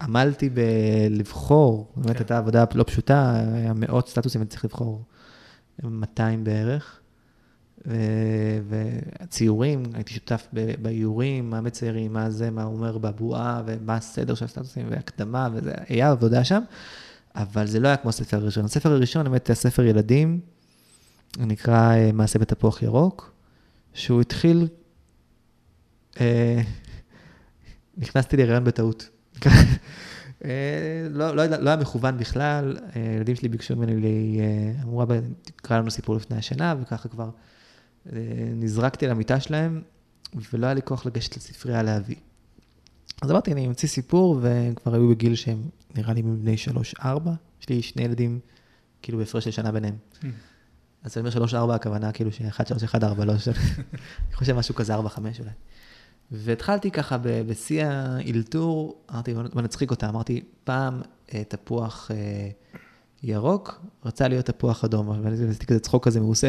עמלתי 0.01 0.51
בלבחור, 0.51 1.93
באמת 1.97 2.13
כן. 2.13 2.19
הייתה 2.19 2.39
עבודה 2.39 2.65
לא 2.75 2.85
פשוטה, 2.85 3.41
היה 3.55 3.73
מאות 3.73 4.09
סטטוסים, 4.09 4.41
הייתי 4.41 4.51
צריך 4.51 4.65
לבחור 4.65 5.05
200 5.83 6.45
בערך. 6.45 7.01
והציורים, 8.69 9.83
הייתי 9.95 10.15
שותף 10.15 10.49
באיורים, 10.83 11.51
מה 11.51 11.61
מציירים, 11.61 12.13
מה 12.13 12.31
זה, 12.31 12.51
מה 12.51 12.65
אומר 12.65 12.99
בבועה, 12.99 13.63
ומה 13.67 13.95
הסדר 13.97 14.35
של 14.35 14.45
הסטטוסים, 14.45 14.87
והקדמה, 14.91 15.49
וזה, 15.53 15.73
היה 15.89 16.11
עבודה 16.11 16.45
שם, 16.45 16.63
אבל 17.35 17.67
זה 17.67 17.81
לא 17.81 17.89
היה 17.89 17.97
כמו 17.97 18.09
הספר 18.09 18.37
הראשון. 18.37 18.65
הספר 18.65 18.93
הראשון, 18.93 19.25
באמת, 19.25 19.49
היה 19.49 19.57
ספר 19.57 19.83
ילדים, 19.83 20.41
נקרא 21.39 21.95
אה, 21.95 22.13
מעשה 22.13 22.39
בתפוח 22.39 22.83
ירוק, 22.83 23.33
שהוא 23.95 24.21
התחיל, 24.21 24.69
אה, 26.21 26.63
נכנסתי 27.99 28.37
להיריון 28.37 28.65
בטעות. 28.65 29.09
אה, 30.45 30.51
לא, 31.11 31.37
לא, 31.37 31.47
לא 31.47 31.71
היה 31.71 31.77
מכוון 31.77 32.19
בכלל, 32.19 32.77
אה, 32.97 33.11
הילדים 33.11 33.37
שלי 33.37 33.49
ביקשו 33.49 33.77
ממני, 33.77 33.97
לי, 33.97 34.39
אה, 34.41 34.83
אמרו, 34.83 35.03
אבא, 35.03 35.15
תקרא 35.43 35.79
לנו 35.79 35.91
סיפור 35.91 36.17
לפני 36.17 36.37
השינה, 36.37 36.75
וככה 36.83 37.09
כבר 37.09 37.31
אה, 38.13 38.19
נזרקתי 38.55 39.05
על 39.05 39.11
המיטה 39.11 39.41
שלהם, 39.41 39.83
ולא 40.53 40.67
היה 40.67 40.75
לי 40.75 40.83
כוח 40.85 41.07
לגשת 41.07 41.37
לספרייה 41.37 41.83
להביא. 41.83 42.17
אז 43.23 43.31
אמרתי, 43.31 43.53
אני 43.53 43.67
אמציא 43.67 43.89
סיפור, 43.89 44.39
והם 44.43 44.75
כבר 44.75 44.95
היו 44.95 45.09
בגיל 45.09 45.35
שהם, 45.35 45.63
נראה 45.95 46.13
לי, 46.13 46.23
בני 46.23 46.57
שלוש-ארבע. 46.57 47.33
יש 47.61 47.69
לי 47.69 47.83
שני 47.83 48.03
ילדים, 48.03 48.41
כאילו, 49.03 49.19
בהפרש 49.19 49.45
של 49.45 49.51
שנה 49.51 49.73
ביניהם. 49.73 49.97
Mm. 50.13 50.27
אז 51.03 51.17
אני 51.17 51.21
אומר 51.21 51.31
שלוש-ארבע, 51.31 51.75
הכוונה 51.75 52.13
כאילו 52.13 52.33
שאחד, 52.33 52.67
שלוש, 52.67 52.83
אחד, 52.83 53.05
ארבע, 53.05 53.25
לא 53.25 53.39
שאני 53.39 53.57
חושב 54.35 54.57
משהו 54.57 54.75
כזה, 54.75 54.95
ארבע, 54.95 55.09
חמש 55.09 55.41
אולי. 55.41 55.51
והתחלתי 56.33 56.91
ככה 56.91 57.17
בשיא 57.23 57.85
האלתור, 57.85 59.05
אמרתי, 59.13 59.35
בוא 59.35 59.43
בוא 59.53 59.63
נצחיק 59.63 59.91
אותה, 59.91 60.09
אמרתי, 60.09 60.45
פעם 60.65 61.01
אה, 61.35 61.45
תפוח 61.45 62.11
אה, 62.11 62.49
ירוק, 63.23 63.81
רצה 64.05 64.29
להיות 64.29 64.47
תפוח 64.47 64.85
אדום, 64.85 65.09
ועשיתי 65.23 65.67
כזה 65.67 65.81
צחוק 65.81 66.05
כזה 66.05 66.21
מעושה, 66.21 66.49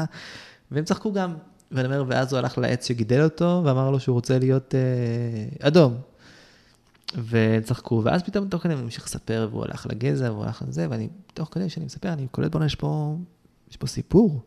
והם 0.70 0.84
צחקו 0.84 1.12
גם. 1.12 1.34
ואני 1.70 1.86
אומר, 1.86 2.04
ואז 2.08 2.32
הוא 2.32 2.38
הלך 2.38 2.58
לעץ 2.58 2.88
שגידל 2.88 3.22
אותו, 3.22 3.62
ואמר 3.64 3.90
לו 3.90 4.00
שהוא 4.00 4.14
רוצה 4.14 4.38
להיות 4.38 4.74
אה, 4.74 5.68
אדום. 5.68 5.96
וצחקו, 7.28 8.02
ואז 8.04 8.22
פתאום 8.22 8.48
תוך 8.48 8.62
כדי 8.62 8.74
אני 8.74 8.82
ממשיך 8.82 9.04
לספר, 9.04 9.48
והוא 9.50 9.64
הלך 9.64 9.86
לגזע, 9.90 10.32
והוא 10.32 10.44
הלך 10.44 10.62
לזה, 10.68 10.86
ואני, 10.90 11.08
תוך 11.34 11.48
כדי 11.52 11.68
שאני 11.68 11.86
מספר, 11.86 12.12
אני 12.12 12.26
קולט, 12.30 12.52
בוא'נה, 12.52 12.66
יש 12.66 12.74
פה, 12.74 13.16
יש 13.70 13.76
פה 13.76 13.86
סיפור. 13.86 14.40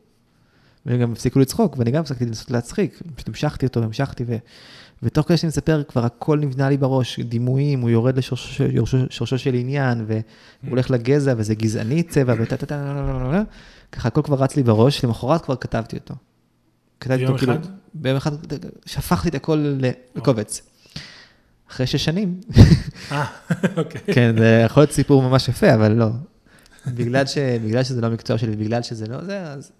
והם 0.85 0.99
גם 0.99 1.11
הפסיקו 1.11 1.39
לצחוק, 1.39 1.77
ואני 1.77 1.91
גם 1.91 2.01
הפסקתי 2.01 2.25
לנסות 2.25 2.51
להצחיק, 2.51 3.01
פשוט 3.15 3.27
המשכתי 3.27 3.65
אותו, 3.65 3.81
והמשכתי, 3.81 4.23
ו... 4.27 4.35
ותוך 5.03 5.27
כדי 5.27 5.37
שאני 5.37 5.47
מספר, 5.47 5.83
כבר 5.83 6.05
הכל 6.05 6.39
נבנה 6.39 6.69
לי 6.69 6.77
בראש, 6.77 7.19
דימויים, 7.19 7.81
הוא 7.81 7.89
יורד 7.89 8.17
לשורשו 8.17 9.37
של 9.37 9.53
עניין, 9.53 10.05
והוא 10.07 10.23
הולך 10.69 10.91
לגזע, 10.91 11.33
וזה 11.37 11.55
גזעני 11.55 12.03
צבע, 12.03 12.33
וטה 12.39 12.57
טה 12.57 12.65
טה, 12.65 13.43
ככה 13.91 14.07
הכל 14.07 14.21
כבר 14.21 14.43
רץ 14.43 14.55
לי 14.55 14.63
בראש, 14.63 15.05
למחרת 15.05 15.41
כבר 15.41 15.55
כתבתי 15.55 15.97
אותו. 15.97 16.15
כתבתי 16.99 17.17
ביום 17.17 17.31
אותו 17.31 17.39
כאילו, 17.39 17.53
אחד? 17.53 17.69
ביום 17.93 18.17
אחד 18.17 18.31
שפכתי 18.85 19.29
את 19.29 19.35
הכל 19.35 19.75
לקובץ. 20.15 20.74
אחרי 21.71 21.87
שש 21.87 22.05
שנים, 22.05 22.39
אה, 23.11 23.25
אוקיי. 23.77 24.01
כן, 24.13 24.35
זה 24.37 24.63
יכול 24.65 24.81
להיות 24.81 24.91
סיפור 24.91 25.21
ממש 25.21 25.47
יפה, 25.47 25.73
אבל 25.73 25.91
לא. 25.91 26.09
בגלל, 26.87 27.25
ש, 27.25 27.37
בגלל 27.37 27.83
שזה 27.83 28.01
לא 28.01 28.07
המקצוע 28.07 28.37
שלי, 28.37 28.55
בגלל 28.55 28.81
שזה 28.81 29.07
לא 29.07 29.23
זה, 29.23 29.43
אז, 29.43 29.71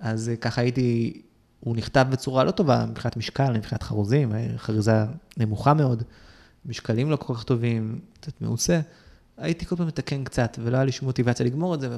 אז 0.00 0.30
ככה 0.40 0.60
הייתי, 0.60 1.20
הוא 1.60 1.76
נכתב 1.76 2.06
בצורה 2.10 2.44
לא 2.44 2.50
טובה 2.50 2.86
מבחינת 2.86 3.16
משקל, 3.16 3.52
מבחינת 3.52 3.82
חרוזים, 3.82 4.32
חריזה 4.56 5.04
נמוכה 5.36 5.74
מאוד, 5.74 6.02
משקלים 6.66 7.10
לא 7.10 7.16
כל 7.16 7.34
כך 7.34 7.44
טובים, 7.44 8.00
קצת 8.20 8.32
מעושה. 8.40 8.80
הייתי 9.38 9.66
כל 9.66 9.76
פעם 9.76 9.86
מתקן 9.86 10.24
קצת, 10.24 10.58
ולא 10.62 10.76
היה 10.76 10.84
לי 10.84 10.92
שום 10.92 11.06
מוטיבציה 11.08 11.46
לגמור 11.46 11.74
את 11.74 11.80
זה. 11.80 11.88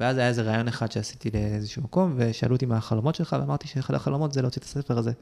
ואז 0.00 0.18
היה 0.18 0.28
איזה 0.28 0.42
רעיון 0.42 0.68
אחד 0.68 0.92
שעשיתי 0.92 1.30
לאיזשהו 1.30 1.82
מקום, 1.82 2.14
ושאלו 2.16 2.54
אותי 2.54 2.66
מה 2.66 2.76
החלומות 2.76 3.14
שלך, 3.14 3.36
ואמרתי 3.40 3.68
שאחד 3.68 3.94
החלומות 3.94 4.32
זה 4.32 4.42
להוציא 4.42 4.60
את 4.60 4.64
הספר 4.64 4.98
הזה. 4.98 5.12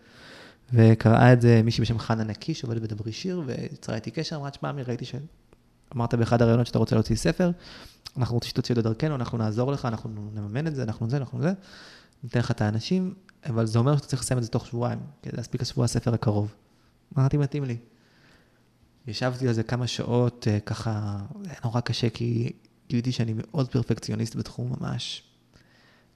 וקראה 0.72 1.32
את 1.32 1.40
זה 1.40 1.60
מישהי 1.64 1.82
בשם 1.82 1.98
חנה 1.98 2.24
נקי, 2.24 2.54
שעובדת 2.54 2.82
בדברי 2.82 3.12
שיר, 3.12 3.42
ויצרה 3.46 3.94
איתי 3.94 4.10
קשר, 4.10 4.36
אמרה, 4.36 4.50
תשמע, 4.50 4.70
אמיר, 4.70 4.86
ראיתי 4.88 5.04
שאמרת 5.04 6.14
באחד 6.14 6.42
הראיונות 6.42 6.66
שאתה 6.66 6.78
רוצה 6.78 6.96
להוציא 6.96 7.16
ספר, 7.16 7.50
אנחנו 8.16 8.34
רוצים 8.34 8.50
שתוציא 8.50 8.74
אותו 8.74 8.88
דרכנו, 8.88 9.14
אנחנו 9.14 9.38
נעזור 9.38 9.72
לך, 9.72 9.84
אנחנו 9.84 10.10
נממן 10.34 10.66
את 10.66 10.74
זה, 10.74 10.82
אנחנו 10.82 11.10
זה, 11.10 11.16
אנחנו 11.16 11.42
זה, 11.42 11.52
ניתן 12.22 12.40
לך 12.40 12.50
את 12.50 12.60
האנשים, 12.60 13.14
אבל 13.46 13.66
זה 13.66 13.78
אומר 13.78 13.96
שאתה 13.96 14.06
צריך 14.06 14.22
לסיים 14.22 14.38
את 14.38 14.44
זה 14.44 14.50
תוך 14.50 14.66
שבועיים, 14.66 14.98
כדי 15.22 15.36
להספיק 15.36 15.60
לשבוע 15.60 15.84
הספר 15.84 16.14
הקרוב. 16.14 16.54
אמרתי, 17.18 17.36
מתאים 17.36 17.64
לי. 17.64 17.76
ישבתי 19.06 19.48
על 19.48 19.54
זה 19.54 19.62
כמה 19.62 19.86
שעות, 19.86 20.48
אה, 20.50 20.60
ככה, 20.60 21.18
זה 21.42 21.50
היה 21.50 21.58
נורא 21.64 21.80
קשה, 21.80 22.10
כי 22.10 22.52
גיליתי 22.88 23.12
שאני 23.12 23.34
מאוד 23.36 23.68
פרפקציוניסט 23.68 24.36
בתחום 24.36 24.72
ממש. 24.80 25.22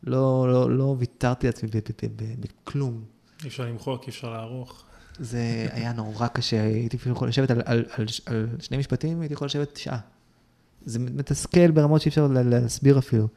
לא, 0.02 0.52
לא, 0.52 0.70
לא 0.70 0.96
ויתרתי 0.98 1.46
לעצמי 1.46 1.70
בכלום. 2.40 3.04
אי 3.42 3.48
אפשר 3.48 3.64
למחוק, 3.64 4.02
אי 4.04 4.08
אפשר 4.08 4.30
לערוך. 4.30 4.84
זה 5.18 5.66
היה 5.72 5.92
נורא 5.92 6.26
קשה, 6.26 6.62
הייתי 6.62 6.96
יכול 7.10 7.28
לשבת 7.28 7.50
על, 7.50 7.62
על, 7.64 7.84
על, 7.90 8.06
על 8.26 8.46
שני 8.60 8.76
משפטים, 8.76 9.20
הייתי 9.20 9.34
יכול 9.34 9.46
לשבת 9.46 9.76
שעה. 9.76 9.98
זה 10.84 10.98
מתסכל 10.98 11.70
ברמות 11.70 12.00
שאי 12.00 12.08
אפשר 12.08 12.26
לה- 12.26 12.42
להסביר 12.42 12.98
אפילו. 12.98 13.28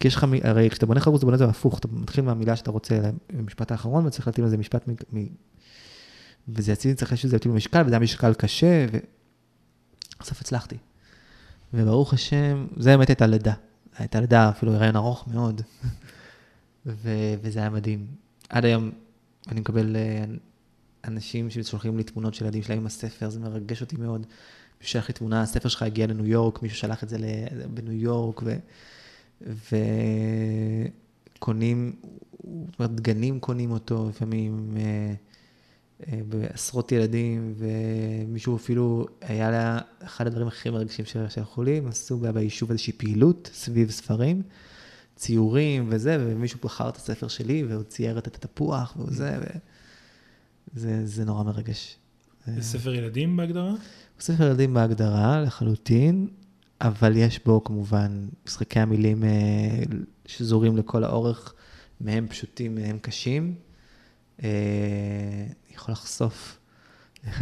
כי 0.00 0.08
יש 0.08 0.14
לך, 0.16 0.26
הרי 0.42 0.70
כשאתה 0.70 0.86
בונה 0.86 1.00
חרוץ, 1.00 1.18
אתה 1.18 1.26
בונה 1.26 1.34
את 1.34 1.38
זה 1.38 1.44
הפוך, 1.44 1.78
אתה 1.78 1.88
מתחיל 1.88 2.24
מהמילה 2.24 2.56
שאתה 2.56 2.70
רוצה 2.70 3.00
למשפט 3.32 3.70
האחרון, 3.70 4.06
וצריך 4.06 4.26
להתאים 4.26 4.46
לזה 4.46 4.56
משפט 4.56 4.88
מ... 4.88 5.18
מ... 5.18 5.26
וזה 6.48 6.72
יציב, 6.72 6.96
צריך 6.96 7.10
שיש 7.10 7.24
לזה 7.24 7.38
כאילו 7.38 7.54
משקל, 7.54 7.82
וזה 7.86 7.94
היה 7.94 8.00
משקל 8.00 8.34
קשה, 8.34 8.86
ובסוף 10.18 10.40
הצלחתי. 10.40 10.76
וברוך 11.74 12.14
השם, 12.14 12.66
זה 12.76 12.90
באמת 12.90 13.08
הייתה 13.08 13.26
לידה. 13.26 13.54
הייתה 13.98 14.20
לידה, 14.20 14.48
אפילו 14.50 14.74
הריון 14.74 14.96
ארוך 14.96 15.28
מאוד, 15.28 15.62
ו... 16.86 17.10
וזה 17.42 17.58
היה 17.58 17.70
מדהים. 17.70 18.06
עד 18.48 18.64
היום 18.64 18.90
אני 19.48 19.60
מקבל, 19.60 19.96
אה, 19.96 20.24
אנשים 21.04 21.50
ששולחים 21.50 21.96
לי 21.96 22.04
תמונות 22.04 22.34
של 22.34 22.44
ילדים 22.44 22.62
שלהם 22.62 22.78
עם 22.78 22.86
הספר, 22.86 23.30
זה 23.30 23.40
מרגש 23.40 23.80
אותי 23.80 23.96
מאוד. 23.96 24.26
מישהו 24.80 24.92
שלח 24.92 25.08
לי 25.08 25.14
תמונה, 25.14 25.42
הספר 25.42 25.68
שלך 25.68 25.82
הגיע 25.82 26.06
לניו 26.06 26.26
יורק, 26.26 26.62
מישהו 26.62 26.78
שלח 26.78 27.04
את 27.04 27.08
זה 27.08 27.16
בניו 27.74 27.92
יורק, 27.92 28.42
ו... 28.42 28.56
וקונים, 31.38 31.92
זאת 32.40 32.78
אומרת, 32.78 32.94
דגנים 32.94 33.40
קונים 33.40 33.70
אותו, 33.70 34.08
לפעמים 34.08 34.70
אה, 34.76 35.14
אה, 36.08 36.20
בעשרות 36.28 36.92
ילדים, 36.92 37.54
ומישהו 37.56 38.56
אפילו, 38.56 39.06
היה 39.20 39.50
לה, 39.50 39.78
אחד 40.04 40.26
הדברים 40.26 40.48
הכי 40.48 40.70
מרגשים 40.70 41.04
שלחו 41.28 41.62
לי, 41.62 41.78
הם 41.78 41.86
עשו 41.86 42.18
ביישוב 42.18 42.70
איזושהי 42.70 42.92
פעילות 42.92 43.50
סביב 43.54 43.90
ספרים, 43.90 44.42
ציורים 45.16 45.86
וזה, 45.90 46.16
ומישהו 46.20 46.58
בחר 46.64 46.88
את 46.88 46.96
הספר 46.96 47.28
שלי, 47.28 47.64
והוא 47.64 47.82
צייר 47.82 48.18
את 48.18 48.26
התפוח 48.26 48.96
וזה, 48.96 49.38
וזה 50.74 51.06
זה 51.06 51.24
נורא 51.24 51.42
מרגש. 51.42 51.96
זה 52.46 52.62
ספר 52.62 52.94
ילדים 52.94 53.36
בהגדרה? 53.36 53.70
הוא 53.70 53.78
ספר 54.20 54.44
ילדים 54.44 54.74
בהגדרה 54.74 55.40
לחלוטין, 55.40 56.28
אבל 56.80 57.16
יש 57.16 57.40
בו 57.44 57.64
כמובן 57.64 58.28
משחקי 58.46 58.80
המילים 58.80 59.24
אה, 59.24 59.82
שזורים 60.26 60.76
לכל 60.76 61.04
האורך, 61.04 61.54
מהם 62.00 62.26
פשוטים, 62.28 62.74
מהם 62.74 62.98
קשים. 62.98 63.54
אה, 64.42 64.48
אני 65.66 65.74
יכול 65.74 65.92
לחשוף 65.92 66.58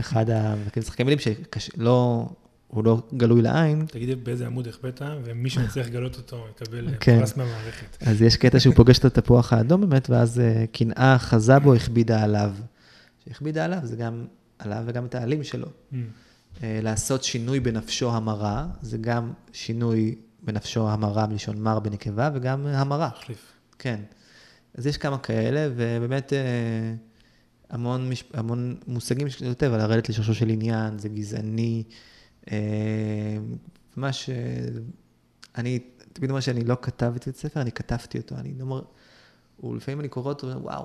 אחד 0.00 0.30
המשחקי 0.30 1.02
מילים 1.02 1.18
שלא, 1.58 2.28
הוא 2.74 2.84
לא 2.84 3.02
גלוי 3.16 3.42
לעין, 3.42 3.86
תגידי 3.86 4.14
באיזה 4.14 4.46
עמוד 4.46 4.68
החבאת, 4.68 5.02
ומי 5.24 5.50
שמצליח 5.50 5.86
לגלות 5.86 6.16
אותו 6.16 6.46
יקבל 6.50 6.88
אה, 6.88 6.94
כן. 7.00 7.20
פרס 7.20 7.36
מהמערכת. 7.36 8.02
אז 8.02 8.22
יש 8.22 8.36
קטע 8.36 8.60
שהוא 8.60 8.74
פוגש 8.74 8.98
את 8.98 9.04
התפוח 9.04 9.52
האדום 9.52 9.80
באמת, 9.80 10.10
ואז 10.10 10.40
אה, 10.40 10.64
קנאה 10.72 11.18
חזה 11.18 11.58
בו, 11.58 11.74
הכבידה 11.74 12.22
עליו. 12.22 12.52
שהכבידה 13.24 13.64
עליו 13.64 13.78
זה 13.82 13.96
גם 13.96 14.24
עליו 14.58 14.82
וגם 14.86 15.06
את 15.06 15.14
העלים 15.14 15.44
שלו. 15.44 15.66
Mm. 15.66 15.96
אה, 16.62 16.80
לעשות 16.82 17.24
שינוי 17.24 17.60
בנפשו 17.60 18.10
המרה, 18.10 18.66
זה 18.82 18.98
גם 18.98 19.32
שינוי 19.52 20.14
בנפשו 20.42 20.88
המרה 20.88 21.26
מלשון 21.26 21.62
מר 21.62 21.78
בנקבה, 21.80 22.30
וגם 22.34 22.66
המרה, 22.66 23.10
מחליף. 23.18 23.52
כן. 23.78 24.00
אז 24.74 24.86
יש 24.86 24.96
כמה 24.96 25.18
כאלה, 25.18 25.68
ובאמת 25.76 26.32
אה, 26.32 26.94
המון, 27.70 28.08
מש... 28.08 28.24
המון 28.34 28.76
מושגים 28.86 29.26
כותב 29.48 29.70
על 29.74 29.80
לרדת 29.80 30.08
לשורשו 30.08 30.34
של 30.34 30.48
עניין, 30.48 30.98
זה 30.98 31.08
גזעני, 31.08 31.82
אה, 32.52 33.36
ממש, 33.96 34.30
אה, 34.30 34.34
אני 35.58 35.78
תמיד 36.12 36.30
אומר 36.30 36.40
שאני 36.40 36.64
לא 36.64 36.76
כתבתי 36.82 37.30
את 37.30 37.36
הספר, 37.36 37.60
אני 37.60 37.72
כתבתי 37.72 38.18
אותו, 38.18 38.34
אני 38.34 38.54
אומר, 38.60 38.82
ולפעמים 39.62 40.00
אני 40.00 40.08
קורא 40.08 40.28
אותו, 40.28 40.46
וואו, 40.46 40.84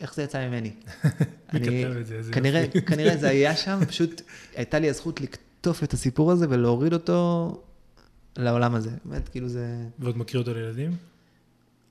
איך 0.00 0.14
זה 0.14 0.22
יצא 0.22 0.48
ממני? 0.48 0.70
מי 1.52 1.58
אני- 1.60 1.84
כתב 1.84 1.96
את 1.96 2.06
זה? 2.24 2.32
כנראה, 2.86 3.16
זה 3.16 3.28
היה 3.28 3.56
שם, 3.56 3.78
פשוט 3.88 4.22
הייתה 4.56 4.78
לי 4.78 4.88
הזכות 4.90 5.20
לקטוף 5.20 5.84
את 5.84 5.92
הסיפור 5.92 6.32
הזה 6.32 6.46
ולהוריד 6.50 6.92
אותו 6.92 7.50
לעולם 8.36 8.74
הזה. 8.74 8.90
באמת, 9.04 9.28
כאילו 9.28 9.48
זה... 9.48 9.76
ועוד 9.98 10.18
מכיר 10.18 10.40
אותו 10.40 10.54
לילדים? 10.54 10.96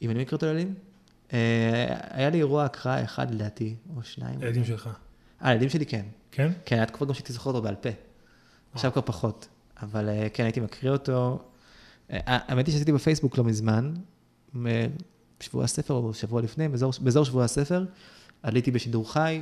אם 0.01 0.09
אני 0.09 0.21
מכיר 0.21 0.35
אותו 0.35 0.45
לילדים? 0.45 0.73
אה, 1.33 1.85
היה 2.09 2.29
לי 2.29 2.37
אירוע 2.37 2.65
הקראה 2.65 3.03
אחד 3.03 3.33
לדעתי, 3.33 3.75
או 3.95 4.03
שניים. 4.03 4.41
הילדים 4.41 4.65
שלך. 4.65 4.87
אה, 5.41 5.49
הילדים 5.49 5.69
שלי 5.69 5.85
כן. 5.85 6.05
כן? 6.31 6.51
כן, 6.65 6.75
היה 6.75 6.85
תקופה 6.85 7.05
גם 7.05 7.13
שהייתי 7.13 7.33
זוכר 7.33 7.49
אותו 7.49 7.61
בעל 7.61 7.75
פה. 7.75 7.89
עכשיו 8.75 8.91
כבר 8.91 9.01
פחות. 9.05 9.47
אבל 9.81 10.09
אה, 10.09 10.27
כן, 10.33 10.43
הייתי 10.43 10.59
מקריא 10.59 10.91
אותו. 10.91 11.39
אה, 12.11 12.19
האמת 12.25 12.67
היא 12.67 12.73
שעשיתי 12.73 12.91
בפייסבוק 12.91 13.37
לא 13.37 13.43
מזמן, 13.43 13.93
מ- 14.55 14.67
שבוע 15.39 15.63
הספר 15.63 15.93
או 15.93 16.13
שבוע 16.13 16.41
לפני, 16.41 16.67
באזור, 16.67 16.93
באזור 17.01 17.25
שבוע 17.25 17.43
הספר, 17.43 17.85
עליתי 18.43 18.71
בשידור 18.71 19.13
חי, 19.13 19.41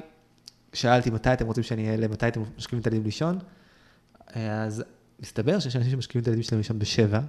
שאלתי 0.74 1.10
מתי 1.10 1.34
אתם 1.34 1.46
רוצים 1.46 1.64
שאני 1.64 1.92
אעלה, 1.92 2.08
מתי 2.08 2.28
אתם 2.28 2.44
משכיבים 2.58 2.82
את 2.82 2.88
הילדים 2.88 3.04
לישון, 3.06 3.40
אה, 4.36 4.64
אז 4.64 4.84
מסתבר 5.20 5.60
שיש 5.60 5.76
אנשים 5.76 5.92
שמשכיבים 5.92 6.22
את 6.22 6.28
הילדים 6.28 6.44
שלהם 6.44 6.58
לישון 6.58 6.80
בשבע. 6.80 7.20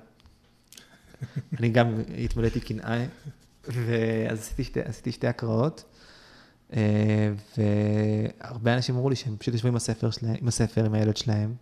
אני 1.59 1.69
גם 1.69 2.01
התמלאתי 2.25 2.61
קנאה, 2.61 3.07
ואז 3.65 4.39
עשיתי 4.39 4.65
שתי, 4.65 4.81
עשיתי 4.81 5.13
שתי 5.13 5.27
הקראות. 5.27 5.85
אה, 6.77 7.33
והרבה 7.59 8.75
אנשים 8.75 8.95
אמרו 8.95 9.11
לי 9.11 9.17
שהם 9.17 9.37
פשוט 9.37 9.55
יושבים 9.55 9.73
עם 9.73 9.77
הספר 9.77 10.11
שלהם, 10.11 10.37
עם 10.41 10.49
הספר, 10.49 10.85
עם 10.85 10.95
הילד 10.95 11.17
שלהם, 11.17 11.55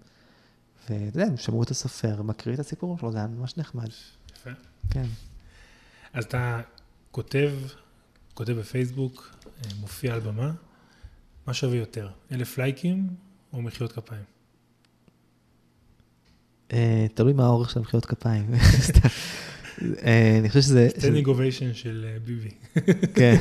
ואתה 0.90 1.18
יודע, 1.18 1.24
הם 1.24 1.36
שמעו 1.36 1.62
את 1.62 1.70
הסופר, 1.70 2.22
מקריא 2.22 2.54
את 2.54 2.60
הסיפור 2.60 2.98
שלו, 2.98 3.12
זה 3.12 3.18
היה 3.18 3.26
ממש 3.26 3.56
נחמד. 3.56 3.88
יפה. 4.36 4.50
כן. 4.90 5.06
אז 6.12 6.24
אתה 6.24 6.60
כותב, 7.10 7.52
כותב 8.34 8.52
בפייסבוק, 8.52 9.34
אה, 9.46 9.70
מופיע 9.80 10.14
על 10.14 10.20
במה, 10.20 10.52
מה 11.46 11.54
שווה 11.54 11.76
יותר, 11.76 12.08
אלף 12.32 12.58
לייקים 12.58 13.08
או 13.52 13.62
מחיאות 13.62 13.92
כפיים? 13.92 14.22
אה, 16.72 17.06
תלוי 17.14 17.32
מה 17.32 17.44
האורך 17.44 17.70
של 17.70 17.78
המחיאות 17.78 18.06
כפיים. 18.06 18.50
אה, 20.04 20.36
אני 20.38 20.48
חושב 20.48 20.60
שזה... 20.60 20.88
standing 20.98 21.26
ovation 21.26 21.74
של 21.74 22.16
ביבי. 22.24 22.50
כן. 23.16 23.36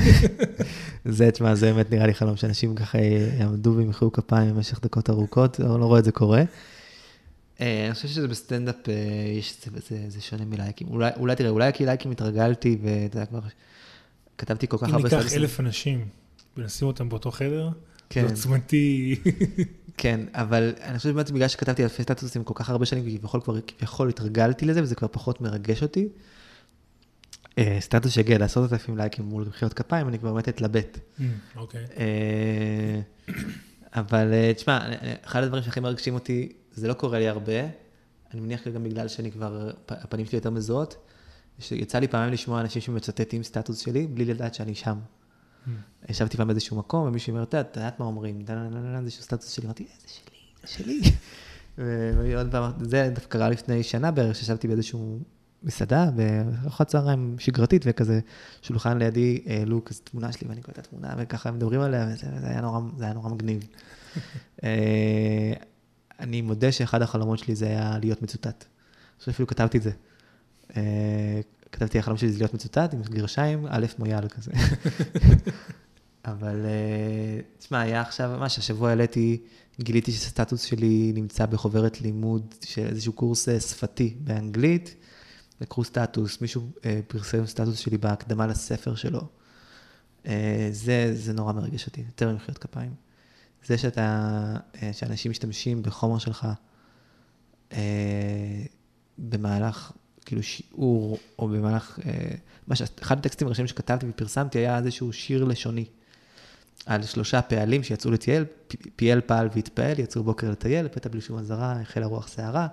זה, 1.05 1.31
תשמע, 1.31 1.55
זה 1.55 1.73
באמת 1.73 1.91
נראה 1.91 2.07
לי 2.07 2.13
חלום 2.13 2.37
שאנשים 2.37 2.75
ככה 2.75 2.97
יעמדו 3.39 3.73
וימחאו 3.77 4.11
כפיים 4.11 4.55
במשך 4.55 4.79
דקות 4.81 5.09
ארוכות, 5.09 5.59
אני 5.59 5.79
לא 5.79 5.85
רואה 5.85 5.99
את 5.99 6.05
זה 6.05 6.11
קורה. 6.11 6.43
אה, 7.61 7.85
אני 7.85 7.93
חושב 7.93 8.07
שזה 8.07 8.27
בסטנדאפ, 8.27 8.89
אה, 8.89 8.93
יש, 9.37 9.55
זה, 9.65 9.71
זה, 9.89 10.09
זה 10.09 10.21
שונה 10.21 10.45
מלייקים. 10.45 10.87
אולי, 10.87 11.11
אולי 11.17 11.35
תראה, 11.35 11.49
אולי 11.49 11.73
כי 11.73 11.85
לייקים 11.85 12.11
התרגלתי, 12.11 12.77
ואתה 12.81 13.17
יודע, 13.17 13.25
כבר 13.25 13.39
כתבתי 14.37 14.67
כל 14.67 14.77
כך 14.77 14.83
אם 14.83 14.93
הרבה 14.93 15.03
ניקח 15.03 15.17
סטטוסים. 15.19 15.39
אלף 15.39 15.59
אנשים 15.59 16.07
ונשים 16.57 16.87
אותם 16.87 17.09
באותו 17.09 17.31
חדר, 17.31 17.69
כן. 18.09 18.27
זה 18.27 18.33
עוצמתי. 18.33 19.15
כן, 19.97 20.19
אבל 20.33 20.73
אני 20.81 20.97
חושב 20.97 21.09
שבאמת 21.09 21.31
בגלל 21.31 21.47
שכתבתי 21.47 21.83
אלפי 21.83 22.03
סטטוסים 22.03 22.43
כל 22.43 22.53
כך 22.57 22.69
הרבה 22.69 22.85
שנים, 22.85 23.17
כביכול 23.17 23.41
כבר 23.41 23.61
כביכול 23.61 24.09
התרגלתי 24.09 24.65
לזה, 24.65 24.83
וזה 24.83 24.95
כבר 24.95 25.07
פחות 25.11 25.41
מרגש 25.41 25.83
אותי. 25.83 26.07
אה, 27.57 27.77
סטטוס 27.79 28.11
שהגיע 28.11 28.37
לעשרות 28.37 28.73
אלפים 28.73 28.97
לייקים 28.97 29.25
מול 29.25 29.45
מחיאות 29.47 29.73
כפיים, 29.73 30.07
אני 30.07 30.19
כבר 30.19 30.33
באמת 30.33 30.49
אתלבט. 30.49 30.97
Mm, 30.97 31.23
אוקיי. 31.55 31.85
אבל 33.93 34.53
תשמע, 34.55 34.79
אחד 35.23 35.43
הדברים 35.43 35.63
שהכי 35.63 35.79
מרגשים 35.79 36.13
אותי, 36.13 36.51
זה 36.71 36.87
לא 36.87 36.93
קורה 36.93 37.19
לי 37.19 37.27
הרבה, 37.27 37.61
אני 38.33 38.41
מניח 38.41 38.67
גם 38.67 38.83
בגלל 38.83 39.07
שאני 39.07 39.31
כבר, 39.31 39.71
הפנים 39.89 40.25
שלי 40.25 40.37
יותר 40.37 40.49
מזוהות, 40.49 40.95
שיצא 41.59 41.99
לי 41.99 42.07
פעמים 42.07 42.33
לשמוע 42.33 42.61
אנשים 42.61 42.81
שמצטטים 42.81 43.43
סטטוס 43.43 43.79
שלי, 43.79 44.07
בלי 44.07 44.25
לדעת 44.25 44.53
שאני 44.53 44.75
שם. 44.75 44.97
Mm. 44.97 45.69
ישבתי 46.09 46.37
פעם 46.37 46.47
באיזשהו 46.47 46.77
מקום, 46.77 47.07
ומישהו 47.07 47.31
אומר, 47.31 47.43
"אתה 47.43 47.57
יודע, 47.57 47.69
את 47.69 47.77
יודעת 47.77 47.99
מה 47.99 48.05
אומרים, 48.05 48.45
איזשהו 49.03 49.23
סטטוס 49.23 49.51
שלי, 49.51 49.65
אמרתי, 49.65 49.83
"אה, 49.83 49.89
זה 50.01 50.07
שלי, 50.07 50.37
זה 50.61 50.67
שלי. 50.67 51.01
ועוד 51.77 52.51
פעם, 52.51 52.71
זה 52.81 53.11
דווקא 53.15 53.29
קרה 53.29 53.49
לפני 53.49 53.83
שנה 53.83 54.11
בערך, 54.11 54.35
שישבתי 54.35 54.67
באיזשהו 54.67 55.19
מסעדה, 55.63 56.09
בארוחת 56.11 56.87
צהריים 56.87 57.35
שגרתית, 57.39 57.83
וכזה 57.85 58.19
שולחן 58.61 58.97
לידי 58.97 59.43
העלו 59.45 59.85
כזה 59.85 60.01
תמונה 60.03 60.31
שלי, 60.31 60.47
ואני 60.47 60.61
קורא 60.61 60.73
את 60.73 60.77
התמונה, 60.77 61.15
וככה 61.17 61.49
הם 61.49 61.55
מדברים 61.55 61.81
עליה, 61.81 62.07
וזה 62.13 62.27
זה 62.39 62.47
היה 63.03 63.13
נורא 63.13 63.29
מגניב. 63.29 63.67
אני 66.21 66.41
מודה 66.41 66.71
שאחד 66.71 67.01
החלומות 67.01 67.39
שלי 67.39 67.55
זה 67.55 67.65
היה 67.65 67.97
להיות 68.01 68.21
מצוטט. 68.21 68.45
אני 68.47 69.19
חושב 69.19 69.31
שאפילו 69.31 69.47
כתבתי 69.47 69.77
את 69.77 69.83
זה. 69.83 69.91
אה, 70.77 71.41
כתבתי, 71.71 71.99
החלום 71.99 72.17
שלי 72.17 72.31
זה 72.31 72.39
להיות 72.39 72.53
מצוטט 72.53 72.93
עם 72.93 73.01
גרשיים, 73.01 73.65
א' 73.69 73.85
מויאל 73.99 74.27
כזה. 74.27 74.51
אבל 76.25 76.65
אה, 76.65 77.39
תשמע, 77.57 77.81
היה 77.81 78.01
עכשיו, 78.01 78.37
ממש 78.39 78.57
השבוע 78.57 78.89
העליתי, 78.89 79.41
גיליתי 79.79 80.11
שהסטטוס 80.11 80.63
שלי 80.63 81.11
נמצא 81.15 81.45
בחוברת 81.45 82.01
לימוד 82.01 82.55
של 82.65 82.85
איזשהו 82.85 83.13
קורס 83.13 83.49
אה, 83.49 83.59
שפתי 83.59 84.15
באנגלית. 84.19 84.95
לקחו 85.61 85.83
סטטוס, 85.83 86.41
מישהו 86.41 86.69
פרסם 87.07 87.45
סטטוס 87.45 87.79
שלי 87.79 87.97
בהקדמה 87.97 88.47
לספר 88.47 88.95
שלו. 88.95 89.21
זה, 90.71 91.11
זה 91.13 91.33
נורא 91.33 91.53
מרגש 91.53 91.87
אותי, 91.87 92.01
יותר 92.01 92.31
ממחיאות 92.31 92.57
כפיים. 92.57 92.91
זה 93.65 93.77
שאתה, 93.77 94.55
אה, 94.81 94.93
שאנשים 94.93 95.31
משתמשים 95.31 95.83
בחומר 95.83 96.17
שלך 96.17 96.47
אה, 97.73 97.77
במהלך, 99.17 99.91
כאילו 100.25 100.43
שיעור, 100.43 101.17
או 101.39 101.47
במהלך, 101.47 101.99
אה, 102.05 102.11
מה 102.67 102.75
ש... 102.75 102.81
אחד 103.01 103.17
הטקסטים 103.17 103.47
הראשונים 103.47 103.67
שכתבתי 103.67 104.05
ופרסמתי 104.09 104.59
היה 104.59 104.77
איזשהו 104.77 105.13
שיר 105.13 105.43
לשוני. 105.43 105.85
על 106.85 107.03
שלושה 107.03 107.41
פעלים 107.41 107.83
שיצאו 107.83 108.11
לטייל, 108.11 108.45
פ- 108.67 108.75
פיאל 108.95 109.21
פעל 109.21 109.49
והתפעל, 109.55 109.99
יצאו 109.99 110.23
בוקר 110.23 110.51
לטייל, 110.51 110.85
לפתע 110.85 111.09
בלי 111.09 111.21
שום 111.21 111.37
אזהרה, 111.37 111.81
החלה 111.81 112.05
רוח 112.05 112.27
סערה, 112.27 112.67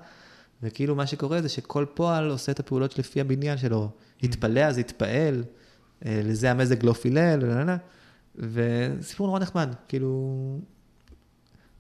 וכאילו 0.63 0.95
מה 0.95 1.07
שקורה 1.07 1.43
זה 1.43 1.49
שכל 1.49 1.87
פועל 1.95 2.31
עושה 2.31 2.53
את 2.53 2.61
הפעולות 2.61 2.93
שלפי 2.93 3.21
הבניין 3.21 3.59
שלו. 3.59 3.91
התפלא 4.23 4.61
אז 4.61 4.79
התפעל, 4.79 5.45
לזה 6.03 6.51
המזג 6.51 6.85
לא 6.85 6.93
פילל, 6.93 7.41
ולנה, 7.43 7.77
וסיפור 8.37 9.27
נורא 9.27 9.41
נחמד, 9.41 9.75
כאילו... 9.89 10.61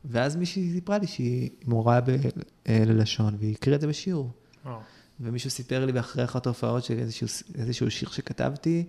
ואז 0.05 0.37
מישהי 0.37 0.73
סיפרה 0.73 0.99
לי 0.99 1.07
שהיא 1.07 1.51
מורה 1.67 2.01
ב- 2.01 2.11
אה, 2.69 2.83
ללשון, 2.87 3.37
והיא 3.39 3.55
הקריאה 3.55 3.77
את 3.77 3.81
זה 3.81 3.87
בשיעור. 3.87 4.31
וואו. 4.65 4.79
ומישהו 5.21 5.51
סיפר 5.51 5.87
לי 5.87 5.93
באחרי 5.93 6.25
אחת 6.25 6.47
ההופעות 6.47 6.85
של 6.85 6.99
איזשהו, 6.99 7.27
איזשהו 7.55 7.91
שיר 7.91 8.09
שכתבתי 8.09 8.85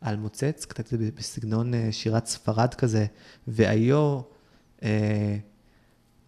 על 0.00 0.16
מוצץ, 0.16 0.64
כתבתי 0.64 0.94
את 0.94 1.00
זה 1.00 1.10
בסגנון 1.14 1.74
אה, 1.74 1.88
שירת 1.90 2.26
ספרד 2.26 2.74
כזה, 2.74 3.06
והיו 3.48 4.20
אה, 4.82 5.36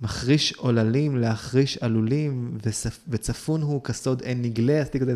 מחריש 0.01 0.53
עוללים 0.53 1.17
להחריש 1.17 1.79
עלולים, 1.79 2.59
וצפ, 2.63 2.99
וצפון 3.09 3.63
הוא 3.63 3.83
כסוד 3.85 4.23
אין 4.23 4.43
נגלה, 4.43 4.81
עשיתי 4.81 5.01
כזה, 5.01 5.15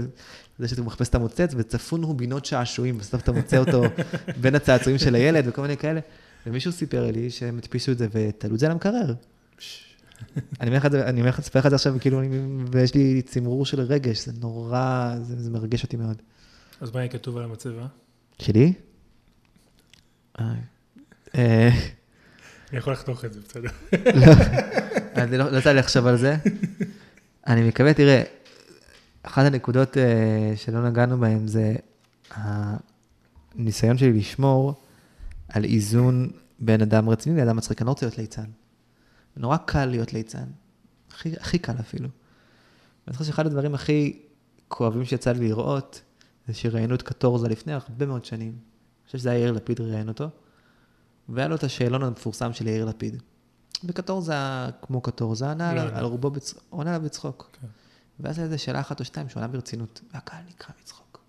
זה 0.59 0.69
שאתה 0.69 0.83
מחפש 0.83 1.09
את 1.09 1.15
המוצץ, 1.15 1.55
וצפון 1.57 2.03
הוא 2.03 2.15
בינות 2.15 2.45
שעשועים, 2.45 2.99
בסוף 2.99 3.23
אתה 3.23 3.33
מוצא 3.33 3.59
אותו 3.59 3.83
בין 4.41 4.55
הצעצועים 4.55 4.99
של 4.99 5.15
הילד 5.15 5.45
וכל 5.49 5.63
מיני 5.63 5.77
כאלה. 5.77 6.01
ומישהו 6.47 6.73
סיפר 6.73 7.11
לי 7.11 7.31
שהם 7.31 7.59
הדפיסו 7.59 7.93
את 7.93 7.99
זה 7.99 8.07
ותלו 8.13 8.55
את 8.55 8.61
זה 8.61 8.67
על 8.67 8.73
המקרר. 8.73 9.15
אני 10.61 11.21
אומר 11.21 11.29
לך 11.29 11.39
אספר 11.39 11.59
לך 11.59 11.67
את 11.67 11.71
זה 11.71 11.77
עכשיו, 11.77 11.97
כאילו, 12.01 12.21
ויש 12.73 12.95
לי 12.95 13.23
צמרור 13.23 13.67
של 13.67 13.81
רגש, 13.81 14.27
זה 14.27 14.33
נורא, 14.41 15.15
זה, 15.23 15.43
זה 15.43 15.51
מרגש 15.51 15.83
אותי 15.83 15.97
מאוד. 15.97 16.23
אז 16.81 16.91
מה 16.91 17.01
יהיה 17.01 17.09
כתוב 17.09 17.37
על 17.37 17.45
המצבה? 17.45 17.87
שלי? 18.39 18.73
אה, 21.35 21.69
אני 22.71 22.79
יכול 22.79 22.93
לחתוך 22.93 23.25
את 23.25 23.33
זה, 23.33 23.41
בסדר. 23.41 23.69
לא, 24.15 24.33
אני 25.17 25.39
לא 25.39 25.53
לא 25.53 25.59
יצא 25.59 25.73
לי 25.73 25.79
לחשוב 25.79 26.07
על 26.07 26.17
זה. 26.17 26.37
אני 27.47 27.69
מקווה, 27.69 27.95
תראה, 27.95 28.23
אחת 29.23 29.45
הנקודות 29.45 29.97
אה, 29.97 30.53
שלא 30.57 30.89
נגענו 30.89 31.19
בהן 31.19 31.47
זה 31.47 31.75
הניסיון 32.31 33.99
שלי 33.99 34.13
לשמור 34.13 34.75
על 35.49 35.65
איזון 35.65 36.31
בין 36.59 36.83
אדם 36.83 37.09
רציני 37.09 37.37
לאדם 37.37 37.57
מצחיק. 37.57 37.83
אני 37.83 37.87
לא 37.87 37.91
רוצה 37.91 38.07
להיות 38.07 38.19
ליצן. 38.19 38.51
נורא 39.37 39.57
קל 39.57 39.85
להיות 39.85 40.13
ליצן. 40.13 40.45
הכי, 41.11 41.33
הכי 41.41 41.59
קל 41.59 41.81
אפילו. 41.81 42.09
ואני 43.07 43.17
חושב 43.17 43.31
שאחד 43.31 43.47
הדברים 43.47 43.75
הכי 43.75 44.23
כואבים 44.69 45.05
שיצא 45.05 45.33
לי 45.33 45.49
לראות, 45.49 46.03
זה 46.47 46.55
שראיינו 46.55 46.95
את 46.95 47.03
קטורזה 47.03 47.49
לפני 47.49 47.73
הרבה 47.73 48.07
מאוד 48.07 48.25
שנים. 48.25 48.49
אני 48.49 49.07
חושב 49.07 49.19
שזה 49.19 49.31
היה 49.31 49.41
יאיר 49.41 49.53
לפיד 49.53 49.81
ראיין 49.81 50.09
אותו, 50.09 50.29
והיה 51.29 51.49
לו 51.49 51.57
את 51.57 51.65
השאלון 51.65 52.03
המפורסם 52.03 52.53
של 52.53 52.67
יאיר 52.67 52.85
לפיד. 52.85 53.23
וקטורזה, 53.85 54.35
כמו 54.83 55.01
קטורזה, 55.01 55.51
ענה 55.51 55.71
על. 55.71 55.79
על 55.79 56.05
רובו, 56.05 56.31
בצ... 56.31 56.55
הוא 56.71 56.81
ענה 56.81 56.91
עליו 56.91 57.05
בצחוק. 57.05 57.51
כן. 57.61 57.67
ואז 58.21 58.39
היה 58.39 58.45
איזה 58.45 58.59
שאלה 58.59 58.81
אחת 58.81 59.01
או 59.01 59.05
שתיים 59.05 59.29
שהוא 59.29 59.43
ענה 59.43 59.53
ברצינות, 59.53 60.01
והקהל 60.15 60.43
נקרע 60.49 60.75
מצחוק. 60.83 61.21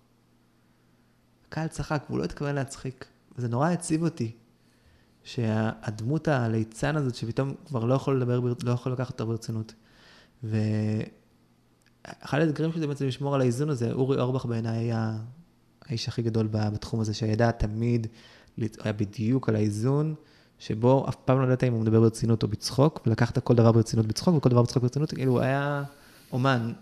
הקהל 1.48 1.68
צחק, 1.68 2.02
והוא 2.08 2.18
לא 2.18 2.24
התכוון 2.24 2.54
להצחיק. 2.54 3.06
וזה 3.40 3.48
נורא 3.48 3.70
הציב 3.70 4.02
אותי, 4.02 4.32
שהדמות 5.24 6.28
הליצן 6.28 6.96
הזאת, 6.96 7.14
שפתאום 7.14 7.54
כבר 7.66 7.84
לא 7.84 7.94
יכול 7.94 8.16
לדבר, 8.16 8.40
בר- 8.40 8.52
לא 8.62 8.70
יכול 8.70 8.92
לקחת 8.92 9.10
אותה 9.10 9.24
ברצינות. 9.24 9.74
ואחד 10.44 12.40
האתגרים 12.40 12.72
שלי 12.72 12.86
בעצם 12.86 13.06
לשמור 13.06 13.34
על 13.34 13.40
האיזון 13.40 13.70
הזה, 13.70 13.92
אורי 13.92 14.20
אורבך 14.20 14.44
בעיניי 14.46 14.78
היה 14.78 15.18
האיש 15.84 16.08
הכי 16.08 16.22
גדול 16.22 16.48
בתחום 16.52 17.00
הזה, 17.00 17.14
שידע 17.14 17.50
תמיד, 17.50 18.06
היה 18.58 18.92
בדיוק 18.92 19.48
על 19.48 19.56
האיזון, 19.56 20.14
שבו 20.58 21.06
אף 21.08 21.16
פעם 21.24 21.38
לא 21.40 21.44
ידעת 21.44 21.64
אם 21.64 21.72
הוא 21.72 21.80
מדבר 21.80 22.00
ברצינות 22.00 22.42
או 22.42 22.48
בצחוק, 22.48 23.00
ולקחת 23.06 23.38
כל 23.38 23.54
דבר 23.54 23.72
ברצינות 23.72 24.06
בצחוק, 24.06 24.34
וכל 24.36 24.48
דבר 24.48 24.62
בצחוק 24.62 24.82
ברצינות, 24.82 25.12
כאילו 25.12 25.32
הוא 25.32 25.40
היה 25.40 25.84
אומן. 26.32 26.72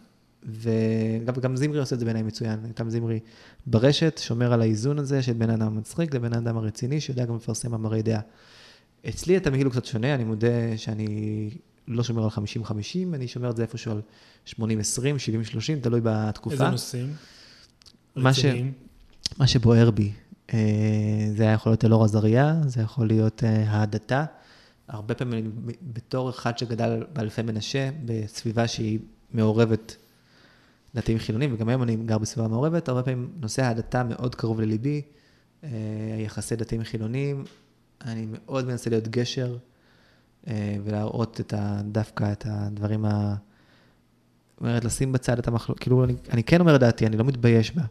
וגם 0.42 1.34
גם 1.40 1.56
זמרי 1.56 1.78
עושה 1.78 1.94
את 1.94 2.00
זה 2.00 2.04
בעיניי 2.04 2.22
מצוין, 2.22 2.60
גם 2.78 2.90
זמרי 2.90 3.20
ברשת, 3.66 4.20
שומר 4.22 4.52
על 4.52 4.60
האיזון 4.60 4.98
הזה 4.98 5.22
של 5.22 5.32
בין 5.32 5.50
האדם 5.50 5.66
המצחיק 5.66 6.14
לבין 6.14 6.32
האדם 6.32 6.56
הרציני, 6.56 7.00
שיודע 7.00 7.24
גם 7.24 7.36
לפרסם 7.36 7.70
מאמרי 7.70 8.02
דעה. 8.02 8.20
אצלי 9.08 9.36
התמהיל 9.36 9.66
הוא 9.66 9.72
קצת 9.72 9.84
שונה, 9.84 10.14
אני 10.14 10.24
מודה 10.24 10.76
שאני 10.76 11.50
לא 11.88 12.02
שומר 12.02 12.24
על 12.24 12.30
50-50, 12.30 12.70
אני 13.14 13.28
שומר 13.28 13.50
את 13.50 13.56
זה 13.56 13.62
איפשהו 13.62 13.92
על 13.92 14.00
80-20, 14.46 14.54
70-30, 14.56 14.60
תלוי 15.82 16.00
בתקופה. 16.02 16.54
איזה 16.54 16.70
נושאים? 16.70 17.14
מה 18.16 18.34
ש-? 18.34 18.44
מה 19.38 19.46
שבוער 19.46 19.90
בי, 19.90 20.12
אה, 20.54 20.58
זה 21.36 21.44
יכול 21.44 21.72
להיות 21.72 21.84
אלאור 21.84 22.04
עזריה, 22.04 22.60
זה 22.66 22.82
יכול 22.82 23.06
להיות 23.06 23.44
אה, 23.44 23.70
ההדתה. 23.70 24.24
הרבה 24.88 25.14
פעמים 25.14 25.52
בתור 25.82 26.30
אחד 26.30 26.58
שגדל 26.58 27.04
באלפי 27.12 27.42
מנשה, 27.42 27.90
בסביבה 28.04 28.68
שהיא 28.68 28.98
מעורבת 29.32 29.96
דתיים 30.98 31.18
חילונים, 31.18 31.54
וגם 31.54 31.68
היום 31.68 31.82
אני 31.82 31.96
גר 31.96 32.18
בסביבה 32.18 32.48
מעורבת, 32.48 32.88
הרבה 32.88 33.02
פעמים 33.02 33.30
נושא 33.40 33.62
ההדתה 33.62 34.04
מאוד 34.04 34.34
קרוב 34.34 34.60
לליבי, 34.60 35.02
אה, 35.64 35.70
היחסי 36.18 36.56
דתיים 36.56 36.84
חילונים, 36.84 37.44
אני 38.04 38.26
מאוד 38.30 38.66
מנסה 38.66 38.90
להיות 38.90 39.08
גשר 39.08 39.56
אה, 40.48 40.76
ולהראות 40.84 41.40
את 41.40 41.54
ה, 41.54 41.80
דווקא 41.84 42.32
את 42.32 42.44
הדברים 42.48 43.04
ה... 43.04 43.34
אומרת, 44.60 44.84
לשים 44.84 45.12
בצד 45.12 45.38
את 45.38 45.48
המחלוקת, 45.48 45.80
כאילו, 45.80 46.04
אני, 46.04 46.14
אני 46.32 46.44
כן 46.44 46.60
אומר 46.60 46.76
דעתי, 46.76 47.06
אני 47.06 47.16
לא 47.16 47.24
מתבייש 47.24 47.76
בה. 47.76 47.82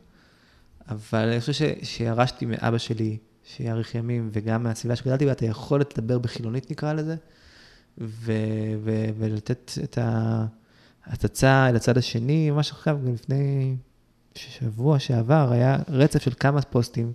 אבל 0.89 1.27
אני 1.27 1.39
חושב 1.39 1.53
שירשתי 1.83 2.45
מאבא 2.45 2.77
שלי, 2.77 3.17
שיאריך 3.43 3.95
ימים, 3.95 4.29
וגם 4.33 4.63
מהסביבה 4.63 4.95
שגדלתי 4.95 5.25
בה, 5.25 5.31
את 5.31 5.39
היכולת 5.39 5.97
לדבר 5.97 6.19
בחילונית 6.19 6.71
נקרא 6.71 6.93
לזה, 6.93 7.15
ו- 7.97 8.75
ו- 8.83 9.09
ולתת 9.17 9.71
את 9.83 9.97
ההצצה 11.09 11.69
אל 11.69 11.75
הצד 11.75 11.97
השני, 11.97 12.51
ממש 12.51 12.71
עכשיו, 12.71 12.99
גם 13.05 13.13
לפני 13.13 13.75
שבוע 14.35 14.99
שעבר, 14.99 15.51
היה 15.51 15.77
רצף 15.89 16.21
של 16.21 16.33
כמה 16.39 16.61
פוסטים 16.61 17.13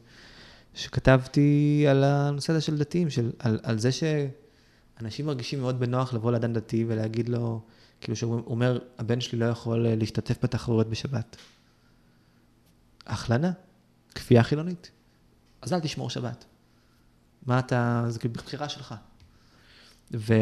שכתבתי 0.75 1.85
על 1.91 2.05
הנושא 2.05 2.53
הזה 2.53 2.61
של 2.61 2.79
דתיים, 2.79 3.11
של, 3.11 3.33
על, 3.39 3.61
על 3.63 3.79
זה 3.79 3.91
שאנשים 3.93 5.27
מרגישים 5.27 5.61
מאוד 5.61 5.81
בנוח 5.81 6.15
לבוא 6.15 6.33
לאדם 6.33 6.53
דתי 6.53 6.85
ולהגיד 6.89 7.29
לו, 7.29 7.61
כאילו 8.01 8.17
שהוא 8.17 8.43
אומר, 8.47 8.79
הבן 8.99 9.21
שלי 9.21 9.39
לא 9.39 9.45
יכול 9.45 9.87
אה, 9.87 9.95
להשתתף 9.97 10.37
בתחרויות 10.43 10.89
בשבת. 10.89 11.37
הכלנה, 13.07 13.53
כפייה 14.15 14.43
חילונית. 14.43 14.91
אז 15.63 15.73
אל 15.73 15.81
תשמור 15.81 16.11
שבת. 16.11 16.45
מה 17.47 17.59
אתה, 17.59 18.05
זה 18.09 18.19
כאילו 18.19 18.35
בחירה 18.35 18.69
שלך. 18.69 18.95
ו, 20.15 20.35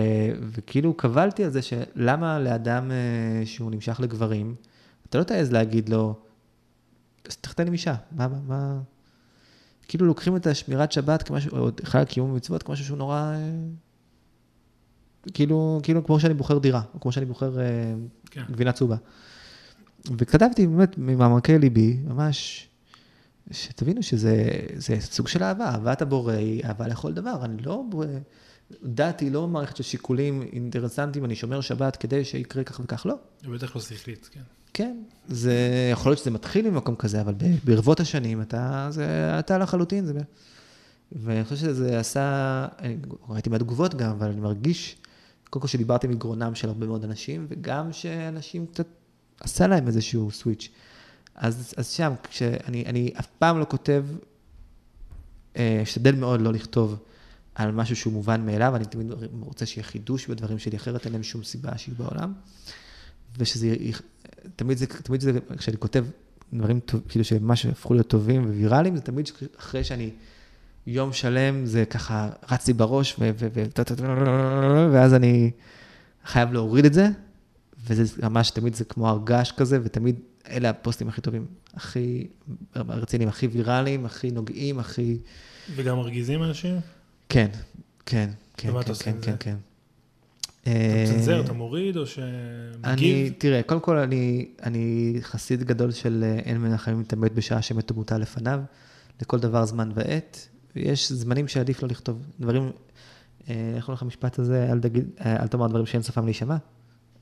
וכאילו 0.51 0.95
קבלתי 0.95 1.45
על 1.45 1.51
זה 1.51 1.63
שלמה 1.63 2.39
לאדם 2.39 2.91
אה, 2.91 3.47
שהוא 3.47 3.71
נמשך 3.71 4.01
לגברים, 4.01 4.55
אתה 5.09 5.19
לא 5.19 5.25
תעז 5.25 5.53
להגיד 5.53 5.89
לו, 5.89 6.15
אז 7.29 7.37
תחתן 7.37 7.67
עם 7.67 7.73
אישה, 7.73 7.95
מה, 8.13 8.29
מה, 8.29 8.39
מה... 8.47 8.81
כאילו 9.89 10.07
לוקחים 10.07 10.37
את 10.37 10.47
השמירת 10.47 10.93
שבת 10.93 11.23
כמשהו, 11.23 11.59
או 11.59 11.71
בכלל 11.83 12.05
קיום 12.05 12.35
מצוות 12.35 12.63
כמשהו 12.63 12.85
שהוא 12.85 12.99
נורא... 12.99 13.33
אה, 13.35 13.51
כאילו, 15.33 15.81
כאילו 15.83 16.05
כמו 16.05 16.21
שאני 16.21 16.35
בוחר 16.35 16.59
דירה, 16.59 16.83
או 16.95 17.01
כמו 17.01 17.13
שאני 17.13 17.27
בוחר 17.27 17.61
אה, 17.61 17.65
כן. 18.31 18.43
גבינה 18.51 18.73
צהובה. 18.73 18.97
וכתבתי 20.19 20.67
באמת 20.67 20.99
ממעמקי 20.99 21.59
ליבי, 21.59 21.99
ממש, 22.05 22.69
שתבינו 23.51 24.03
שזה 24.03 24.51
זה 24.77 24.97
סוג 25.01 25.29
של 25.29 25.43
אהבה, 25.43 25.69
אהבת 25.69 26.03
הבורא 26.03 26.33
היא 26.33 26.65
אהבה 26.65 26.89
לכל 26.89 27.13
דבר. 27.13 27.45
אני 27.45 27.63
לא, 27.63 27.85
דת 28.83 29.21
היא 29.21 29.33
לא 29.33 29.49
מערכת 29.49 29.77
של 29.77 29.83
שיקולים 29.83 30.43
אינטרסנטיים, 30.43 31.25
אני 31.25 31.35
שומר 31.35 31.61
שבת 31.61 31.97
כדי 31.97 32.25
שיקרה 32.25 32.65
כך 32.65 32.81
וכך, 32.85 33.07
לא. 33.07 33.15
זה 33.43 33.49
בטח 33.49 33.77
לא 33.77 33.83
שכלית, 33.83 34.29
כן. 34.33 34.41
כן, 34.75 35.03
זה 35.29 35.55
יכול 35.93 36.11
להיות 36.11 36.19
שזה 36.19 36.31
מתחיל 36.31 36.71
ממקום 36.71 36.95
כזה, 36.95 37.21
אבל 37.21 37.35
ברבות 37.65 38.01
השנים 38.01 38.43
אתה, 38.43 38.89
זה 38.91 39.39
אתה 39.39 39.59
לחלוטין, 39.59 40.07
זה... 40.07 40.13
ואני 41.13 41.45
חושב 41.45 41.57
שזה 41.57 42.01
עשה, 42.01 42.67
אני 42.79 42.97
ראיתי 43.29 43.51
מהתגובות 43.51 43.95
גם, 43.95 44.11
אבל 44.11 44.31
אני 44.31 44.41
מרגיש, 44.41 44.97
קודם 45.51 45.61
כל 45.61 45.69
שדיברתי 45.69 46.07
מגרונם 46.07 46.55
של 46.55 46.69
הרבה 46.69 46.87
מאוד 46.87 47.05
אנשים, 47.05 47.47
וגם 47.49 47.93
שאנשים 47.93 48.67
קצת, 48.67 48.87
עשה 49.41 49.67
להם 49.67 49.87
איזשהו 49.87 50.31
סוויץ'. 50.31 50.69
אז, 51.35 51.75
אז 51.77 51.89
שם, 51.89 52.13
כשאני 52.31 52.85
אני 52.87 53.11
אף 53.19 53.27
פעם 53.39 53.59
לא 53.59 53.67
כותב, 53.69 54.05
אה, 55.57 55.81
אשתדל 55.83 56.15
מאוד 56.15 56.41
לא 56.41 56.53
לכתוב 56.53 56.97
על 57.55 57.73
משהו 57.73 57.97
שהוא 57.97 58.13
מובן 58.13 58.47
מאליו, 58.47 58.77
אני 58.77 58.85
תמיד 58.85 59.07
רוצה 59.41 59.67
שיהיה 59.67 59.85
חידוש 59.85 60.27
בדברים 60.27 60.59
שלי, 60.59 60.77
אחרת 60.77 61.05
אין 61.05 61.13
להם 61.13 61.23
שום 61.23 61.43
סיבה 61.45 61.79
שיהיו 61.79 61.97
בעולם. 61.97 62.33
ושזה, 63.39 63.77
תמיד 64.57 64.79
זה, 64.79 64.87
תמיד 64.87 65.21
זה, 65.21 65.33
כשאני 65.59 65.77
כותב 65.77 66.05
דברים 66.53 66.81
טוב, 66.81 67.01
כאילו 67.09 67.25
שממש 67.25 67.67
הפכו 67.67 67.95
להיות 67.95 68.09
טובים 68.09 68.45
וויראליים, 68.45 68.97
זה 68.97 69.03
תמיד 69.03 69.31
אחרי 69.59 69.85
שאני 69.85 70.11
יום 70.87 71.13
שלם, 71.13 71.67
זה 71.67 71.85
ככה 71.85 72.31
רץ 72.51 72.69
לי 72.69 72.75
בראש, 72.75 73.17
ואז 74.93 75.15
אני 75.15 75.51
חייב 76.25 76.53
להוריד 76.53 76.85
את 76.85 76.95
זה, 76.95 77.09
וזה 77.87 78.23
ממש 78.23 78.51
תמיד 78.51 78.75
זה 78.75 78.85
כמו 78.85 79.09
הרגש 79.09 79.53
כזה, 79.53 79.79
ותמיד 79.83 80.21
אלה 80.49 80.71
הפוסטים 80.71 81.09
הכי 81.09 81.21
טובים, 81.21 81.47
הכי 81.75 82.27
רציניים, 82.77 83.29
הכי 83.29 83.47
ויראליים, 83.47 84.07
הכי 84.07 84.31
נוגעים, 84.31 84.79
הכי... 84.79 85.19
וגם 85.75 85.97
מרגיזים 85.97 86.43
אנשים? 86.43 86.75
כן, 87.31 87.49
כן, 88.07 88.31
כן, 88.57 88.73
כן, 88.83 88.93
כן, 89.05 89.13
כן? 89.23 89.37
כן. 89.41 89.57
אתה 90.63 90.71
אה, 90.71 91.05
מצנזר, 91.09 91.41
אתה 91.41 91.53
מוריד, 91.53 91.97
או 91.97 92.03
אני, 92.03 92.11
שמגיב? 92.11 93.33
תראה, 93.39 93.63
קודם 93.63 93.81
כל 93.81 93.97
אני, 93.97 94.49
אני 94.63 95.15
חסיד 95.21 95.65
גדול 95.65 95.91
של 95.93 96.25
אה, 96.27 96.39
אין 96.39 96.59
מנחם 96.59 97.01
מתעמת 97.01 97.33
בשעה 97.33 97.63
שמתו 97.63 97.95
מוטל 97.95 98.19
לפניו, 98.19 98.61
לכל 99.23 99.39
דבר 99.39 99.65
זמן 99.65 99.91
ועת. 99.95 100.49
יש 100.77 101.13
זמנים 101.13 101.49
שעדיף 101.49 101.83
לא 101.83 101.89
לכתוב. 101.89 102.23
דברים, 102.41 102.71
אה, 103.51 103.73
איך 103.77 103.89
הולך 103.89 104.03
המשפט 104.03 104.39
הזה, 104.39 104.69
אל, 104.73 104.81
תגיד, 104.81 105.11
אה, 105.21 105.43
אל 105.43 105.47
תאמר 105.47 105.67
דברים 105.67 105.87
שאין 105.87 106.03
סופם 106.03 106.25
להישמע. 106.25 106.57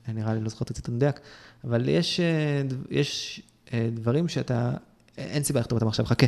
אה, 0.07 0.13
נראה 0.13 0.33
לי 0.33 0.41
לא 0.41 0.49
זוכר 0.49 0.63
את 0.63 0.69
הציטוט 0.69 0.95
מדויק, 0.95 1.19
אבל 1.63 1.89
יש, 1.89 2.19
אה, 2.19 2.61
יש 2.89 3.41
אה, 3.73 3.89
דברים 3.93 4.27
שאתה, 4.27 4.71
אין 5.17 5.43
סיבה 5.43 5.59
לכתוב 5.59 5.77
אותם 5.77 5.87
עכשיו, 5.87 6.05
חכה. 6.05 6.25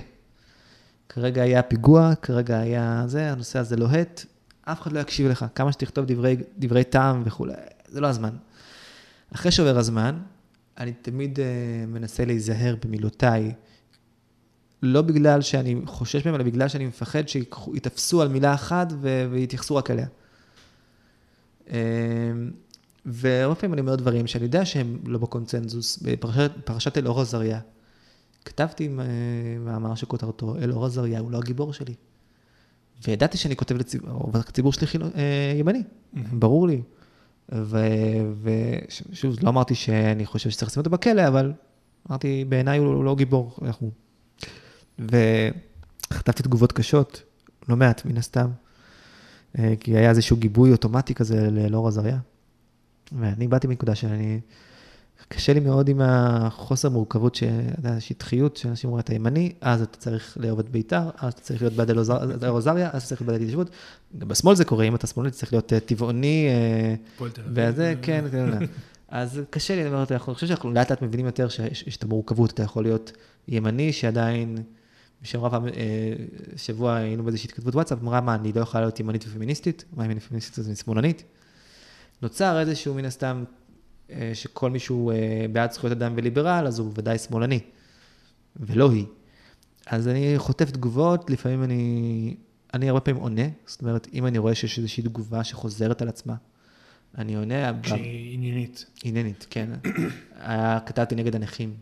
כרגע 1.14 1.42
היה 1.42 1.62
פיגוע, 1.62 2.16
כרגע 2.22 2.60
היה 2.60 3.04
זה, 3.08 3.32
הנושא 3.32 3.60
הזה 3.60 3.76
לוהט, 3.76 4.26
אף 4.62 4.82
אחד 4.82 4.92
לא 4.92 5.00
יקשיב 5.00 5.28
לך, 5.28 5.46
כמה 5.56 5.72
שתכתוב 5.72 6.06
דברי, 6.06 6.38
דברי 6.58 6.84
טעם 6.84 7.24
וכולי, 7.26 7.54
זה 7.88 8.02
לא 8.02 8.08
הזמן. 8.08 8.30
אחרי 9.36 9.52
שעובר 9.52 9.78
הזמן, 9.78 10.20
אני 10.78 10.94
תמיד 10.94 11.40
uh, 11.40 11.42
מנסה 11.88 12.26
להיזהר 12.26 12.76
במילותיי, 12.86 13.54
לא 14.84 15.02
בגלל 15.02 15.42
שאני 15.42 15.82
חושש 15.86 16.26
מהם, 16.26 16.36
אלא 16.36 16.44
בגלל 16.44 16.68
שאני 16.68 16.86
מפחד 16.86 17.28
שיתפסו 17.28 18.22
על 18.22 18.28
מילה 18.28 18.54
אחת 18.54 18.94
ו- 19.02 19.28
ויתייחסו 19.32 19.76
רק 19.76 19.92
אליה. 19.92 20.08
Uh, 21.68 21.72
והרבה 23.06 23.56
פעמים 23.56 23.74
אני 23.74 23.82
אומר 23.82 23.96
דברים 23.96 24.28
שאני 24.28 24.44
יודע 24.44 24.66
שהם 24.66 25.00
לא 25.06 25.20
בקונצנזוס. 25.20 26.00
בפרשת 26.02 26.98
אלאור 26.98 27.22
עזריה, 27.22 27.60
כתבתי 28.46 28.88
מאמר 29.60 29.96
שכותרתו, 29.96 30.56
אלאור 30.58 30.86
עזריה 30.86 31.20
הוא 31.20 31.32
לא 31.32 31.38
הגיבור 31.38 31.74
שלי. 31.74 31.94
וידעתי 33.08 33.38
שאני 33.38 33.56
כותב 33.56 33.76
לציבור, 33.76 34.32
הציבור 34.34 34.74
שלי 34.74 34.88
חיל... 34.88 35.04
אה, 35.04 35.54
ימני, 35.60 35.84
ברור 36.14 36.68
לי. 36.68 36.82
ושוב, 38.42 39.36
לא 39.44 39.50
אמרתי 39.50 39.76
שאני 39.76 40.26
חושב 40.26 40.50
שצריך 40.50 40.72
לשים 40.72 40.80
אותו 40.80 40.90
בכלא, 40.90 41.28
אבל 41.28 41.54
אמרתי, 42.10 42.46
בעיניי 42.50 42.78
הוא 42.78 43.04
לא 43.04 43.16
גיבור, 43.16 43.58
אנחנו. 43.62 43.92
וכתבתי 45.00 46.44
תגובות 46.44 46.72
קשות, 46.72 47.24
לא 47.70 47.76
מעט, 47.76 48.06
מן 48.06 48.18
הסתם, 48.18 48.50
אה, 49.60 49.74
כי 49.80 49.98
היה 49.98 50.10
איזשהו 50.10 50.38
גיבוי 50.38 50.72
אוטומטי 50.72 51.14
כזה 51.14 51.52
לאלאור 51.52 51.88
עזריה. 51.88 52.18
ואני 53.12 53.48
באתי 53.48 53.68
מנקודה 53.68 53.96
שאני, 53.96 54.40
קשה 55.28 55.54
לי 55.54 55.60
מאוד 55.60 55.90
עם 55.90 56.02
החוסר 56.02 56.90
מורכבות, 56.90 57.38
השטחיות, 57.84 58.58
שאנשים 58.58 58.88
אומרים, 58.90 59.04
אתה 59.04 59.14
ימני, 59.14 59.54
אז 59.62 59.82
אתה 59.82 59.98
צריך 59.98 60.38
לאהוב 60.40 60.60
את 60.60 60.70
בית"ר, 60.70 61.10
אז 61.18 61.34
אתה 61.34 61.42
צריך 61.42 61.62
להיות 61.62 61.74
בעד 61.74 61.90
אלעזריה, 61.90 62.90
אז 62.94 63.02
אתה 63.02 63.10
צריך 63.10 63.22
להיות 63.22 63.28
בעד 63.28 63.42
התיישבות. 63.42 63.70
גם 64.18 64.28
בשמאל 64.28 64.56
זה 64.56 64.66
קורה, 64.66 64.86
אם 64.86 64.96
אתה 64.96 65.08
שמאלני, 65.08 65.30
אתה 65.30 65.38
צריך 65.38 65.54
להיות 65.54 65.74
אה, 65.74 65.80
טבעוני, 65.80 66.48
אה, 66.50 67.28
וזה, 67.54 67.94
כן, 68.02 68.26
כן. 68.32 68.66
אז 69.08 69.42
קשה 69.50 69.76
לי, 69.76 69.88
אני 69.88 70.20
חושב 70.20 70.48
שאנחנו 70.48 70.72
לאט 70.72 70.90
לאט 70.92 71.02
מבינים 71.02 71.26
יותר 71.26 71.50
שיש 71.50 71.98
את 71.98 72.04
המורכבות, 72.04 72.52
אתה 72.52 72.64
יכול 72.64 72.84
להיות 72.84 73.12
ימני 73.48 73.94
שעדיין, 73.94 74.58
שאמרה 75.24 75.50
פעם, 75.50 75.68
אה, 75.68 75.72
שבוע 76.56 76.96
היינו 76.96 77.24
באיזושהי 77.24 77.48
התכתבות 77.48 77.76
וואטסאפ, 77.76 77.98
אמרה, 78.02 78.22
מה, 78.22 78.36
אני 78.36 78.54
לא 78.54 78.62
יכולה 78.62 78.84
להיות 78.84 79.00
ימנית 79.00 79.26
ופמיניסטית? 79.28 79.86
מה 79.94 80.06
אם 80.06 80.12
אני 80.12 80.20
פמיניסטית 80.20 80.60
אז 80.60 80.68
אני 80.68 80.76
שמאלנית? 80.76 81.24
נוצר 82.22 82.60
איזשהו, 82.60 82.94
מן 82.94 83.06
הסתם, 83.06 83.44
שכל 84.34 84.70
מי 84.70 84.80
שהוא 84.80 85.12
אה, 85.12 85.46
בעד 85.52 85.72
זכויות 85.72 85.98
אדם 85.98 86.14
וליברל, 86.16 86.68
אז 86.68 86.80
הוא 86.80 86.90
בוודאי 86.90 87.18
שמאלני, 87.18 87.60
ולא 88.56 88.92
היא. 88.92 89.06
אז 89.86 90.08
אני 90.08 90.34
חוטף 90.38 90.72
תגובות, 90.72 91.30
לפעמים 91.30 91.64
אני, 91.64 92.36
אני 92.74 92.90
הרבה 92.90 93.00
פעמים 93.00 93.22
עונה, 93.22 93.48
זאת 93.66 93.82
אומרת, 93.82 94.08
אם 94.14 94.26
אני 94.26 94.38
רואה 94.38 94.56
שיש 94.56 94.78
איזושהי 94.78 95.04
תגובה 95.04 95.44
שחוזרת 95.44 96.02
על 96.02 96.08
עצמה, 96.08 96.36
אני 97.18 97.36
עונה. 97.36 97.82
כשהיא 97.84 98.34
עניינית. 98.34 98.86
עניינית, 99.04 99.48
כן. 99.50 99.70
כתבתי 100.86 101.16
נגד 101.16 101.36
הנכים, 101.36 101.74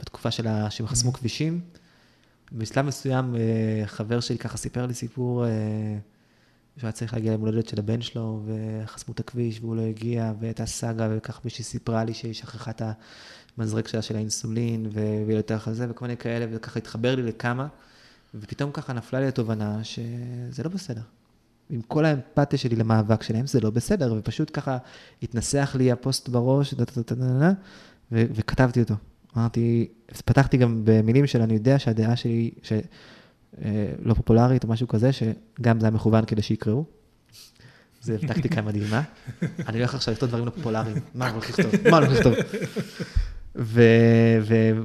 בתקופה 0.00 0.30
שלה, 0.30 0.70
שהם 0.70 0.86
חסמו 0.86 1.12
כבישים. 1.12 1.60
בשלב 2.52 2.86
מסוים, 2.86 3.36
אה, 3.36 3.86
חבר 3.86 4.20
שלי 4.20 4.38
ככה 4.38 4.56
סיפר 4.56 4.86
לי 4.86 4.94
סיפור, 4.94 5.44
שהוא 6.76 6.86
היה 6.88 6.92
צריך 6.92 7.14
להגיע 7.14 7.32
למולדת 7.32 7.68
של 7.68 7.78
הבן 7.78 8.00
שלו, 8.00 8.42
וחסמו 8.46 9.14
את 9.14 9.20
הכביש 9.20 9.60
והוא 9.60 9.76
לא 9.76 9.82
הגיע, 9.82 10.32
והייתה 10.40 10.66
סאגה, 10.66 11.08
וככה 11.10 11.40
מישהי 11.44 11.64
סיפרה 11.64 12.04
לי 12.04 12.14
שהיא 12.14 12.34
שכחה 12.34 12.70
את 12.70 12.82
המזרק 13.58 13.88
שלה 13.88 14.02
של 14.02 14.16
האינסולין, 14.16 14.86
והיא 14.92 15.36
יותר 15.36 15.58
חזה, 15.58 15.86
וכל 15.90 16.04
מיני 16.04 16.16
כאלה, 16.16 16.46
וככה 16.52 16.78
התחבר 16.78 17.14
לי 17.14 17.22
לכמה, 17.22 17.66
ופתאום 18.34 18.70
ככה 18.72 18.92
נפלה 18.92 19.20
לי 19.20 19.26
התובנה 19.26 19.84
שזה 19.84 20.62
לא 20.62 20.68
בסדר. 20.68 21.00
עם 21.70 21.80
כל 21.82 22.04
האמפתיה 22.04 22.58
שלי 22.58 22.76
למאבק 22.76 23.22
שלהם, 23.22 23.46
זה 23.46 23.60
לא 23.60 23.70
בסדר, 23.70 24.14
ופשוט 24.18 24.50
ככה 24.52 24.78
התנסח 25.22 25.76
לי 25.78 25.92
הפוסט 25.92 26.28
בראש, 26.28 26.74
וכתבתי 28.12 28.80
אותו. 28.80 28.94
אמרתי, 29.36 29.88
פתחתי 30.24 30.56
גם 30.56 30.80
במילים 30.84 31.26
של 31.26 31.42
אני 31.42 31.54
יודע 31.54 31.78
שהדעה 31.78 32.16
שלי, 32.16 32.50
לא 34.02 34.14
פופולרית 34.14 34.64
או 34.64 34.68
משהו 34.68 34.88
כזה, 34.88 35.10
שגם 35.12 35.80
זה 35.80 35.86
היה 35.86 35.90
מכוון 35.90 36.24
כדי 36.24 36.42
שיקראו. 36.42 36.84
זה 38.00 38.16
טקטיקה 38.28 38.62
מדהימה. 38.62 39.02
אני 39.68 39.78
הולך 39.78 39.94
עכשיו 39.94 40.14
לכתוב 40.14 40.28
דברים 40.28 40.44
לא 40.44 40.50
פופולריים, 40.50 40.96
מה 41.14 41.26
אני 41.26 41.34
הולך 41.34 41.50
לכתוב? 41.50 41.72
מה 41.90 41.98
אני 41.98 42.06
הולך 42.06 42.18
לכתוב? 42.18 42.34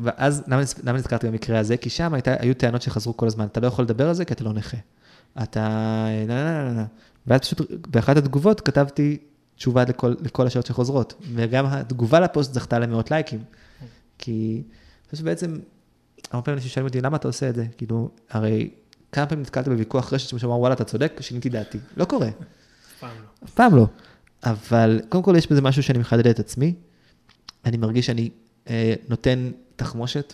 ואז, 0.02 0.44
למה 0.84 0.98
נזכרתי 0.98 1.28
במקרה 1.28 1.60
הזה? 1.60 1.78
כי 1.78 1.90
שם 1.90 2.14
היו 2.26 2.54
טענות 2.54 2.82
שחזרו 2.82 3.18
כל 3.18 3.28
הזמן, 3.28 3.46
אתה 3.46 3.60
לא 3.60 3.68
יכול 3.68 3.86
לדבר 3.86 4.08
על 4.08 4.14
זה 4.14 4.26
כי 4.26 4.34
אתה 4.34 4.44
לא 4.44 4.54
נכה. 4.54 4.78
אתה... 5.44 6.06
ואז 7.28 7.40
פשוט 7.40 7.62
באחת 7.88 8.18
התגובות 8.18 8.62
כתבתי 8.62 9.18
תשובה 9.56 9.84
לכל, 9.84 10.16
לכל 10.22 10.48
השאלות 10.48 10.66
שחוזרות, 10.66 11.14
וגם 11.34 11.66
התגובה 11.66 12.20
לפוסט 12.20 12.54
זכתה 12.54 12.80
למאות 12.80 13.12
לייקים. 13.12 13.44
כי 14.18 14.64
אני 14.64 15.10
חושב 15.12 15.18
שבעצם 15.18 15.60
הרבה 16.32 16.46
פעמים 16.46 16.58
אנשים 16.58 16.70
שואלים 16.70 16.88
אותי, 16.88 17.02
למה 17.02 17.18
אתה 17.18 17.28
עושה 17.28 17.50
את 17.50 17.56
זה? 17.56 17.66
כאילו, 17.78 18.10
הרי 18.30 18.70
כמה 19.12 19.26
פעמים 19.26 19.42
נתקלת 19.42 19.68
בוויכוח 19.68 20.14
רשת 20.14 20.30
שמישהו 20.30 20.50
אמר, 20.50 20.60
וואלה, 20.60 20.76
אתה 20.76 20.84
צודק, 20.84 21.14
שיניתי 21.22 21.50
דעתי. 21.50 21.78
לא 21.98 22.06
קורה. 22.06 22.28
אף 22.28 23.00
פעם 23.00 23.10
לא. 23.18 23.46
אף 23.46 23.54
פעם 23.54 23.76
לא. 23.76 23.88
אבל 24.44 25.02
קודם 25.10 25.24
כל 25.24 25.34
יש 25.38 25.52
בזה 25.52 25.62
משהו 25.62 25.84
שאני 25.84 26.00
מחדד 26.00 26.28
את 26.28 26.40
עצמי. 26.40 26.74
אני 27.66 27.78
מרגיש 27.78 28.06
שאני 28.06 28.30
אה, 28.70 28.94
נותן 29.10 29.52
תחמושת 29.76 30.34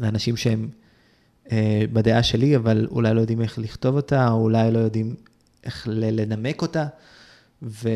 לאנשים 0.00 0.36
שהם 0.36 0.68
אה, 1.52 1.82
בדעה 1.92 2.22
שלי, 2.22 2.56
אבל 2.56 2.86
אולי 2.90 3.14
לא 3.14 3.20
יודעים 3.20 3.42
איך 3.42 3.58
לכתוב 3.58 3.96
אותה, 3.96 4.28
או 4.28 4.40
אולי 4.40 4.72
לא 4.72 4.78
יודעים 4.78 5.14
איך 5.64 5.88
לנמק 5.90 6.62
אותה. 6.62 6.86
ו, 7.62 7.88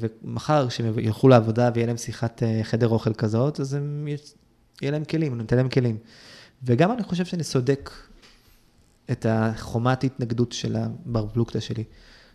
ומחר, 0.00 0.68
כשהם 0.68 0.98
ילכו 0.98 1.28
לעבודה 1.28 1.70
ויהיה 1.74 1.86
להם 1.86 1.96
שיחת 1.96 2.42
אה, 2.42 2.60
חדר 2.62 2.88
אוכל 2.88 3.14
כזאת, 3.14 3.60
אז 3.60 3.74
הם, 3.74 4.08
יהיה 4.82 4.92
להם 4.92 5.04
כלים, 5.04 5.32
אני 5.32 5.42
נותן 5.42 5.56
להם 5.56 5.68
כלים. 5.68 5.96
וגם 6.62 6.92
אני 6.92 7.02
חושב 7.02 7.24
שאני 7.24 7.44
סודק 7.44 7.90
את 9.10 9.26
החומת 9.28 10.04
התנגדות 10.04 10.52
של 10.52 10.76
הבר 10.76 11.26
פלוגתא 11.28 11.60
שלי. 11.60 11.84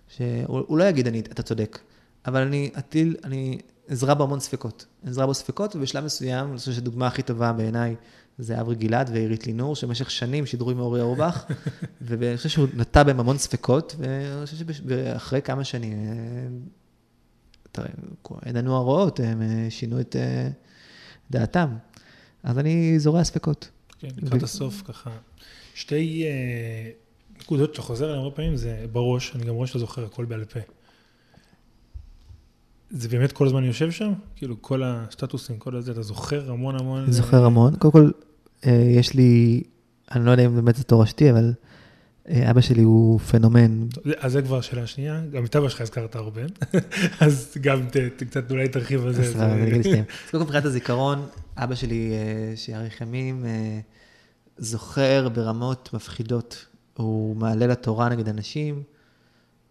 שהוא 0.08 0.78
לא 0.78 0.84
יגיד, 0.84 1.08
אני, 1.08 1.20
אתה 1.20 1.44
צודק, 1.44 1.80
אבל 2.26 2.42
אני 2.42 2.72
אטיל, 2.78 3.16
אני 3.24 3.58
עזרה 3.88 4.16
בו 4.16 4.24
המון 4.24 4.40
ספקות. 4.40 4.86
עזרה 5.06 5.26
בו 5.26 5.34
ספקות, 5.34 5.76
ובשלב 5.76 6.06
מסוים, 6.06 6.50
אני 6.50 6.58
חושב 6.58 6.72
שהדוגמה 6.72 7.08
הכי 7.08 7.22
טובה 7.22 7.54
בעיניי 7.54 7.96
זה 8.38 8.62
אברי 8.62 8.76
גלעד 8.76 9.10
ועירית 9.14 9.48
לינור, 9.48 9.76
שבמשך 9.76 10.12
שנים 10.12 10.46
שידרו 10.46 10.72
עם 10.72 10.80
אורי 10.80 11.02
אורבך, 11.02 11.46
ואני 12.02 12.38
חושב 12.38 12.50
שהוא 12.50 12.68
נטע 12.74 13.04
בהם 13.04 13.20
המון 13.20 13.38
ספקות, 13.38 13.96
ואני 14.00 14.46
חושב 14.46 14.74
שאחרי 14.74 15.42
כמה 15.42 15.64
שנים, 15.64 15.94
תראה, 17.72 17.88
אין 18.46 18.56
לנו 18.56 18.76
הרעות, 18.76 19.20
הם 19.20 19.42
אה, 19.42 19.68
שינו 19.70 20.00
את 20.00 20.16
אה, 20.16 20.50
דעתם. 21.32 21.76
אז 22.44 22.60
אני 22.60 23.00
זורע 23.00 23.24
ספקות. 23.24 23.70
כן, 24.10 24.26
לקראת 24.26 24.44
הסוף 24.44 24.82
ככה. 24.86 25.10
שתי 25.74 26.24
אה, 26.24 26.90
נקודות 27.42 27.76
שאתה 27.76 27.82
חוזר 27.82 28.06
עליהן 28.06 28.20
הרבה 28.20 28.36
פעמים 28.36 28.56
זה 28.56 28.86
בראש, 28.92 29.36
אני 29.36 29.46
גם 29.46 29.54
רואה 29.56 29.68
שאתה 29.68 29.80
זוכר 29.80 30.06
הכל 30.06 30.26
בעל 30.26 30.46
פה. 30.46 30.60
זה 32.90 33.10
באמת 33.10 33.32
כל 33.32 33.46
הזמן 33.46 33.64
יושב 33.64 33.92
שם? 33.92 34.14
כאילו 34.36 34.62
כל 34.62 34.84
הסטטוסים, 34.84 35.58
כל 35.60 35.76
הזה, 35.76 35.92
אתה 35.92 36.02
זוכר 36.02 36.52
המון 36.52 36.80
המון? 36.80 37.12
זוכר 37.12 37.46
המון. 37.46 37.76
קודם 37.76 37.92
כל, 37.92 38.12
אה, 38.66 38.88
יש 38.90 39.14
לי, 39.14 39.64
אני 40.12 40.26
לא 40.26 40.32
יודע 40.32 40.46
אם 40.46 40.56
באמת 40.56 40.76
זה 40.76 40.84
תורשתי, 40.84 41.32
אבל 41.32 41.46
אה, 41.46 41.52
אבא 42.32 42.62
שלי 42.62 42.82
הוא 42.82 43.20
פנומן. 43.20 43.88
אז 44.18 44.32
זה 44.32 44.42
כבר 44.42 44.62
שאלה 44.62 44.88
שנייה, 44.88 45.22
גם 45.32 45.46
את 45.46 45.56
אבא 45.56 45.70
שלך 45.70 45.82
הזכרת 45.82 46.16
הרבה, 46.16 46.42
אז 47.22 47.58
גם 47.62 47.88
קצת 48.30 48.52
אולי 48.52 48.68
תרחיב 48.68 49.06
על 49.06 49.14
זה. 49.14 49.22
אז 49.22 49.34
קודם 49.34 50.06
כל 50.32 50.40
מבחינת 50.40 50.66
הזיכרון, 50.66 51.28
אבא 51.58 51.76
שלי, 51.76 52.12
שיאריך 52.56 53.02
ימים, 53.02 53.46
זוכר 54.58 55.30
ברמות 55.30 55.90
מפחידות. 55.94 56.66
הוא 56.98 57.36
מעלה 57.36 57.68
לתורה 57.68 58.10
נגד 58.10 58.30
אנשים, 58.30 58.84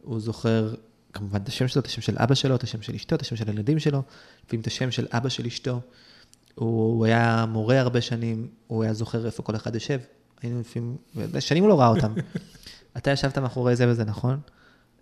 הוא 0.03 0.21
זוכר 0.21 0.75
כמובן 1.13 1.41
את 1.43 1.49
השם 1.49 1.69
שלו, 1.69 1.81
את 1.81 1.87
השם 1.87 2.01
של 2.01 2.17
אבא 2.19 2.35
שלו, 2.35 2.55
את 2.55 2.63
השם 2.63 2.83
של 2.83 2.95
אשתו, 2.95 3.17
את 3.17 3.23
השם 3.23 3.37
של 3.37 3.49
הילדים 3.49 3.79
שלו, 3.79 4.03
לפעמים 4.47 4.61
את 4.61 4.67
השם 4.67 4.91
של 4.91 5.07
אבא 5.11 5.29
של 5.29 5.47
אשתו. 5.47 5.81
הוא 6.55 7.05
היה 7.05 7.45
מורה 7.49 7.81
הרבה 7.81 8.01
שנים, 8.01 8.49
הוא 8.67 8.83
היה 8.83 8.95
זוכר 8.95 9.27
איפה 9.27 9.43
כל 9.43 9.57
אחד 9.57 9.75
יושב. 9.75 9.99
היינו 10.45 10.61
לפעמים, 10.61 10.97
שנים 11.41 11.63
הוא 11.63 11.69
לא 11.69 11.81
ראה 11.81 11.89
אותם. 11.89 12.15
אתה 12.97 13.11
ישבת 13.11 13.39
מאחורי 13.39 13.77
זה 13.77 13.89
וזה, 13.89 14.05
נכון? 14.05 14.41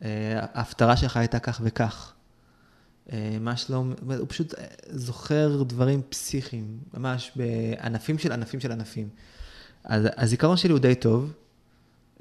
אה, 0.03 0.47
ההפטרה 0.55 0.97
שלך 0.97 1.17
הייתה 1.17 1.39
כך 1.39 1.61
וכך. 1.65 2.13
אה, 3.13 3.37
מה 3.41 3.57
שלא, 3.57 3.85
הוא 4.19 4.27
פשוט 4.29 4.55
זוכר 4.91 5.63
דברים 5.63 6.03
פסיכיים, 6.09 6.79
ממש 6.95 7.33
בענפים 7.37 8.19
של 8.19 8.33
ענפים 8.33 8.61
של 8.61 8.73
ענפים. 8.73 9.09
אז 9.85 10.09
הזיכרון 10.17 10.57
שלי 10.57 10.73
הוא 10.73 10.79
די 10.79 10.95
טוב, 10.95 11.33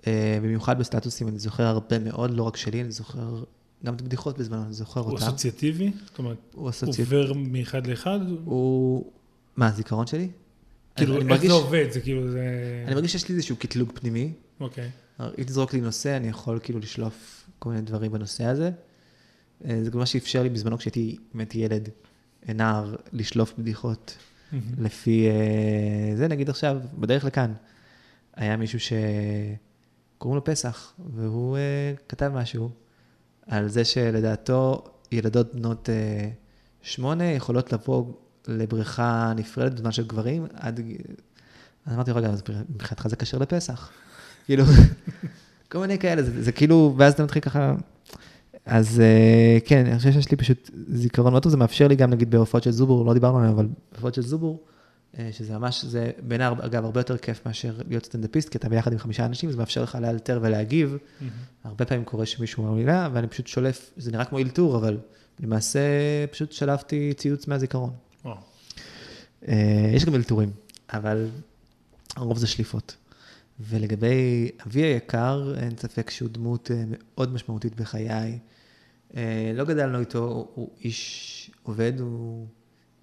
אה, 0.07 0.39
במיוחד 0.41 0.79
בסטטוסים, 0.79 1.27
אני 1.27 1.39
זוכר 1.39 1.63
הרבה 1.63 1.99
מאוד, 1.99 2.31
לא 2.31 2.43
רק 2.43 2.57
שלי, 2.57 2.81
אני 2.81 2.91
זוכר 2.91 3.43
גם 3.85 3.95
את 3.95 4.01
הבדיחות 4.01 4.37
בזמנו, 4.37 4.63
אני 4.63 4.73
זוכר 4.73 5.01
אותם. 5.01 5.11
הוא 5.11 5.19
אסוציאטיבי? 5.19 5.91
זאת 6.05 6.19
אומרת, 6.19 6.37
הוא 6.53 6.69
אסוציאטיבי. 6.69 7.15
עובר 7.15 7.33
מאחד 7.33 7.87
לאחד? 7.87 8.19
הוא... 8.45 9.11
מה, 9.57 9.67
הזיכרון 9.67 10.07
שלי? 10.07 10.29
כאילו, 10.95 11.15
איך 11.17 11.23
מרגיש... 11.25 11.47
זה 11.47 11.53
עובד? 11.53 11.91
זה 11.91 12.01
כאילו, 12.01 12.31
זה... 12.31 12.43
אני 12.87 12.95
מרגיש 12.95 13.11
שיש 13.11 13.29
לי 13.29 13.35
איזשהו 13.35 13.55
קטלוג 13.55 13.91
פנימי. 13.93 14.33
אוקיי. 14.59 14.89
אם 15.19 15.43
תזרוק 15.43 15.73
לי 15.73 15.81
נושא, 15.81 16.17
אני 16.17 16.27
יכול 16.27 16.59
כאילו 16.63 16.79
לשלוף 16.79 17.47
כל 17.59 17.69
מיני 17.69 17.81
דברים 17.81 18.11
בנושא 18.11 18.45
הזה. 18.45 18.71
אה, 19.65 19.83
זה 19.83 19.91
גם 19.91 19.99
מה 19.99 20.05
שאפשר 20.05 20.43
לי 20.43 20.49
בזמנו 20.49 20.77
כשהייתי 20.77 21.17
באמת 21.33 21.55
ילד, 21.55 21.89
אה, 22.49 22.53
נער, 22.53 22.95
לשלוף 23.13 23.53
בדיחות 23.57 24.17
לפי 24.77 25.27
אה, 25.29 26.15
זה, 26.15 26.27
נגיד 26.27 26.49
עכשיו, 26.49 26.81
בדרך 26.99 27.25
לכאן, 27.25 27.53
היה 28.35 28.57
מישהו 28.57 28.79
שקוראים 28.79 30.35
לו 30.35 30.43
פסח, 30.43 30.93
והוא 31.13 31.57
כתב 32.09 32.31
משהו 32.35 32.69
על 33.47 33.69
זה 33.69 33.85
שלדעתו 33.85 34.83
ילדות 35.11 35.55
בנות 35.55 35.89
שמונה 36.81 37.23
יכולות 37.23 37.73
לבוא 37.73 38.13
לבריכה 38.47 39.33
נפרדת 39.35 39.73
בזמן 39.73 39.91
של 39.91 40.07
גברים 40.07 40.45
עד... 40.53 40.79
אז 41.85 41.93
אמרתי, 41.93 42.11
רגע, 42.11 42.27
אז 42.27 42.43
מבחינתך 42.69 43.07
זה 43.07 43.15
כשר 43.15 43.37
לפסח. 43.37 43.89
כאילו, 44.45 44.63
כל 45.71 45.79
מיני 45.79 45.99
כאלה, 45.99 46.23
זה, 46.23 46.43
זה 46.43 46.51
כאילו, 46.51 46.95
ואז 46.97 47.13
אתה 47.13 47.23
מתחיל 47.23 47.41
ככה... 47.41 47.75
אז 48.65 49.01
uh, 49.01 49.67
כן, 49.67 49.85
אני 49.85 49.97
חושב 49.97 50.11
שיש 50.11 50.31
לי 50.31 50.37
פשוט 50.37 50.69
זיכרון 50.87 51.31
מאוד 51.31 51.43
טוב, 51.43 51.51
זה 51.51 51.57
מאפשר 51.57 51.87
לי 51.87 51.95
גם, 51.95 52.09
נגיד, 52.09 52.31
בהופעות 52.31 52.63
של 52.63 52.71
זובור, 52.71 53.05
לא 53.05 53.13
דיברנו 53.13 53.37
עליהן, 53.37 53.53
אבל 53.53 53.67
בהופעות 53.91 54.13
של 54.13 54.21
זובור, 54.21 54.63
uh, 55.13 55.17
שזה 55.31 55.57
ממש, 55.57 55.85
זה 55.85 56.11
בעיניי, 56.27 56.47
אגב, 56.59 56.85
הרבה 56.85 56.99
יותר 56.99 57.17
כיף 57.17 57.45
מאשר 57.45 57.73
להיות 57.89 58.05
סטנדאפיסט, 58.05 58.49
כי 58.49 58.57
אתה 58.57 58.69
ביחד 58.69 58.91
עם 58.91 58.99
חמישה 58.99 59.25
אנשים, 59.25 59.51
זה 59.51 59.57
מאפשר 59.57 59.83
לך 59.83 59.97
לאלתר 60.01 60.39
ולהגיב. 60.41 60.97
Mm-hmm. 60.97 61.23
הרבה 61.63 61.85
פעמים 61.85 62.03
קורה 62.03 62.25
שמישהו 62.25 62.63
אומר 62.63 62.75
מילה, 62.75 63.09
ואני 63.13 63.27
פשוט 63.27 63.47
שולף, 63.47 63.91
זה 63.97 64.11
נראה 64.11 64.25
כמו 64.25 64.39
אלתור, 64.39 64.77
אבל 64.77 64.97
למעשה 65.39 65.79
פשוט 66.31 66.51
שלפתי 66.51 67.13
ציוץ 67.17 67.47
מהזיכרון. 67.47 67.91
Uh, 69.43 69.47
יש 69.93 70.05
גם 70.05 70.15
אלתורים, 70.15 70.51
אבל 70.93 71.29
הרוב 72.15 72.37
זה 72.37 72.47
שליפות. 72.47 72.95
ולגבי 73.69 74.51
אבי 74.67 74.81
היקר, 74.81 75.53
אין 75.57 75.77
ספק 75.77 76.09
שהוא 76.09 76.29
דמות 76.29 76.71
אה, 76.71 76.83
מאוד 76.87 77.33
משמעותית 77.33 77.75
בחיי. 77.75 78.39
אה, 79.15 79.51
לא 79.55 79.65
גדלנו 79.65 79.99
איתו, 79.99 80.47
הוא 80.53 80.69
איש 80.83 81.51
עובד, 81.63 81.99
הוא... 81.99 82.47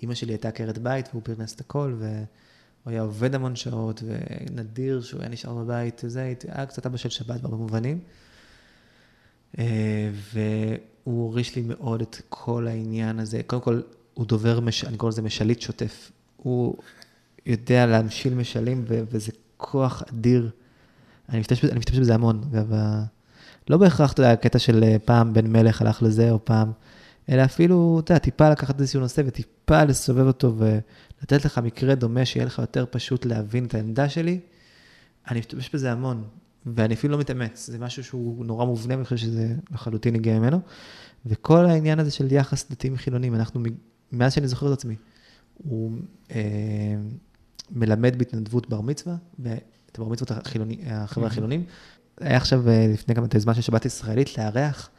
אימא 0.02 0.14
שלי 0.14 0.32
הייתה 0.32 0.48
עקרת 0.48 0.78
בית 0.78 1.08
והוא 1.12 1.22
פרנס 1.24 1.54
את 1.54 1.60
הכל, 1.60 1.94
והוא 1.98 2.26
היה 2.86 3.02
עובד 3.02 3.34
המון 3.34 3.56
שעות, 3.56 4.02
ונדיר 4.06 5.02
שהוא 5.02 5.20
היה 5.20 5.28
נשאר 5.28 5.54
בבית, 5.54 6.00
וזה 6.04 6.34
היה 6.48 6.66
קצת 6.66 6.86
אבא 6.86 6.96
של 6.96 7.08
שבת 7.08 7.40
בהרבה 7.40 7.56
מובנים. 7.56 8.00
אה, 9.58 10.10
והוא 10.32 11.22
הוריש 11.22 11.56
לי 11.56 11.62
מאוד 11.62 12.00
את 12.00 12.16
כל 12.28 12.66
העניין 12.66 13.18
הזה. 13.18 13.40
קודם 13.46 13.62
כל, 13.62 13.80
הוא 14.14 14.26
דובר, 14.26 14.60
מש... 14.60 14.84
אני 14.84 14.96
קורא 14.96 15.10
לזה 15.10 15.22
משליט 15.22 15.60
שוטף. 15.60 16.10
הוא 16.42 16.76
יודע 17.46 17.86
להמשיל 17.86 18.34
משלים, 18.34 18.84
וזה 18.88 19.32
כוח 19.56 20.02
אדיר. 20.12 20.50
אני 21.28 21.40
משתמש, 21.40 21.64
אני 21.64 21.78
משתמש 21.78 21.98
בזה 21.98 22.14
המון, 22.14 22.42
אגב, 22.52 22.72
לא 23.70 23.76
בהכרח, 23.76 24.12
אתה 24.12 24.22
יודע, 24.22 24.32
הקטע 24.32 24.58
של 24.58 24.84
אה, 24.84 24.96
פעם 25.04 25.32
בן 25.32 25.46
מלך 25.46 25.82
הלך 25.82 26.02
לזה, 26.02 26.30
או 26.30 26.44
פעם, 26.44 26.72
אלא 27.28 27.44
אפילו, 27.44 28.00
אתה 28.04 28.12
יודע, 28.12 28.18
טיפה 28.18 28.50
לקחת 28.50 28.80
איזשהו 28.80 29.00
נושא 29.00 29.22
וטיפה 29.26 29.84
לסובב 29.84 30.26
אותו 30.26 30.54
ולתת 30.56 31.44
לך 31.44 31.58
מקרה 31.58 31.94
דומה, 31.94 32.24
שיהיה 32.24 32.46
לך 32.46 32.58
יותר 32.58 32.84
פשוט 32.90 33.26
להבין 33.26 33.64
את 33.64 33.74
העמדה 33.74 34.08
שלי. 34.08 34.40
אני 35.30 35.38
משתמש 35.38 35.70
בזה 35.74 35.92
המון, 35.92 36.24
ואני 36.66 36.94
אפילו 36.94 37.12
לא 37.12 37.20
מתאמץ, 37.20 37.66
זה 37.66 37.78
משהו 37.78 38.04
שהוא 38.04 38.46
נורא 38.46 38.64
מובנה, 38.64 38.94
ואני 38.94 39.04
חושב 39.04 39.16
שזה 39.16 39.54
לחלוטין 39.70 40.14
הגיע 40.14 40.38
ממנו. 40.38 40.60
וכל 41.26 41.66
העניין 41.66 41.98
הזה 41.98 42.10
של 42.10 42.32
יחס 42.32 42.70
דתיים 42.70 42.96
חילונים, 42.96 43.34
אנחנו, 43.34 43.60
מאז 44.12 44.32
שאני 44.32 44.48
זוכר 44.48 44.68
את 44.68 44.72
עצמי, 44.72 44.94
הוא 45.64 45.92
אה, 46.30 46.40
מלמד 47.70 48.18
בהתנדבות 48.18 48.68
בר 48.68 48.80
מצווה, 48.80 49.16
ואת 49.38 49.98
הבר 49.98 50.08
מצוות 50.08 50.30
החילוני, 50.30 50.78
החבר'ה 50.86 51.26
החילונים. 51.26 51.64
היה 52.20 52.36
עכשיו, 52.36 52.68
אה, 52.68 52.86
לפני 52.92 53.14
כמה, 53.14 53.26
את 53.26 53.32
היוזמה 53.32 53.54
של 53.54 53.60
שבת 53.60 53.84
ישראלית, 53.84 54.38
לארח. 54.38 54.90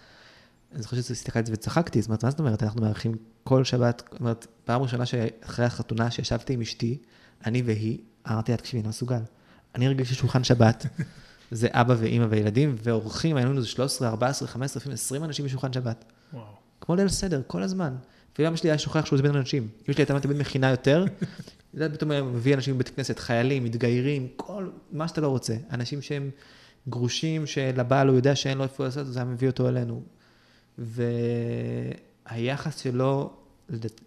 אני 0.73 0.81
זוכר 0.81 1.01
שהסתכלתי 1.01 1.39
על 1.39 1.45
זה 1.45 1.53
וצחקתי, 1.53 2.01
זאת 2.01 2.07
אומרת, 2.07 2.23
מה 2.23 2.31
זאת 2.31 2.39
אומרת? 2.39 2.63
אנחנו 2.63 2.81
מארחים 2.81 3.15
כל 3.43 3.63
שבת, 3.63 4.03
זאת 4.11 4.19
אומרת, 4.19 4.47
פעם 4.65 4.81
ראשונה 4.81 5.05
שאחרי 5.05 5.65
החתונה 5.65 6.11
שישבתי 6.11 6.53
עם 6.53 6.61
אשתי, 6.61 6.97
אני 7.45 7.61
והיא, 7.61 7.97
אמרתי 8.29 8.51
לה, 8.51 8.57
תקשיבי, 8.57 8.79
אני 8.79 8.83
לא 8.83 8.89
מסוגל. 8.89 9.19
אני 9.75 9.87
רגיל 9.87 10.05
שולחן 10.05 10.43
שבת, 10.43 10.85
זה 11.51 11.67
אבא 11.71 11.95
ואימא 11.97 12.25
וילדים, 12.29 12.75
ואורחים, 12.83 13.35
היינו 13.35 13.53
לנו 13.53 13.65
13, 13.65 14.07
14, 14.07 14.47
15, 14.47 14.79
לפעמים 14.79 14.93
20 14.93 15.23
אנשים 15.23 15.45
בשולחן 15.45 15.73
שבת. 15.73 16.05
וואו. 16.33 16.45
כמו 16.81 16.95
ליל 16.95 17.07
סדר, 17.07 17.41
כל 17.47 17.63
הזמן. 17.63 17.95
וגם 18.39 18.55
שלי 18.55 18.69
היה 18.69 18.77
שוכח 18.77 19.05
שהוא 19.05 19.19
זמן 19.19 19.35
אנשים. 19.35 19.63
אמא 19.63 19.93
שלי 19.93 19.95
הייתה 19.97 20.19
תמיד 20.19 20.37
מכינה 20.37 20.69
יותר, 20.69 21.05
יודעת, 21.73 21.93
פתאום 21.93 22.35
מביא 22.35 22.55
אנשים 22.55 22.75
מבית 22.75 22.89
כנסת, 22.89 23.19
חיילים, 23.19 23.63
מתגיירים, 23.63 24.27
כל, 24.35 24.69
מה 24.91 25.07
שאתה 25.07 25.21
לא 25.21 25.27
רוצה. 25.27 25.55
אנשים 25.71 26.01
שהם 26.01 26.29
גרושים, 26.89 27.47
שלבעל 27.47 28.07
הוא 28.07 28.15
יודע 28.15 28.35
שאין 28.35 28.57
לו 28.57 28.63
איפה 28.63 28.83
לעשות, 28.83 29.07
אז 29.07 29.17
היה 29.17 29.25
מביא 29.25 29.47
אותו 29.47 29.69
אלינו. 29.69 30.03
והיחס 30.77 32.79
שלו 32.79 33.33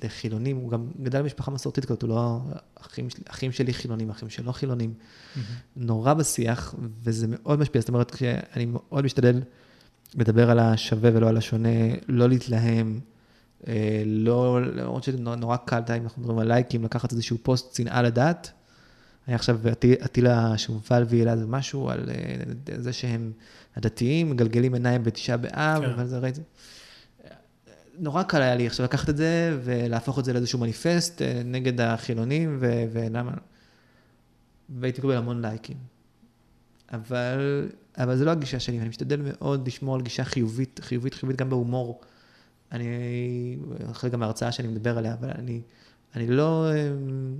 לחילונים, 0.05 0.57
הוא 0.57 0.70
גם 0.70 0.87
גדל 1.03 1.22
במשפחה 1.22 1.51
מסורתית 1.51 1.85
כזאת, 1.85 2.03
הוא 2.03 2.11
לא, 2.11 2.41
אחים, 2.74 3.09
אחים 3.28 3.53
שלי 3.53 3.74
חילונים, 3.74 4.11
אחים 4.11 4.30
שלו 4.30 4.53
חילונים. 4.53 4.95
Mm-hmm. 4.95 5.39
נורא 5.76 6.14
בשיח, 6.14 6.74
וזה 7.03 7.26
מאוד 7.28 7.59
משפיע. 7.59 7.80
זאת 7.80 7.89
אומרת, 7.89 8.16
שאני 8.18 8.66
מאוד 8.66 9.05
משתדל 9.05 9.43
לדבר 10.14 10.51
על 10.51 10.59
השווה 10.59 11.11
ולא 11.14 11.28
על 11.28 11.37
השונה, 11.37 11.68
לא 12.09 12.28
להתלהם. 12.28 13.01
אה, 13.69 14.03
לא, 14.07 14.63
למרות 14.63 15.05
שנורא 15.05 15.57
קל, 15.57 15.81
אם 15.97 16.03
אנחנו 16.03 16.23
מדברים 16.23 16.39
על 16.39 16.49
לייקים, 16.49 16.85
לקחת 16.85 17.13
איזשהו 17.13 17.37
פוסט 17.43 17.75
שנאה 17.75 18.03
לדת. 18.03 18.51
היה 19.27 19.35
עכשיו 19.37 19.61
אטילה 20.05 20.59
שומפל 20.59 21.05
וילד 21.09 21.45
משהו 21.47 21.91
על 21.91 22.11
אה, 22.11 22.79
זה 22.79 22.93
שהם 22.93 23.33
הדתיים, 23.77 24.31
מגלגלים 24.31 24.75
עיניים 24.75 25.05
בתשעה 25.05 25.37
באב, 25.37 25.83
כן. 25.83 25.91
אבל 25.91 26.07
זה 26.07 26.19
ראיתי. 26.19 26.41
נורא 27.99 28.23
קל 28.23 28.43
היה 28.43 28.55
לי 28.55 28.67
עכשיו 28.67 28.85
לקחת 28.85 29.09
את 29.09 29.17
זה 29.17 29.59
ולהפוך 29.65 30.19
את 30.19 30.25
זה 30.25 30.33
לאיזשהו 30.33 30.59
מניפסט 30.59 31.23
אה, 31.23 31.43
נגד 31.45 31.81
החילונים, 31.81 32.57
ו- 32.61 32.85
ולמה... 32.93 33.33
והייתי 34.69 35.01
מקבל 35.01 35.17
המון 35.17 35.43
לייקים. 35.43 35.77
אבל, 36.93 37.69
אבל 37.99 38.17
זה 38.17 38.25
לא 38.25 38.31
הגישה 38.31 38.61
שלי, 38.61 38.81
אני 38.81 38.89
משתדל 38.89 39.21
מאוד 39.25 39.67
לשמור 39.67 39.95
על 39.95 40.03
גישה 40.03 40.25
חיובית, 40.25 40.81
חיובית, 40.83 41.15
חיובית 41.15 41.37
גם 41.37 41.51
בהומור. 41.51 42.01
אני, 42.73 43.57
אחרי 43.91 44.11
גם 44.11 44.23
ההרצאה 44.23 44.53
שאני 44.53 44.68
מדבר 44.68 44.99
עליה, 44.99 45.14
אבל 45.14 45.31
אני, 45.31 45.61
אני 46.16 46.27
לא, 46.27 46.70
אמ, 46.73 47.35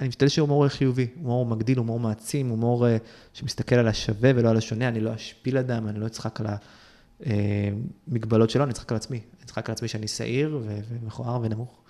אני 0.00 0.08
משתדל 0.08 0.28
שהומור 0.28 0.64
יהיה 0.64 0.70
חיובי, 0.70 1.06
הומור 1.16 1.46
מגדיל, 1.46 1.78
הומור 1.78 2.00
מעצים, 2.00 2.48
הומור 2.48 2.88
אה, 2.88 2.96
שמסתכל 3.32 3.74
על 3.74 3.88
השווה 3.88 4.30
ולא 4.34 4.50
על 4.50 4.56
השונה, 4.56 4.88
אני 4.88 5.00
לא 5.00 5.14
אשפיל 5.14 5.58
אדם, 5.58 5.88
אני 5.88 6.00
לא 6.00 6.06
אצחק 6.06 6.40
על 6.40 6.46
המגבלות 7.20 8.50
שלו, 8.50 8.64
אני 8.64 8.72
אצחק 8.72 8.92
על 8.92 8.96
עצמי, 8.96 9.16
אני 9.16 9.44
אצחק 9.44 9.68
על 9.68 9.72
עצמי 9.72 9.88
שאני 9.88 10.08
שעיר 10.08 10.60
ומכוער 10.88 11.40
ונמוך. 11.42 11.82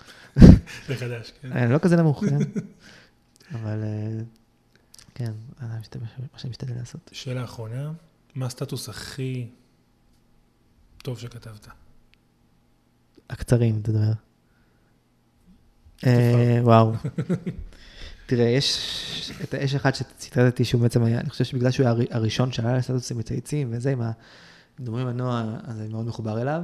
זה 0.87 0.97
חדש, 0.97 1.33
כן. 1.43 1.53
אני 1.53 1.73
לא 1.73 1.79
כזה 1.79 1.97
נמוך, 1.97 2.25
כן. 2.25 2.39
אבל 3.53 3.83
אה, 3.83 4.21
כן, 5.15 5.33
זה 5.61 5.99
מה 6.33 6.39
שאני 6.39 6.51
משתדל 6.51 6.75
לעשות. 6.75 7.11
שאלה 7.13 7.45
אחרונה, 7.45 7.93
מה 8.35 8.47
הסטטוס 8.47 8.89
הכי 8.89 9.47
טוב 11.03 11.19
שכתבת? 11.19 11.69
הקצרים, 13.31 13.81
אתה 13.83 13.91
אומר. 13.91 14.13
אה, 16.07 16.59
וואו. 16.63 16.93
תראה, 18.27 18.45
יש 18.45 19.33
את 19.45 19.55
האש 19.55 19.75
אחד 19.75 19.95
שציטטתי 19.95 20.65
שהוא 20.65 20.81
בעצם 20.81 21.05
היה, 21.05 21.21
אני 21.21 21.31
חושב 21.31 21.45
שבגלל 21.45 21.71
שהוא 21.71 21.87
היה 21.87 22.07
הראשון 22.11 22.53
שעלה 22.53 22.77
לסטטוסים 22.77 23.19
מצייצים 23.19 23.69
וזה, 23.71 23.93
עם 23.93 24.03
הדברים 24.79 25.07
הנוער, 25.07 25.57
אז 25.65 25.81
אני 25.81 25.89
מאוד 25.89 26.07
מחובר 26.07 26.43
אליו. 26.43 26.63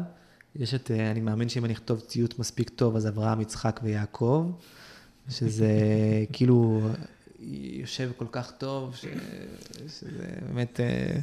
יש 0.57 0.75
את, 0.75 0.91
אה, 0.91 1.11
אני 1.11 1.21
מאמין 1.21 1.49
שאם 1.49 1.65
אני 1.65 1.73
אכתוב 1.73 2.01
ציוט 2.01 2.39
מספיק 2.39 2.69
טוב, 2.71 2.97
אז 2.97 3.09
אברהם, 3.09 3.41
יצחק 3.41 3.81
ויעקב, 3.83 4.53
שזה 5.29 5.71
כאילו 6.33 6.81
יושב 7.41 8.11
כל 8.17 8.27
כך 8.33 8.53
טוב, 8.59 8.97
שזה 8.97 10.11
באמת... 10.47 10.81
אה, 10.81 11.21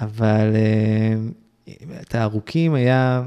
אבל 0.00 0.56
את 2.00 2.14
הארוכים 2.14 2.74
היה 2.74 3.26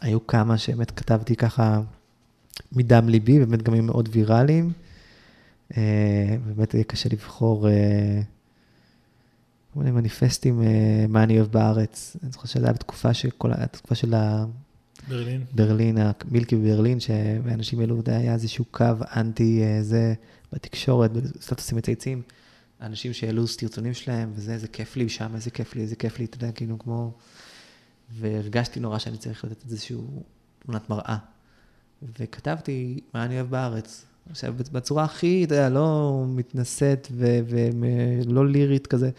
היו 0.00 0.26
כמה 0.26 0.58
שבאמת 0.58 0.90
כתבתי 0.90 1.36
ככה 1.36 1.80
מדם 2.72 3.08
ליבי, 3.08 3.38
באמת 3.38 3.62
גם 3.62 3.74
הם 3.74 3.86
מאוד 3.86 4.08
ויראליים. 4.12 4.72
אה, 5.76 6.36
באמת 6.46 6.74
יהיה 6.74 6.84
קשה 6.84 7.08
לבחור 7.12 7.68
אה, 7.68 8.20
כל 9.74 9.80
מיני 9.80 9.90
מניפסטים, 9.90 10.62
אה, 10.62 11.06
מה 11.08 11.22
אני 11.22 11.38
אוהב 11.38 11.52
בארץ. 11.52 12.16
אני 12.22 12.32
זוכר 12.32 12.46
שזה 12.46 12.64
היה 12.64 12.72
בתקופה 12.72 13.14
של 13.14 13.30
כל, 13.30 13.52
התקופה 13.52 13.94
של 13.94 14.14
ה... 14.14 14.44
ברלין. 15.08 15.44
ברלין, 15.54 15.98
המילקי 15.98 16.56
בברלין, 16.56 17.00
שאנשים 17.00 17.80
העלו, 17.80 18.02
היה 18.06 18.34
איזשהו 18.34 18.64
קו 18.70 18.84
אנטי 19.16 19.62
זה 19.82 20.14
בתקשורת, 20.52 21.12
בסטטוסים 21.12 21.78
מצייצים. 21.78 22.22
אנשים 22.80 23.12
שהעלו 23.12 23.46
סרטונים 23.46 23.94
שלהם, 23.94 24.32
וזה, 24.34 24.52
איזה 24.52 24.68
כיף 24.68 24.96
לי 24.96 25.08
שם, 25.08 25.34
איזה 25.34 25.50
כיף 25.50 25.74
לי, 25.74 25.82
איזה 25.82 25.96
כיף 25.96 26.18
לי, 26.18 26.24
אתה 26.24 26.36
יודע, 26.36 26.52
כאילו 26.52 26.78
כמו... 26.78 27.12
והרגשתי 28.12 28.80
נורא 28.80 28.98
שאני 28.98 29.16
צריך 29.16 29.44
לתת 29.44 29.64
איזושהי 29.64 29.96
תמונת 30.58 30.90
מראה. 30.90 31.16
וכתבתי 32.18 33.00
מה 33.14 33.24
אני 33.24 33.36
אוהב 33.36 33.50
בארץ. 33.50 34.04
עכשיו, 34.30 34.54
בצורה 34.72 35.04
הכי, 35.04 35.44
אתה 35.44 35.54
יודע, 35.54 35.68
לא 35.68 36.24
מתנשאת 36.28 37.08
ולא 37.14 38.48
לירית 38.48 38.86
כזה, 38.86 39.10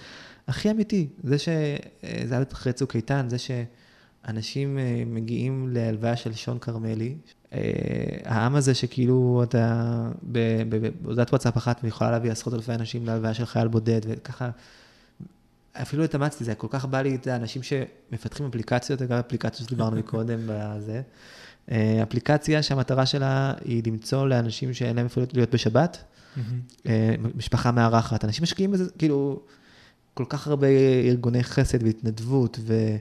הכי 0.48 0.72
אמיתי. 0.72 1.08
זה 1.24 1.38
שזה 1.38 2.36
היה 2.36 2.44
אחרי 2.54 2.74
צוק 2.74 2.96
איתן, 2.96 3.28
זה 3.30 3.38
שאנשים 3.38 4.80
אה, 4.80 5.04
מגיעים 5.06 5.70
להלוויה 5.72 6.16
של 6.16 6.34
שון 6.34 6.60
כרמלי, 6.60 7.16
אה, 7.54 7.60
העם 8.26 8.56
הזה 8.56 8.74
שכאילו 8.74 9.44
אתה 9.44 10.10
בהודעת 11.02 11.30
וואטסאפ 11.30 11.58
אחת 11.58 11.80
ויכולה 11.84 12.12
להביא 12.12 12.32
עשרות 12.32 12.54
אלפי 12.54 12.74
אנשים 12.74 13.06
להלוויה 13.06 13.34
של 13.34 13.46
חייל 13.46 13.68
בודד, 13.68 14.02
וככה, 14.08 14.50
אפילו 15.74 16.04
התאמצתי, 16.04 16.44
זה 16.44 16.56
כל 16.56 16.68
כך 16.70 16.86
בא 16.86 17.02
לי, 17.02 17.16
את 17.16 17.28
האנשים 17.28 17.62
שמפתחים 17.64 18.46
אפליקציות, 18.46 19.02
אגב, 19.02 19.12
אפליקציות 19.12 19.70
שדיברנו 19.70 19.98
מקודם 20.02 20.40
בזה. 20.46 21.02
אה, 21.72 22.04
אפליקציה 22.04 22.64
שהמטרה 22.64 23.06
שלה 23.06 23.54
היא 23.66 23.84
למצוא 23.86 24.28
לאנשים 24.28 24.74
שאין 24.74 24.96
להם 24.96 25.06
אפילו 25.06 25.26
להיות 25.34 25.50
בשבת, 25.50 26.04
אה, 26.86 27.16
משפחה 27.36 27.72
מארחת. 27.72 28.26
אנשים 28.26 28.44
משקיעים 28.44 28.72
בזה, 28.72 28.86
כאילו, 28.98 29.42
כל 30.14 30.26
כך 30.30 30.48
הרבה 30.48 30.68
ארגוני 31.06 31.44
חסד 31.44 31.84
והתנדבות, 31.84 32.60
ו... 32.62 32.96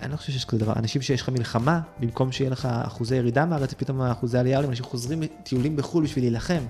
אני 0.00 0.12
לא 0.12 0.16
חושב 0.16 0.32
שיש 0.32 0.44
כזה 0.44 0.58
דבר. 0.58 0.72
אנשים 0.76 1.02
שיש 1.02 1.22
לך 1.22 1.28
מלחמה, 1.28 1.80
במקום 2.00 2.32
שיהיה 2.32 2.50
לך 2.50 2.66
אחוזי 2.66 3.16
ירידה 3.16 3.46
מהארץ, 3.46 3.74
פתאום 3.74 4.00
אחוזי 4.00 4.38
עלייה 4.38 4.56
עולים, 4.56 4.70
אנשים 4.70 4.84
חוזרים 4.84 5.22
טיולים 5.42 5.76
בחו"ל 5.76 6.04
בשביל 6.04 6.24
להילחם. 6.24 6.62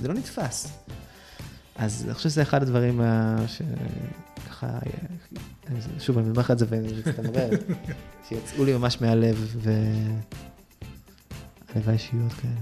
זה 0.00 0.08
לא 0.08 0.14
נתפס. 0.14 0.78
אז 1.80 2.04
אני 2.04 2.14
חושב 2.14 2.28
שזה 2.28 2.42
אחד 2.42 2.62
הדברים 2.62 3.00
שככה, 3.46 4.78
שוב, 5.98 6.18
אני 6.18 6.30
אומר 6.30 6.40
לך 6.40 6.50
את 6.50 6.58
זה 6.58 6.66
ומצטמרר, 6.68 7.50
שיצאו 8.28 8.64
לי 8.64 8.76
ממש 8.76 9.00
מהלב, 9.00 9.56
והלוואי 11.74 11.98
שיהיו 11.98 12.22
עוד 12.22 12.32
כאלה. 12.32 12.54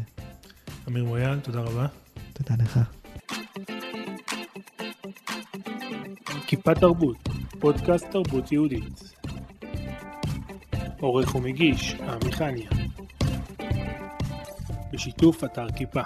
אמיר 0.88 1.04
מויאל, 1.04 1.40
תודה 1.40 1.60
רבה. 1.60 1.86
תודה 2.32 2.54
לך. 2.64 2.80
כיפה 6.46 6.74
תרבות, 6.74 7.28
פודקאסט 7.58 8.06
תרבות 8.10 8.52
יהודית. 8.52 9.14
עורך 11.00 11.34
ומגיש, 11.34 11.94
עמי 11.94 12.32
חניה. 12.32 12.70
בשיתוף 14.92 15.44
אתר 15.44 15.66
כיפה. 15.76 16.02